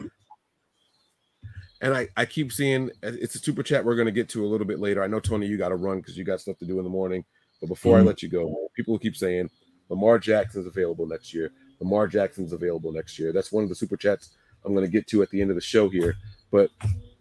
[1.81, 4.47] And I, I keep seeing it's a super chat we're going to get to a
[4.47, 5.03] little bit later.
[5.03, 6.89] I know, Tony, you got to run because you got stuff to do in the
[6.89, 7.23] morning.
[7.61, 8.05] But before I Mhm.
[8.05, 9.49] let you go, people keep saying
[9.89, 11.51] Lamar Jackson's available next year.
[11.79, 13.31] Lamar Jackson's available next year.
[13.31, 14.31] That's one of the super chats
[14.65, 16.15] I'm going to get to at the end of the show here.
[16.51, 16.69] But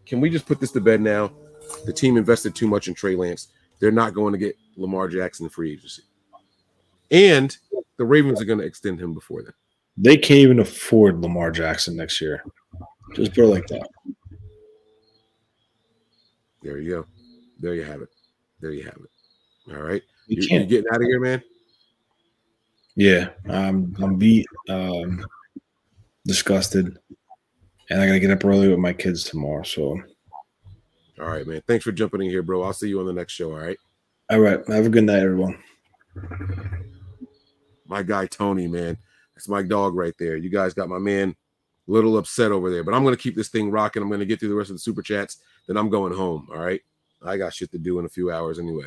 [0.07, 1.33] can we just put this to bed now?
[1.85, 3.49] The team invested too much in Trey Lance.
[3.81, 6.03] They're not going to get Lamar Jackson free agency.
[7.11, 7.57] And
[7.97, 9.53] the Ravens are going to extend him before then.
[9.97, 12.45] They can't even afford Lamar Jackson next year.
[13.15, 13.89] Just put it like that.
[16.63, 17.07] There you go.
[17.61, 18.09] There you have it.
[18.61, 19.75] There you have it.
[19.75, 20.03] All right.
[20.27, 20.69] You You, you can't.
[20.69, 21.43] getting out of here, man?
[22.97, 25.25] Yeah, I'm I'm beat, um,
[26.27, 26.99] disgusted,
[27.91, 29.63] and I gotta get up early with my kids tomorrow.
[29.63, 30.01] So,
[31.21, 31.63] All right, man.
[31.67, 32.63] Thanks for jumping in here, bro.
[32.63, 33.53] I'll see you on the next show.
[33.53, 33.79] All right.
[34.31, 35.59] all right, have a good night, everyone.
[37.87, 38.99] My guy Tony, man.
[39.35, 40.37] That's my dog right there.
[40.37, 43.49] You guys got my man a little upset over there, but I'm gonna keep this
[43.49, 44.03] thing rocking.
[44.03, 45.39] I'm gonna get through the rest of the super chats.
[45.67, 46.49] Then I'm going home.
[46.51, 46.83] All right.
[47.25, 48.87] I got shit to do in a few hours anyway.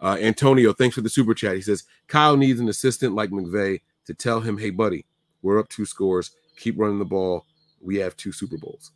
[0.00, 1.54] Uh, Antonio, thanks for the super chat.
[1.54, 5.06] He says Kyle needs an assistant like McVay to tell him, "Hey, buddy,
[5.42, 6.32] we're up two scores.
[6.56, 7.46] Keep running the ball.
[7.80, 8.92] We have two Super Bowls."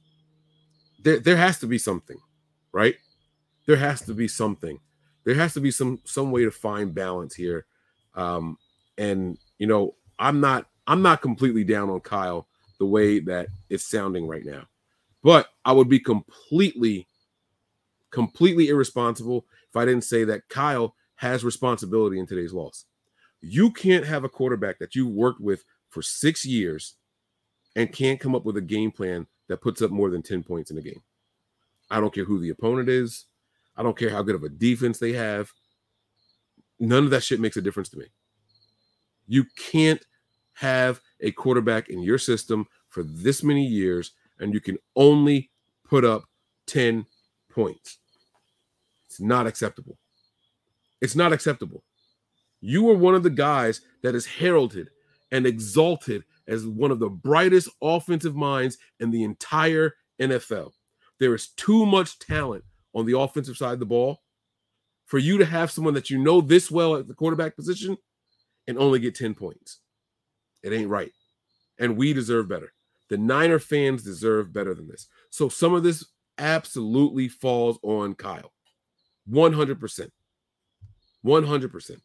[1.03, 2.19] There, there has to be something,
[2.77, 2.97] right?
[3.65, 4.79] There has to be something.
[5.25, 7.65] There has to be some some way to find balance here.
[8.15, 8.59] Um,
[8.99, 12.47] and you know, I'm not I'm not completely down on Kyle
[12.79, 14.67] the way that it's sounding right now,
[15.23, 17.09] but I would be completely
[18.11, 22.85] completely irresponsible if I didn't say that Kyle has responsibility in today's loss.
[23.41, 26.97] You can't have a quarterback that you worked with for six years
[27.75, 30.71] and can't come up with a game plan that puts up more than 10 points
[30.71, 31.03] in a game.
[31.91, 33.27] I don't care who the opponent is.
[33.77, 35.53] I don't care how good of a defense they have.
[36.81, 38.07] None of that shit makes a difference to me.
[39.27, 40.05] You can't
[40.55, 45.51] have a quarterback in your system for this many years and you can only
[45.85, 46.25] put up
[46.67, 47.07] 10
[47.51, 47.99] points.
[49.07, 49.99] It's not acceptable.
[51.01, 51.83] It's not acceptable.
[52.61, 54.91] You were one of the guys that is heralded
[55.31, 60.73] and exalted as one of the brightest offensive minds in the entire NFL.
[61.19, 62.65] There is too much talent
[62.95, 64.21] on the offensive side of the ball
[65.07, 67.97] for you to have someone that you know this well at the quarterback position
[68.67, 69.79] and only get 10 points.
[70.63, 71.13] It ain't right.
[71.79, 72.73] And we deserve better.
[73.09, 75.07] The Niner fans deserve better than this.
[75.31, 76.05] So some of this
[76.39, 78.53] absolutely falls on Kyle.
[79.31, 80.11] 100%.
[81.25, 82.01] 100%.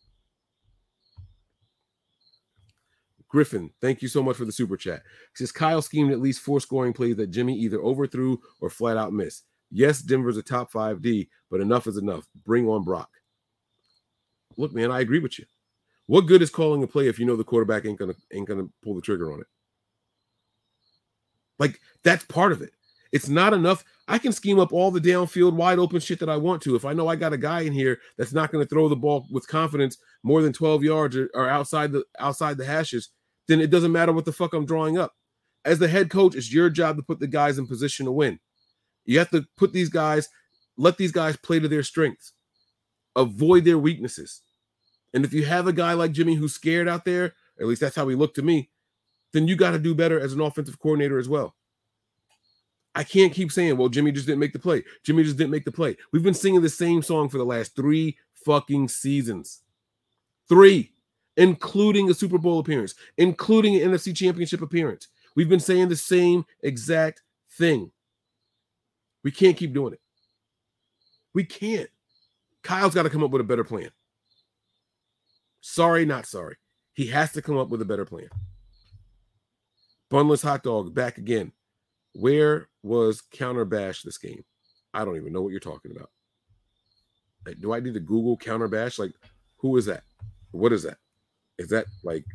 [3.31, 5.03] Griffin, thank you so much for the super chat.
[5.31, 8.97] He says Kyle schemed at least four scoring plays that Jimmy either overthrew or flat
[8.97, 9.45] out missed.
[9.71, 12.27] Yes, Denver's a top five D, but enough is enough.
[12.45, 13.09] Bring on Brock.
[14.57, 15.45] Look, man, I agree with you.
[16.07, 18.67] What good is calling a play if you know the quarterback ain't gonna ain't gonna
[18.83, 19.47] pull the trigger on it?
[21.57, 22.71] Like that's part of it.
[23.13, 23.85] It's not enough.
[24.09, 26.75] I can scheme up all the downfield wide open shit that I want to.
[26.75, 28.95] If I know I got a guy in here that's not going to throw the
[28.95, 33.09] ball with confidence more than 12 yards or, or outside the outside the hashes,
[33.51, 35.13] then it doesn't matter what the fuck I'm drawing up.
[35.65, 38.39] As the head coach, it's your job to put the guys in position to win.
[39.05, 40.29] You have to put these guys,
[40.77, 42.33] let these guys play to their strengths,
[43.15, 44.41] avoid their weaknesses.
[45.13, 47.95] And if you have a guy like Jimmy who's scared out there, at least that's
[47.95, 48.69] how he looked to me,
[49.33, 51.55] then you got to do better as an offensive coordinator as well.
[52.95, 54.83] I can't keep saying, well, Jimmy just didn't make the play.
[55.03, 55.95] Jimmy just didn't make the play.
[56.11, 59.61] We've been singing the same song for the last three fucking seasons.
[60.49, 60.91] Three,
[61.41, 65.07] including a Super Bowl appearance, including an NFC championship appearance.
[65.35, 67.23] We've been saying the same exact
[67.57, 67.89] thing.
[69.23, 70.01] We can't keep doing it.
[71.33, 71.89] We can't.
[72.61, 73.89] Kyle's got to come up with a better plan.
[75.61, 76.57] Sorry, not sorry.
[76.93, 78.29] He has to come up with a better plan.
[80.11, 81.53] Bunless hot dog back again.
[82.13, 84.43] Where was counter bash this game?
[84.93, 86.11] I don't even know what you're talking about.
[87.59, 88.99] Do I need to Google counter bash?
[88.99, 89.13] Like,
[89.57, 90.03] who is that?
[90.51, 90.97] What is that?
[91.61, 92.25] Is that like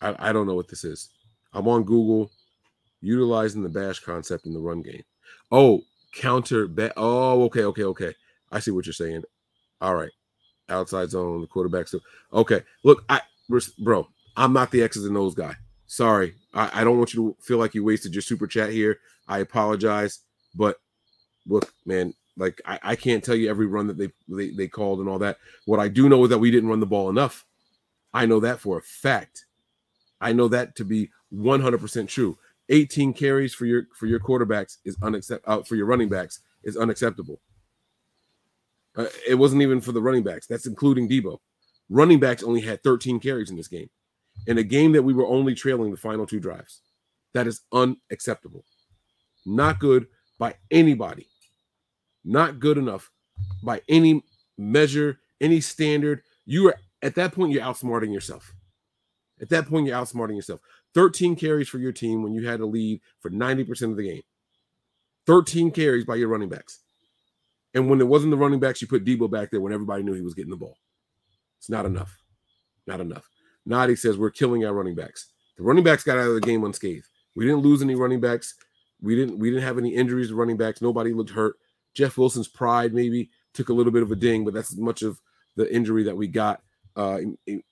[0.00, 1.10] I, I don't know what this is.
[1.52, 2.30] I'm on Google
[3.00, 5.02] utilizing the bash concept in the run game.
[5.52, 5.82] Oh,
[6.14, 8.14] counter ba- Oh, okay, okay, okay.
[8.52, 9.24] I see what you're saying.
[9.80, 10.12] All right.
[10.68, 11.88] Outside zone, the quarterback.
[11.88, 12.00] So
[12.32, 12.62] okay.
[12.84, 13.20] Look, I
[13.78, 15.56] bro, I'm not the X's and O's guy.
[15.90, 16.34] Sorry.
[16.54, 19.00] I, I don't want you to feel like you wasted your super chat here.
[19.26, 20.20] I apologize.
[20.54, 20.76] But
[21.48, 25.00] look, man, like I, I can't tell you every run that they, they they called
[25.00, 25.38] and all that.
[25.64, 27.44] What I do know is that we didn't run the ball enough.
[28.14, 29.46] I know that for a fact.
[30.20, 32.38] I know that to be 100% true.
[32.68, 35.58] 18 carries for your for your quarterbacks is unacceptable.
[35.58, 37.40] Uh, for your running backs is unacceptable.
[38.94, 40.46] Uh, it wasn't even for the running backs.
[40.46, 41.38] That's including Deebo.
[41.88, 43.90] Running backs only had 13 carries in this game,
[44.46, 46.82] in a game that we were only trailing the final two drives.
[47.34, 48.64] That is unacceptable.
[49.46, 50.06] Not good
[50.38, 51.28] by anybody.
[52.24, 53.10] Not good enough
[53.62, 54.22] by any
[54.58, 56.22] measure, any standard.
[56.44, 57.52] You are at that point.
[57.52, 58.54] You're outsmarting yourself.
[59.40, 60.60] At that point, you're outsmarting yourself.
[60.94, 64.22] 13 carries for your team when you had a lead for 90% of the game.
[65.26, 66.80] 13 carries by your running backs.
[67.72, 70.12] And when it wasn't the running backs, you put Deebo back there when everybody knew
[70.12, 70.76] he was getting the ball.
[71.58, 72.18] It's not enough.
[72.86, 73.28] Not enough.
[73.68, 75.28] Nadi says we're killing our running backs.
[75.56, 77.06] The running backs got out of the game unscathed.
[77.36, 78.54] We didn't lose any running backs.
[79.00, 80.82] We didn't we didn't have any injuries to running backs.
[80.82, 81.56] Nobody looked hurt.
[81.94, 85.20] Jeff Wilson's pride maybe took a little bit of a ding, but that's much of
[85.56, 86.62] the injury that we got.
[86.96, 87.18] Uh,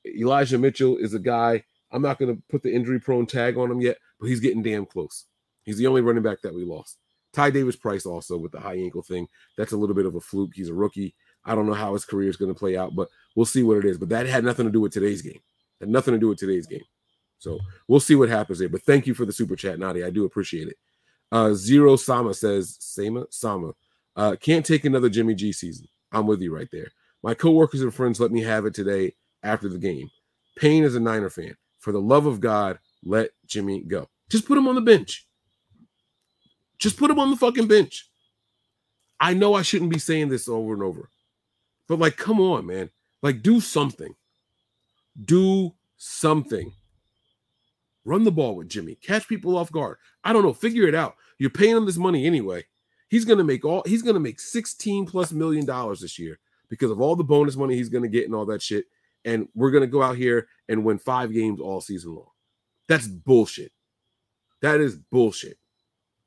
[0.06, 1.62] Elijah Mitchell is a guy.
[1.90, 4.62] I'm not going to put the injury prone tag on him yet, but he's getting
[4.62, 5.24] damn close.
[5.64, 6.98] He's the only running back that we lost.
[7.32, 9.28] Ty Davis Price also with the high ankle thing.
[9.56, 10.52] That's a little bit of a fluke.
[10.54, 11.14] He's a rookie.
[11.44, 13.78] I don't know how his career is going to play out, but we'll see what
[13.78, 13.98] it is.
[13.98, 15.40] But that had nothing to do with today's game.
[15.80, 16.84] Had nothing to do with today's game.
[17.38, 18.68] So we'll see what happens there.
[18.68, 20.04] But thank you for the super chat, Nadi.
[20.04, 20.76] I do appreciate it.
[21.30, 23.72] Uh, Zero Sama says, Sama, Sama,
[24.16, 25.86] uh, can't take another Jimmy G season.
[26.10, 26.88] I'm with you right there.
[27.22, 30.10] My coworkers and friends let me have it today after the game.
[30.56, 31.54] Payne is a Niner fan.
[31.78, 34.08] For the love of God, let Jimmy go.
[34.28, 35.26] Just put him on the bench.
[36.78, 38.08] Just put him on the fucking bench.
[39.20, 41.08] I know I shouldn't be saying this over and over,
[41.88, 42.90] but like, come on, man.
[43.20, 44.14] Like, do something.
[45.22, 46.72] Do something.
[48.04, 48.94] Run the ball with Jimmy.
[48.94, 49.98] Catch people off guard.
[50.24, 50.52] I don't know.
[50.52, 51.16] Figure it out.
[51.38, 52.64] You're paying him this money anyway.
[53.08, 53.82] He's gonna make all.
[53.86, 56.38] He's gonna make 16 plus million dollars this year
[56.68, 58.86] because of all the bonus money he's gonna get and all that shit.
[59.24, 62.30] And we're gonna go out here and win five games all season long.
[62.86, 63.72] That's bullshit.
[64.60, 65.58] That is bullshit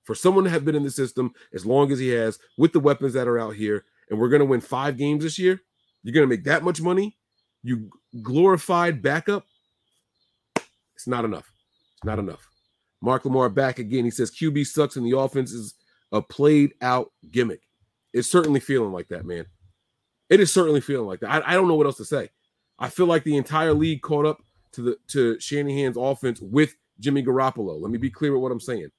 [0.04, 2.80] for someone to have been in the system as long as he has with the
[2.80, 5.62] weapons that are out here, and we're to win five games this year,
[6.04, 7.18] you're to make that much money.
[7.64, 7.90] You
[8.22, 9.46] glorified backup.
[10.96, 11.52] It's not enough.
[11.96, 12.48] It's not enough.
[13.02, 14.06] Mark Lamar back again.
[14.06, 15.76] He says QB sucks and the offense is
[16.12, 17.62] a played out gimmick.
[18.14, 19.46] It's certainly feeling like that, man.
[20.30, 21.30] It is certainly feeling like that.
[21.30, 22.30] I, I don't know what else to say.
[22.80, 24.42] I feel like the entire league caught up
[24.74, 27.80] to the to Shanahan's offense with Jimmy Garoppolo.
[27.82, 28.90] Let me be clear with what I'm saying.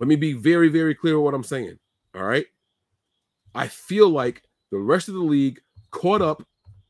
[0.00, 1.78] Let me be very, very clear with what I'm saying.
[2.14, 2.46] All right.
[3.54, 6.42] I feel like the rest of the league caught up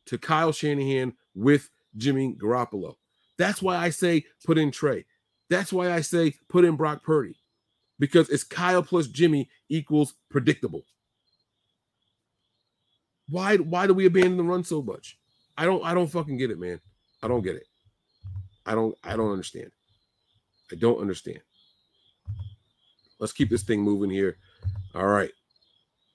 [0.07, 2.97] to Kyle Shanahan with Jimmy Garoppolo.
[3.39, 5.05] That's why I say put in Trey.
[5.49, 7.37] That's why I say put in Brock Purdy
[7.99, 10.83] because it's Kyle plus Jimmy equals predictable.
[13.29, 15.19] Why why do we abandon the run so much?
[15.57, 16.81] I don't I don't fucking get it, man.
[17.23, 17.67] I don't get it.
[18.67, 19.71] I don't I don't understand.
[20.71, 21.41] I don't understand.
[23.19, 24.37] Let's keep this thing moving here.
[24.95, 25.31] All right.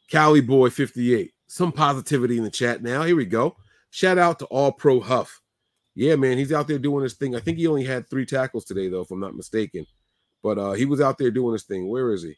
[0.09, 1.31] Cali Boy 58.
[1.47, 3.03] Some positivity in the chat now.
[3.03, 3.55] Here we go.
[3.97, 5.41] Shout out to All Pro Huff.
[5.95, 7.35] Yeah, man, he's out there doing his thing.
[7.35, 9.87] I think he only had three tackles today, though, if I'm not mistaken.
[10.43, 11.87] But uh, he was out there doing his thing.
[11.87, 12.35] Where is he?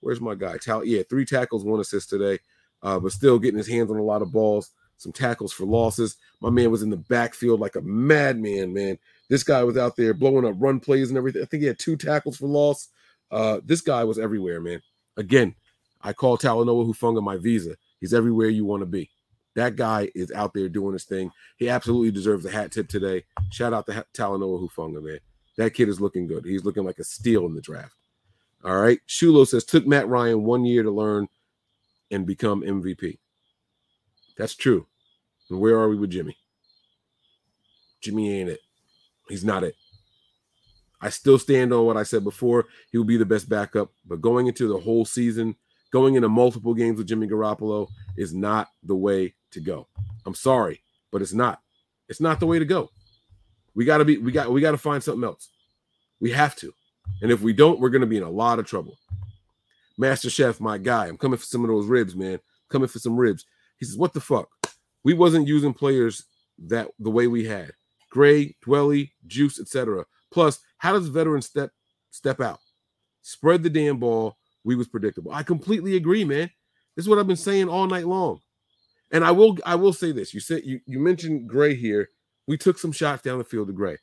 [0.00, 0.56] Where's my guy?
[0.56, 2.38] Tal- yeah, three tackles, one assist today,
[2.82, 4.70] uh, but still getting his hands on a lot of balls.
[4.96, 6.16] Some tackles for losses.
[6.40, 8.98] My man was in the backfield like a madman, man.
[9.28, 11.42] This guy was out there blowing up run plays and everything.
[11.42, 12.88] I think he had two tackles for loss.
[13.30, 14.80] Uh, this guy was everywhere, man.
[15.18, 15.54] Again,
[16.00, 17.76] I call Talanoa Hufanga my visa.
[18.00, 19.10] He's everywhere you want to be.
[19.58, 21.32] That guy is out there doing his thing.
[21.56, 23.24] He absolutely deserves a hat tip today.
[23.50, 25.18] Shout out to Talanoa Hufanga, man.
[25.56, 26.44] That kid is looking good.
[26.44, 27.96] He's looking like a steal in the draft.
[28.64, 29.00] All right.
[29.08, 31.26] Shulo says took Matt Ryan one year to learn
[32.12, 33.18] and become MVP.
[34.36, 34.86] That's true.
[35.50, 36.36] And where are we with Jimmy?
[38.00, 38.60] Jimmy ain't it.
[39.28, 39.74] He's not it.
[41.00, 42.66] I still stand on what I said before.
[42.92, 45.56] He will be the best backup, but going into the whole season,
[45.90, 49.86] going into multiple games with Jimmy Garoppolo is not the way to go.
[50.26, 50.80] I'm sorry,
[51.10, 51.60] but it's not.
[52.08, 52.90] It's not the way to go.
[53.74, 55.48] We got to be we got we got to find something else.
[56.20, 56.72] We have to.
[57.22, 58.98] And if we don't, we're going to be in a lot of trouble.
[59.96, 62.38] Master Chef, my guy, I'm coming for some of those ribs, man.
[62.68, 63.44] Coming for some ribs.
[63.78, 64.48] He says, "What the fuck?
[65.04, 66.24] We wasn't using players
[66.66, 67.72] that the way we had.
[68.10, 70.04] Gray, Dwelley, Juice, etc.
[70.30, 71.70] Plus, how does veteran step
[72.10, 72.60] step out?
[73.22, 74.36] Spread the damn ball.
[74.64, 75.32] We was predictable.
[75.32, 76.50] I completely agree, man.
[76.96, 78.40] This is what I've been saying all night long.
[79.10, 80.34] And I will I will say this.
[80.34, 82.08] You said you, you mentioned Gray here.
[82.46, 83.96] We took some shots down the field to Gray.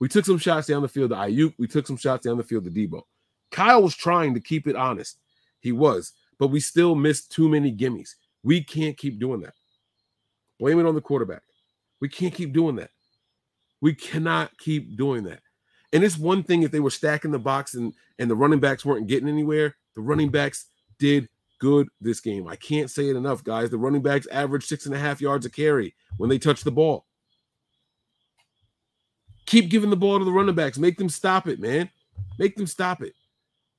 [0.00, 1.54] We took some shots down the field to Aiyuk.
[1.58, 3.02] We took some shots down the field to Deebo.
[3.50, 5.18] Kyle was trying to keep it honest.
[5.60, 8.10] He was, but we still missed too many gimmies.
[8.42, 9.54] We can't keep doing that.
[10.60, 11.42] Blame it on the quarterback.
[12.00, 12.90] We can't keep doing that.
[13.80, 15.40] We cannot keep doing that.
[15.92, 18.84] And it's one thing if they were stacking the box and and the running backs
[18.84, 19.76] weren't getting anywhere.
[19.94, 20.66] The running backs
[20.98, 21.28] did
[21.58, 22.46] good this game.
[22.46, 23.70] I can't say it enough, guys.
[23.70, 26.70] The running backs average six and a half yards a carry when they touch the
[26.70, 27.06] ball.
[29.46, 30.78] Keep giving the ball to the running backs.
[30.78, 31.88] Make them stop it, man.
[32.38, 33.14] Make them stop it.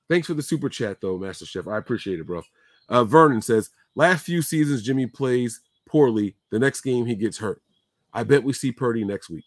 [0.09, 1.67] Thanks for the super chat, though, Master Chef.
[1.67, 2.41] I appreciate it, bro.
[2.87, 6.35] Uh, Vernon says, last few seasons, Jimmy plays poorly.
[6.51, 7.61] The next game, he gets hurt.
[8.13, 9.43] I bet we see Purdy next week.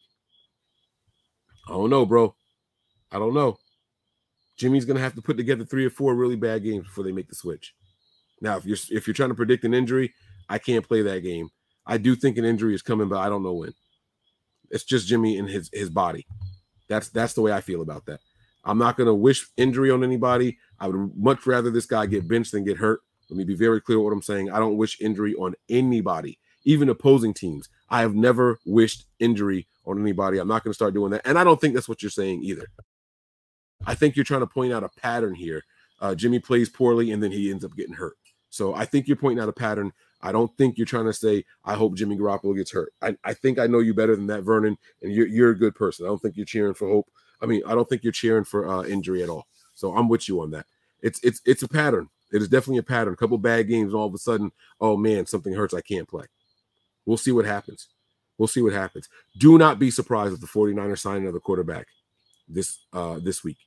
[1.67, 2.35] I don't know, bro.
[3.11, 3.59] I don't know.
[4.57, 7.29] Jimmy's gonna have to put together three or four really bad games before they make
[7.29, 7.75] the switch.
[8.41, 10.15] Now, if you're if you're trying to predict an injury,
[10.49, 11.51] I can't play that game.
[11.87, 13.73] I do think an injury is coming, but I don't know when.
[14.71, 16.27] It's just Jimmy and his his body.
[16.89, 18.21] That's that's the way I feel about that.
[18.65, 20.59] I'm not gonna wish injury on anybody.
[20.79, 23.01] I would much rather this guy get benched than get hurt.
[23.31, 24.51] Let me be very clear what I'm saying.
[24.51, 27.69] I don't wish injury on anybody, even opposing teams.
[27.89, 30.39] I have never wished injury on anybody.
[30.39, 31.23] I'm not going to start doing that.
[31.25, 32.67] And I don't think that's what you're saying either.
[33.87, 35.63] I think you're trying to point out a pattern here.
[36.01, 38.17] Uh, Jimmy plays poorly and then he ends up getting hurt.
[38.51, 39.93] So I think you're pointing out a pattern.
[40.23, 42.93] I don't think you're trying to say, I hope Jimmy Garoppolo gets hurt.
[43.01, 45.75] I, I think I know you better than that, Vernon, and you're, you're a good
[45.75, 46.05] person.
[46.05, 47.09] I don't think you're cheering for hope.
[47.41, 49.47] I mean, I don't think you're cheering for uh, injury at all.
[49.75, 50.67] So I'm with you on that.
[51.01, 52.11] It's it's it's a pattern.
[52.33, 53.15] It is definitely a pattern.
[53.15, 55.73] A couple bad games, and all of a sudden, oh man, something hurts.
[55.73, 56.27] I can't play.
[57.07, 57.89] We'll see what happens.
[58.37, 59.09] We'll see what happens.
[59.39, 61.87] Do not be surprised if the 49ers sign another quarterback
[62.49, 63.59] this uh this week.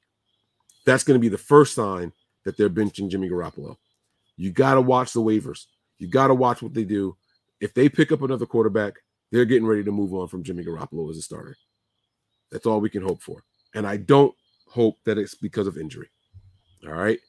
[0.85, 2.11] That's going to be the first sign
[2.43, 3.77] that they're benching Jimmy Garoppolo.
[4.37, 5.65] You got to watch the waivers.
[5.99, 7.15] You got to watch what they do.
[7.61, 8.95] If they pick up another quarterback,
[9.31, 11.55] they're getting ready to move on from Jimmy Garoppolo as a starter.
[12.51, 13.43] That's all we can hope for.
[13.73, 14.35] And I don't
[14.67, 16.09] hope that it's because of injury.
[16.85, 17.19] All right.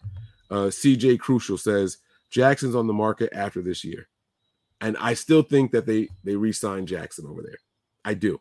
[0.50, 1.98] Uh, CJ Crucial says
[2.30, 4.08] Jackson's on the market after this year,
[4.80, 7.58] and I still think that they they re-signed Jackson over there.
[8.04, 8.40] I do.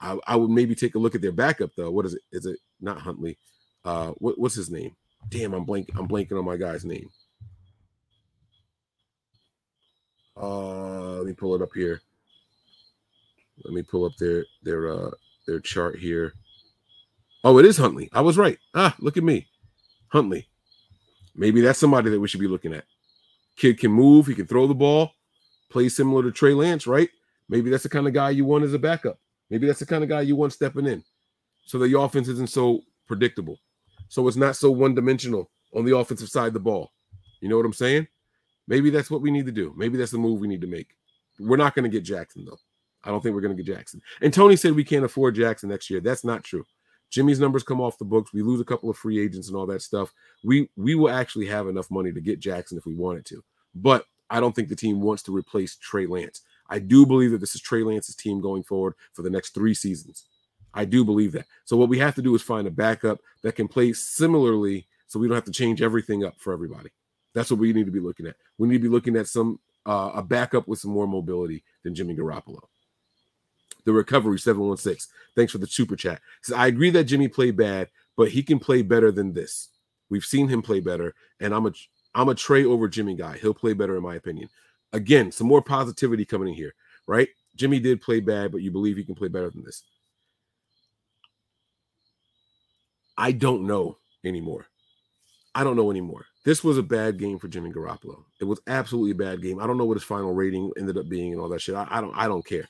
[0.00, 1.90] I, I would maybe take a look at their backup though.
[1.90, 2.22] What is it?
[2.32, 3.38] Is it not Huntley?
[3.84, 4.96] Uh, what, what's his name?
[5.28, 5.90] Damn, I'm blank.
[5.96, 7.10] I'm blanking on my guy's name.
[10.36, 12.00] Uh, let me pull it up here.
[13.64, 15.10] Let me pull up their their uh
[15.46, 16.34] their chart here.
[17.44, 18.08] Oh, it is Huntley.
[18.12, 18.58] I was right.
[18.74, 19.46] Ah, look at me.
[20.08, 20.48] Huntley.
[21.36, 22.84] Maybe that's somebody that we should be looking at.
[23.56, 25.12] Kid can move, he can throw the ball,
[25.70, 27.10] play similar to Trey Lance, right?
[27.48, 29.18] Maybe that's the kind of guy you want as a backup.
[29.50, 31.04] Maybe that's the kind of guy you want stepping in.
[31.66, 33.58] So that your offense isn't so predictable.
[34.08, 36.92] So it's not so one-dimensional on the offensive side of the ball.
[37.40, 38.08] You know what I'm saying?
[38.66, 39.74] Maybe that's what we need to do.
[39.76, 40.94] Maybe that's the move we need to make.
[41.38, 42.58] We're not going to get Jackson though.
[43.02, 44.00] I don't think we're going to get Jackson.
[44.22, 46.00] And Tony said we can't afford Jackson next year.
[46.00, 46.64] That's not true.
[47.10, 48.32] Jimmy's numbers come off the books.
[48.32, 50.12] We lose a couple of free agents and all that stuff.
[50.42, 53.44] We we will actually have enough money to get Jackson if we wanted to.
[53.74, 56.40] But I don't think the team wants to replace Trey Lance.
[56.70, 59.74] I do believe that this is Trey Lance's team going forward for the next three
[59.74, 60.24] seasons.
[60.72, 61.46] I do believe that.
[61.66, 65.20] So what we have to do is find a backup that can play similarly so
[65.20, 66.90] we don't have to change everything up for everybody.
[67.34, 68.36] That's what we need to be looking at.
[68.58, 71.94] We need to be looking at some uh, a backup with some more mobility than
[71.94, 72.60] Jimmy Garoppolo
[73.84, 75.12] the recovery 716.
[75.36, 76.20] Thanks for the super chat.
[76.42, 79.68] Says, I agree that Jimmy played bad, but he can play better than this.
[80.10, 81.72] We've seen him play better, and I'm a
[82.14, 83.38] I'm a Trey over Jimmy guy.
[83.38, 84.48] He'll play better in my opinion.
[84.92, 86.74] Again, some more positivity coming in here,
[87.06, 87.28] right?
[87.56, 89.82] Jimmy did play bad, but you believe he can play better than this.
[93.16, 94.66] I don't know anymore.
[95.54, 96.26] I don't know anymore.
[96.44, 98.22] This was a bad game for Jimmy Garoppolo.
[98.38, 99.58] It was absolutely a bad game.
[99.58, 101.74] I don't know what his final rating ended up being and all that shit.
[101.74, 102.68] I, I don't I don't care.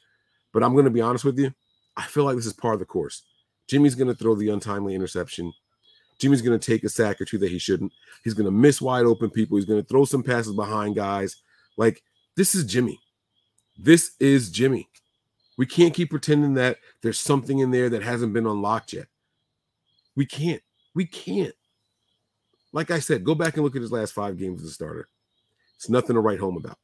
[0.52, 1.52] But I'm going to be honest with you.
[1.96, 3.22] I feel like this is part of the course.
[3.66, 5.52] Jimmy's going to throw the untimely interception.
[6.18, 7.92] Jimmy's going to take a sack or two that he shouldn't.
[8.22, 9.56] He's going to miss wide open people.
[9.56, 11.36] He's going to throw some passes behind guys.
[11.76, 12.02] Like,
[12.36, 13.00] this is Jimmy.
[13.76, 14.88] This is Jimmy.
[15.56, 19.06] We can't keep pretending that there's something in there that hasn't been unlocked yet.
[20.14, 20.62] We can't.
[20.94, 21.54] We can't.
[22.74, 25.08] Like I said, go back and look at his last five games as a starter.
[25.76, 26.76] It's nothing to write home about.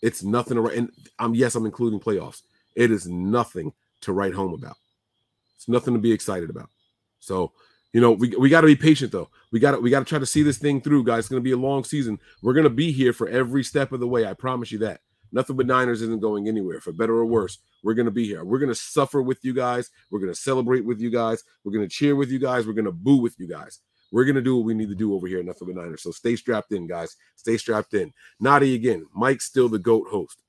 [0.00, 0.78] It's nothing to write.
[0.78, 2.40] And I'm yes, I'm including playoffs.
[2.74, 4.76] It is nothing to write home about.
[5.56, 6.70] It's nothing to be excited about.
[7.20, 7.52] So,
[7.92, 9.28] you know, we, we got to be patient though.
[9.52, 11.20] We got to we got to try to see this thing through, guys.
[11.20, 12.18] It's going to be a long season.
[12.42, 14.26] We're going to be here for every step of the way.
[14.26, 15.00] I promise you that.
[15.32, 17.58] Nothing but Niners isn't going anywhere, for better or worse.
[17.82, 18.44] We're going to be here.
[18.44, 19.90] We're going to suffer with you guys.
[20.10, 21.42] We're going to celebrate with you guys.
[21.62, 22.66] We're going to cheer with you guys.
[22.66, 23.80] We're going to boo with you guys.
[24.14, 26.04] We're to do what we need to do over here at Nothing but Niners.
[26.04, 27.16] So stay strapped in, guys.
[27.34, 28.12] Stay strapped in.
[28.40, 29.06] Nadi again.
[29.12, 30.40] Mike's still the GOAT host.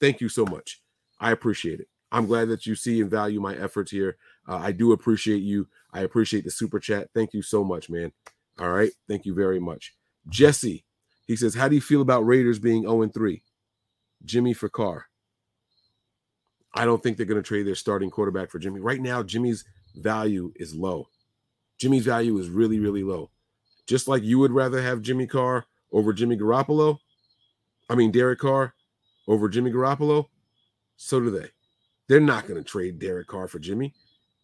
[0.00, 0.80] Thank you so much.
[1.20, 1.88] I appreciate it.
[2.10, 4.16] I'm glad that you see and value my efforts here.
[4.48, 5.68] Uh, I do appreciate you.
[5.92, 7.10] I appreciate the super chat.
[7.14, 8.10] Thank you so much, man.
[8.58, 8.92] All right.
[9.06, 9.92] Thank you very much.
[10.30, 10.86] Jesse,
[11.26, 13.42] he says, How do you feel about Raiders being 0 3?
[14.24, 15.08] Jimmy for Carr.
[16.72, 18.80] I don't think they're going to trade their starting quarterback for Jimmy.
[18.80, 21.08] Right now, Jimmy's value is low.
[21.84, 23.28] Jimmy's value is really, really low.
[23.86, 26.96] Just like you would rather have Jimmy Carr over Jimmy Garoppolo.
[27.90, 28.72] I mean, Derek Carr
[29.28, 30.28] over Jimmy Garoppolo.
[30.96, 31.48] So do they.
[32.08, 33.92] They're not going to trade Derek Carr for Jimmy.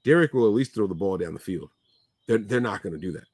[0.05, 1.71] Derek will at least throw the ball down the field.
[2.29, 3.25] They're, they're not going to do that.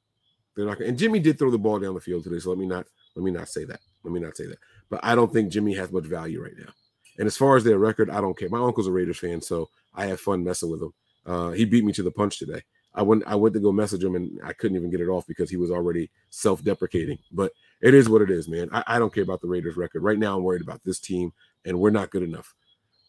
[0.55, 0.79] They're not.
[0.79, 2.39] Gonna, and Jimmy did throw the ball down the field today.
[2.39, 3.81] So let me not let me not say that.
[4.05, 4.59] Let me not say that.
[4.89, 6.73] But I don't think Jimmy has much value right now.
[7.19, 8.51] And as far as their record, I don't care.
[8.51, 10.93] My uncle's a Raiders fan, so I have fun messing with him.
[11.27, 12.63] Uh, he beat me to the punch today.
[12.97, 15.27] I went I went to go message him and I couldn't even get it off
[15.27, 17.19] because he was already self-deprecating.
[17.31, 17.53] But
[17.83, 18.69] it is what it is, man.
[18.73, 20.03] I, I don't care about the Raiders record.
[20.03, 21.33] Right now, I'm worried about this team,
[21.65, 22.55] and we're not good enough.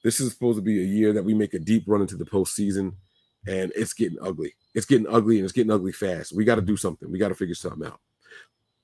[0.04, 2.26] This is supposed to be a year that we make a deep run into the
[2.26, 2.94] postseason,
[3.48, 4.54] and it's getting ugly.
[4.76, 6.36] It's getting ugly and it's getting ugly fast.
[6.36, 7.12] We got to do something.
[7.12, 8.00] We got to figure something out.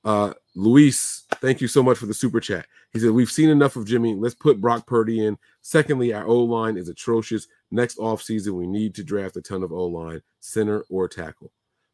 [0.04, 2.66] Uh, Luis, thank you so much for the super chat.
[2.92, 4.14] He said, We've seen enough of Jimmy.
[4.16, 5.38] Let's put Brock Purdy in.
[5.62, 7.48] Secondly, our O line is atrocious.
[7.72, 11.52] Next offseason, we need to draft a ton of O line, center or tackle.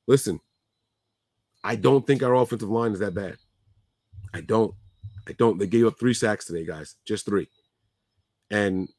[0.08, 0.40] Listen,
[1.64, 3.38] I don't think our offensive line is that bad.
[4.34, 4.74] I don't.
[5.28, 5.60] I don't.
[5.60, 7.48] They gave up three sacks today, guys, just three.
[8.50, 8.90] And,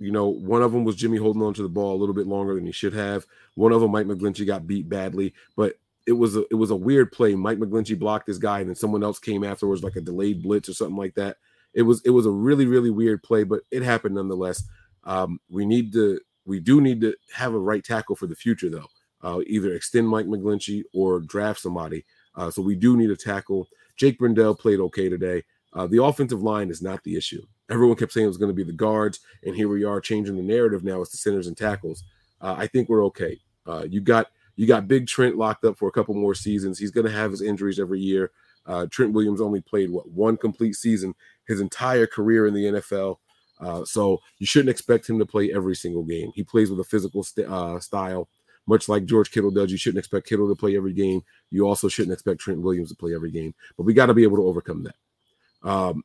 [0.00, 2.26] you know, one of them was Jimmy holding on to the ball a little bit
[2.26, 3.24] longer than he should have.
[3.54, 5.34] One of them, Mike McGlinchey, got beat badly.
[5.56, 5.76] But
[6.06, 7.34] it was a it was a weird play.
[7.34, 10.68] Mike McGlinchey blocked this guy, and then someone else came afterwards, like a delayed blitz
[10.68, 11.36] or something like that.
[11.74, 14.64] It was it was a really really weird play, but it happened nonetheless.
[15.04, 18.70] Um, we need to we do need to have a right tackle for the future
[18.70, 18.88] though.
[19.22, 22.04] Uh, either extend Mike McGlinchey or draft somebody.
[22.34, 23.68] Uh, so we do need a tackle.
[23.96, 25.44] Jake Brendel played okay today.
[25.74, 27.42] Uh, the offensive line is not the issue.
[27.70, 30.36] Everyone kept saying it was going to be the guards, and here we are changing
[30.36, 31.00] the narrative now.
[31.00, 32.02] It's the centers and tackles.
[32.40, 33.38] Uh, I think we're okay.
[33.66, 34.26] Uh, you got
[34.56, 36.78] you got Big Trent locked up for a couple more seasons.
[36.78, 38.30] He's going to have his injuries every year.
[38.66, 41.14] Uh, Trent Williams only played what one complete season
[41.46, 43.16] his entire career in the NFL.
[43.60, 46.30] Uh, so you shouldn't expect him to play every single game.
[46.34, 48.28] He plays with a physical st- uh, style,
[48.66, 49.70] much like George Kittle does.
[49.70, 51.22] You shouldn't expect Kittle to play every game.
[51.50, 53.54] You also shouldn't expect Trent Williams to play every game.
[53.76, 55.68] But we got to be able to overcome that.
[55.68, 56.02] Um,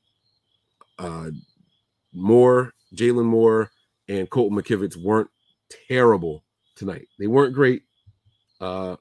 [0.99, 1.31] uh,
[2.13, 3.71] Moore, Jaylon Moore,
[4.07, 5.29] and Colton McKivitz weren't
[5.87, 6.43] terrible
[6.75, 7.07] tonight.
[7.19, 7.83] They weren't great.
[8.59, 8.95] Uh,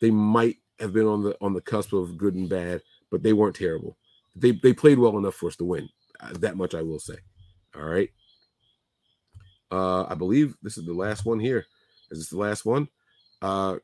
[0.00, 3.32] they might have been on the on the cusp of good and bad, but they
[3.32, 3.96] weren't terrible.
[4.34, 5.88] They they played well enough for us to win.
[6.20, 7.16] Uh, that much I will say.
[7.74, 8.10] All right.
[9.70, 11.66] Uh, I believe this is the last one here.
[12.10, 12.88] Is this the last one?
[13.42, 13.76] Uh,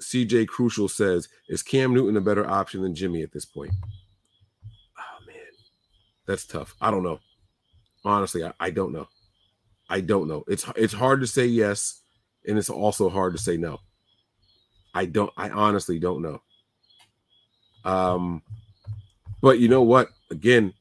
[0.00, 3.72] CJ Crucial says, "Is Cam Newton a better option than Jimmy at this point?"
[4.98, 5.36] Oh man,
[6.26, 6.74] that's tough.
[6.80, 7.20] I don't know.
[8.04, 9.08] Honestly, I, I don't know.
[9.88, 10.44] I don't know.
[10.46, 12.00] It's it's hard to say yes,
[12.46, 13.80] and it's also hard to say no.
[14.94, 15.32] I don't.
[15.36, 16.42] I honestly don't know.
[17.84, 18.42] Um,
[19.40, 20.08] but you know what?
[20.30, 20.74] Again,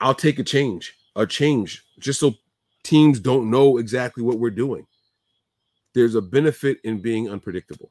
[0.00, 2.34] I'll take a change, a change, just so
[2.82, 4.86] teams don't know exactly what we're doing.
[5.94, 7.90] There's a benefit in being unpredictable.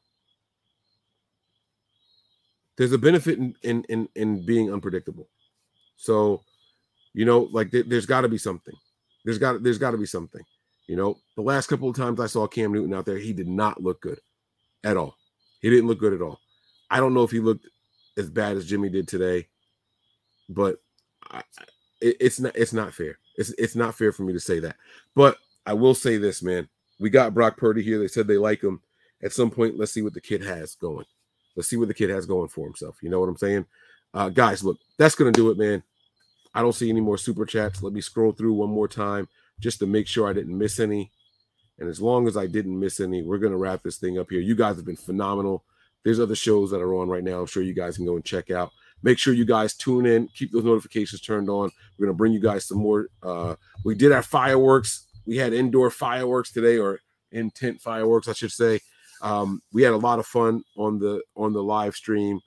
[2.77, 5.27] There's a benefit in in in, in being unpredictable.
[5.97, 6.43] So,
[7.14, 8.76] you know, like there, there's got to be something.
[9.26, 10.43] There's got there's got to be something.
[10.88, 13.49] You know, the last couple of times I saw Cam Newton out there, he did
[13.49, 14.19] not look good
[14.84, 15.16] at all.
[15.62, 16.40] He didn't look good at all.
[16.90, 17.68] I don't know if he looked
[18.18, 19.48] as bad as Jimmy did today,
[20.49, 20.78] but
[21.30, 21.41] I,
[22.02, 23.18] it, it's not it's not fair.
[23.38, 24.76] It's it's not fair for me to say that.
[25.16, 26.68] But I will say this, man.
[26.99, 27.99] We got Brock Purdy here.
[27.99, 28.82] They said they like him.
[29.24, 31.06] At some point, let's see what the kid has going.
[31.56, 32.98] Let's see what the kid has going for himself.
[33.02, 33.66] You know what I'm saying?
[34.14, 35.84] Uh, guys, look, that's gonna do it, man.
[36.54, 37.84] I don't see any more super chats.
[37.84, 39.28] Let me scroll through one more time
[39.60, 41.12] just to make sure I didn't miss any.
[41.80, 44.30] And as long as I didn't miss any, we're going to wrap this thing up
[44.30, 44.40] here.
[44.40, 45.64] You guys have been phenomenal.
[46.04, 47.40] There's other shows that are on right now.
[47.40, 48.72] I'm sure you guys can go and check out.
[49.04, 51.70] Make sure you guys tune in, keep those notifications turned on.
[51.98, 53.08] We're going to bring you guys some more.
[53.22, 53.56] Uh,
[53.86, 55.06] we did our fireworks.
[55.26, 56.99] We had indoor fireworks today, or
[57.32, 58.80] intent fireworks, I should say.
[59.22, 62.40] Um, we had a lot of fun on the on the live stream.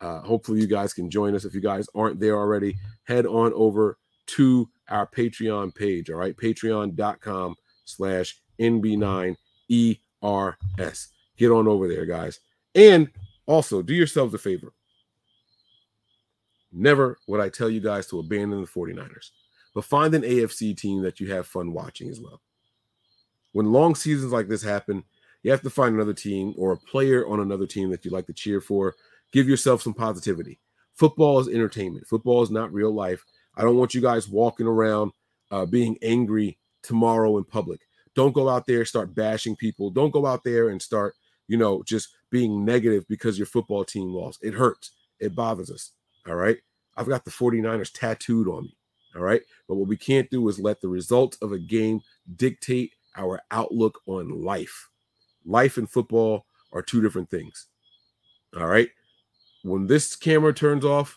[0.00, 1.44] Uh, hopefully, you guys can join us.
[1.44, 3.96] If you guys aren't there already, head on over
[4.26, 6.10] to our Patreon page.
[6.10, 7.54] All right, patreon.com
[7.84, 9.36] slash NB9ERS.
[11.36, 12.40] Get on over there, guys.
[12.74, 13.10] And
[13.46, 14.72] also do yourselves a favor.
[16.72, 19.30] Never would I tell you guys to abandon the 49ers,
[19.74, 22.40] but find an AFC team that you have fun watching as well.
[23.52, 25.04] When long seasons like this happen,
[25.44, 28.26] you have to find another team or a player on another team that you like
[28.26, 28.96] to cheer for.
[29.30, 30.58] Give yourself some positivity.
[30.94, 32.06] Football is entertainment.
[32.06, 33.24] Football is not real life.
[33.56, 35.12] I don't want you guys walking around
[35.50, 37.83] uh, being angry tomorrow in public.
[38.14, 39.90] Don't go out there and start bashing people.
[39.90, 41.14] Don't go out there and start,
[41.48, 44.38] you know, just being negative because your football team lost.
[44.42, 44.92] It hurts.
[45.20, 45.92] It bothers us.
[46.26, 46.58] All right.
[46.96, 48.76] I've got the 49ers tattooed on me.
[49.16, 49.42] All right.
[49.68, 52.00] But what we can't do is let the results of a game
[52.36, 54.88] dictate our outlook on life.
[55.44, 57.66] Life and football are two different things.
[58.56, 58.88] All right.
[59.62, 61.16] When this camera turns off,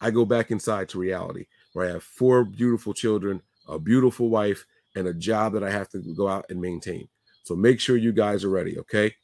[0.00, 4.64] I go back inside to reality where I have four beautiful children, a beautiful wife,
[4.94, 7.08] and a job that I have to go out and maintain.
[7.44, 9.14] So make sure you guys are ready, okay?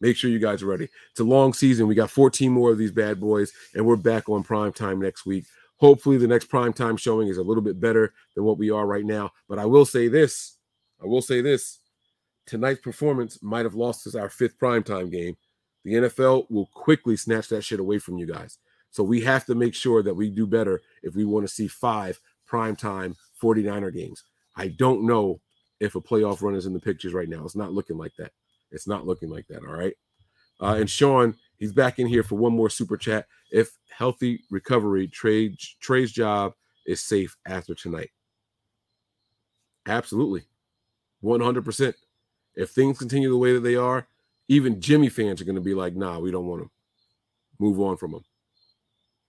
[0.00, 0.88] Make sure you guys are ready.
[1.10, 1.86] It's a long season.
[1.86, 5.24] We got 14 more of these bad boys, and we're back on prime time next
[5.24, 5.44] week.
[5.76, 8.86] Hopefully, the next prime time showing is a little bit better than what we are
[8.86, 9.30] right now.
[9.48, 10.58] But I will say this
[11.02, 11.80] I will say this
[12.46, 15.36] tonight's performance might have lost us our fifth primetime game.
[15.84, 18.58] The NFL will quickly snatch that shit away from you guys.
[18.90, 21.66] So we have to make sure that we do better if we want to see
[21.66, 24.22] five primetime 49er games.
[24.56, 25.40] I don't know
[25.80, 27.44] if a playoff run is in the pictures right now.
[27.44, 28.32] It's not looking like that.
[28.70, 29.64] It's not looking like that.
[29.64, 29.94] All right.
[30.60, 33.26] Uh, and Sean, he's back in here for one more super chat.
[33.50, 36.54] If healthy recovery, trade Trey's job
[36.86, 38.10] is safe after tonight.
[39.86, 40.44] Absolutely.
[41.22, 41.94] 100%.
[42.54, 44.06] If things continue the way that they are,
[44.48, 46.70] even Jimmy fans are going to be like, nah, we don't want him.
[47.58, 48.24] Move on from him.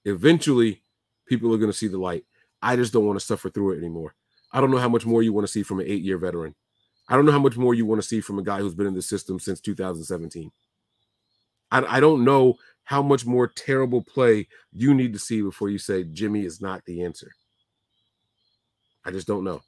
[0.05, 0.81] Eventually,
[1.25, 2.25] people are going to see the light.
[2.61, 4.15] I just don't want to suffer through it anymore.
[4.53, 6.55] I don't know how much more you want to see from an eight year veteran.
[7.09, 8.87] I don't know how much more you want to see from a guy who's been
[8.87, 10.51] in the system since 2017.
[11.71, 15.77] I, I don't know how much more terrible play you need to see before you
[15.77, 17.31] say Jimmy is not the answer.
[19.05, 19.61] I just don't know.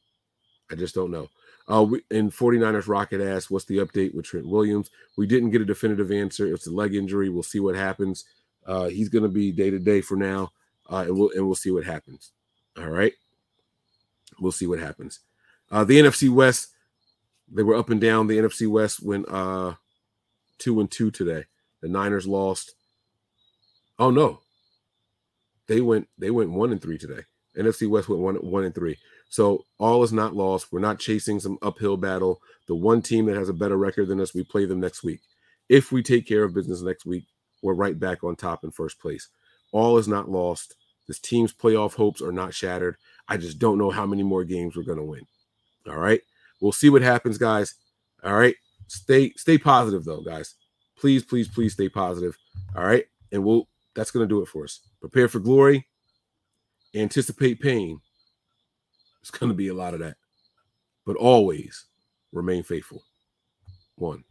[0.72, 1.28] I just don't know.
[1.68, 4.91] Uh, we, and 49ers Rocket asked, What's the update with Trent Williams?
[5.18, 6.53] We didn't get a definitive answer.
[6.53, 7.30] It's a leg injury.
[7.30, 8.26] We'll see what happens.
[8.66, 10.52] Uh, he's going to be day to day for now,
[10.91, 12.32] uh, and we'll and we'll see what happens.
[12.78, 13.14] All right,
[14.40, 15.20] we'll see what happens.
[15.72, 16.70] Uh, the NFC West,
[17.52, 18.28] they were up and down.
[18.28, 19.76] The NFC West went uh,
[20.57, 21.45] two and two today.
[21.82, 22.76] The Niners lost.
[23.98, 24.41] Oh no,
[25.68, 27.22] they went they went one and three today.
[27.57, 28.98] NFC West went one one and three.
[29.30, 30.72] So all is not lost.
[30.72, 32.41] We're not chasing some uphill battle.
[32.68, 35.22] The one team that has a better record than us, we play them next week.
[35.70, 37.26] If we take care of business next week,
[37.62, 39.30] we're right back on top in first place.
[39.72, 40.76] All is not lost.
[41.07, 42.98] This team's playoff hopes are not shattered.
[43.27, 45.26] I just don't know how many more games we're going to win.
[45.88, 46.22] All right.
[46.61, 47.76] We'll see what happens, guys.
[48.23, 48.56] All right.
[48.88, 50.56] Stay stay positive though, guys.
[50.97, 52.38] Please, please, please stay positive.
[52.76, 53.06] All right.
[53.31, 54.81] And we'll that's going to do it for us.
[54.99, 55.88] Prepare for glory.
[56.93, 57.99] Anticipate pain.
[59.22, 60.18] It's going to be a lot of that.
[61.06, 61.85] But always
[62.31, 63.03] remain faithful.
[63.95, 64.23] One.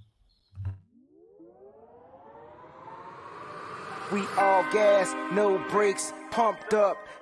[4.12, 6.98] We all gas, no brakes, pumped up,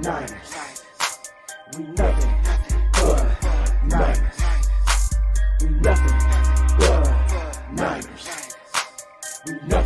[0.00, 0.54] Niners.
[1.76, 2.34] We nothing
[2.92, 3.42] but
[3.84, 4.38] Niners.
[5.60, 6.18] We nothing
[6.78, 8.54] but Niners.
[9.46, 9.77] We nothing.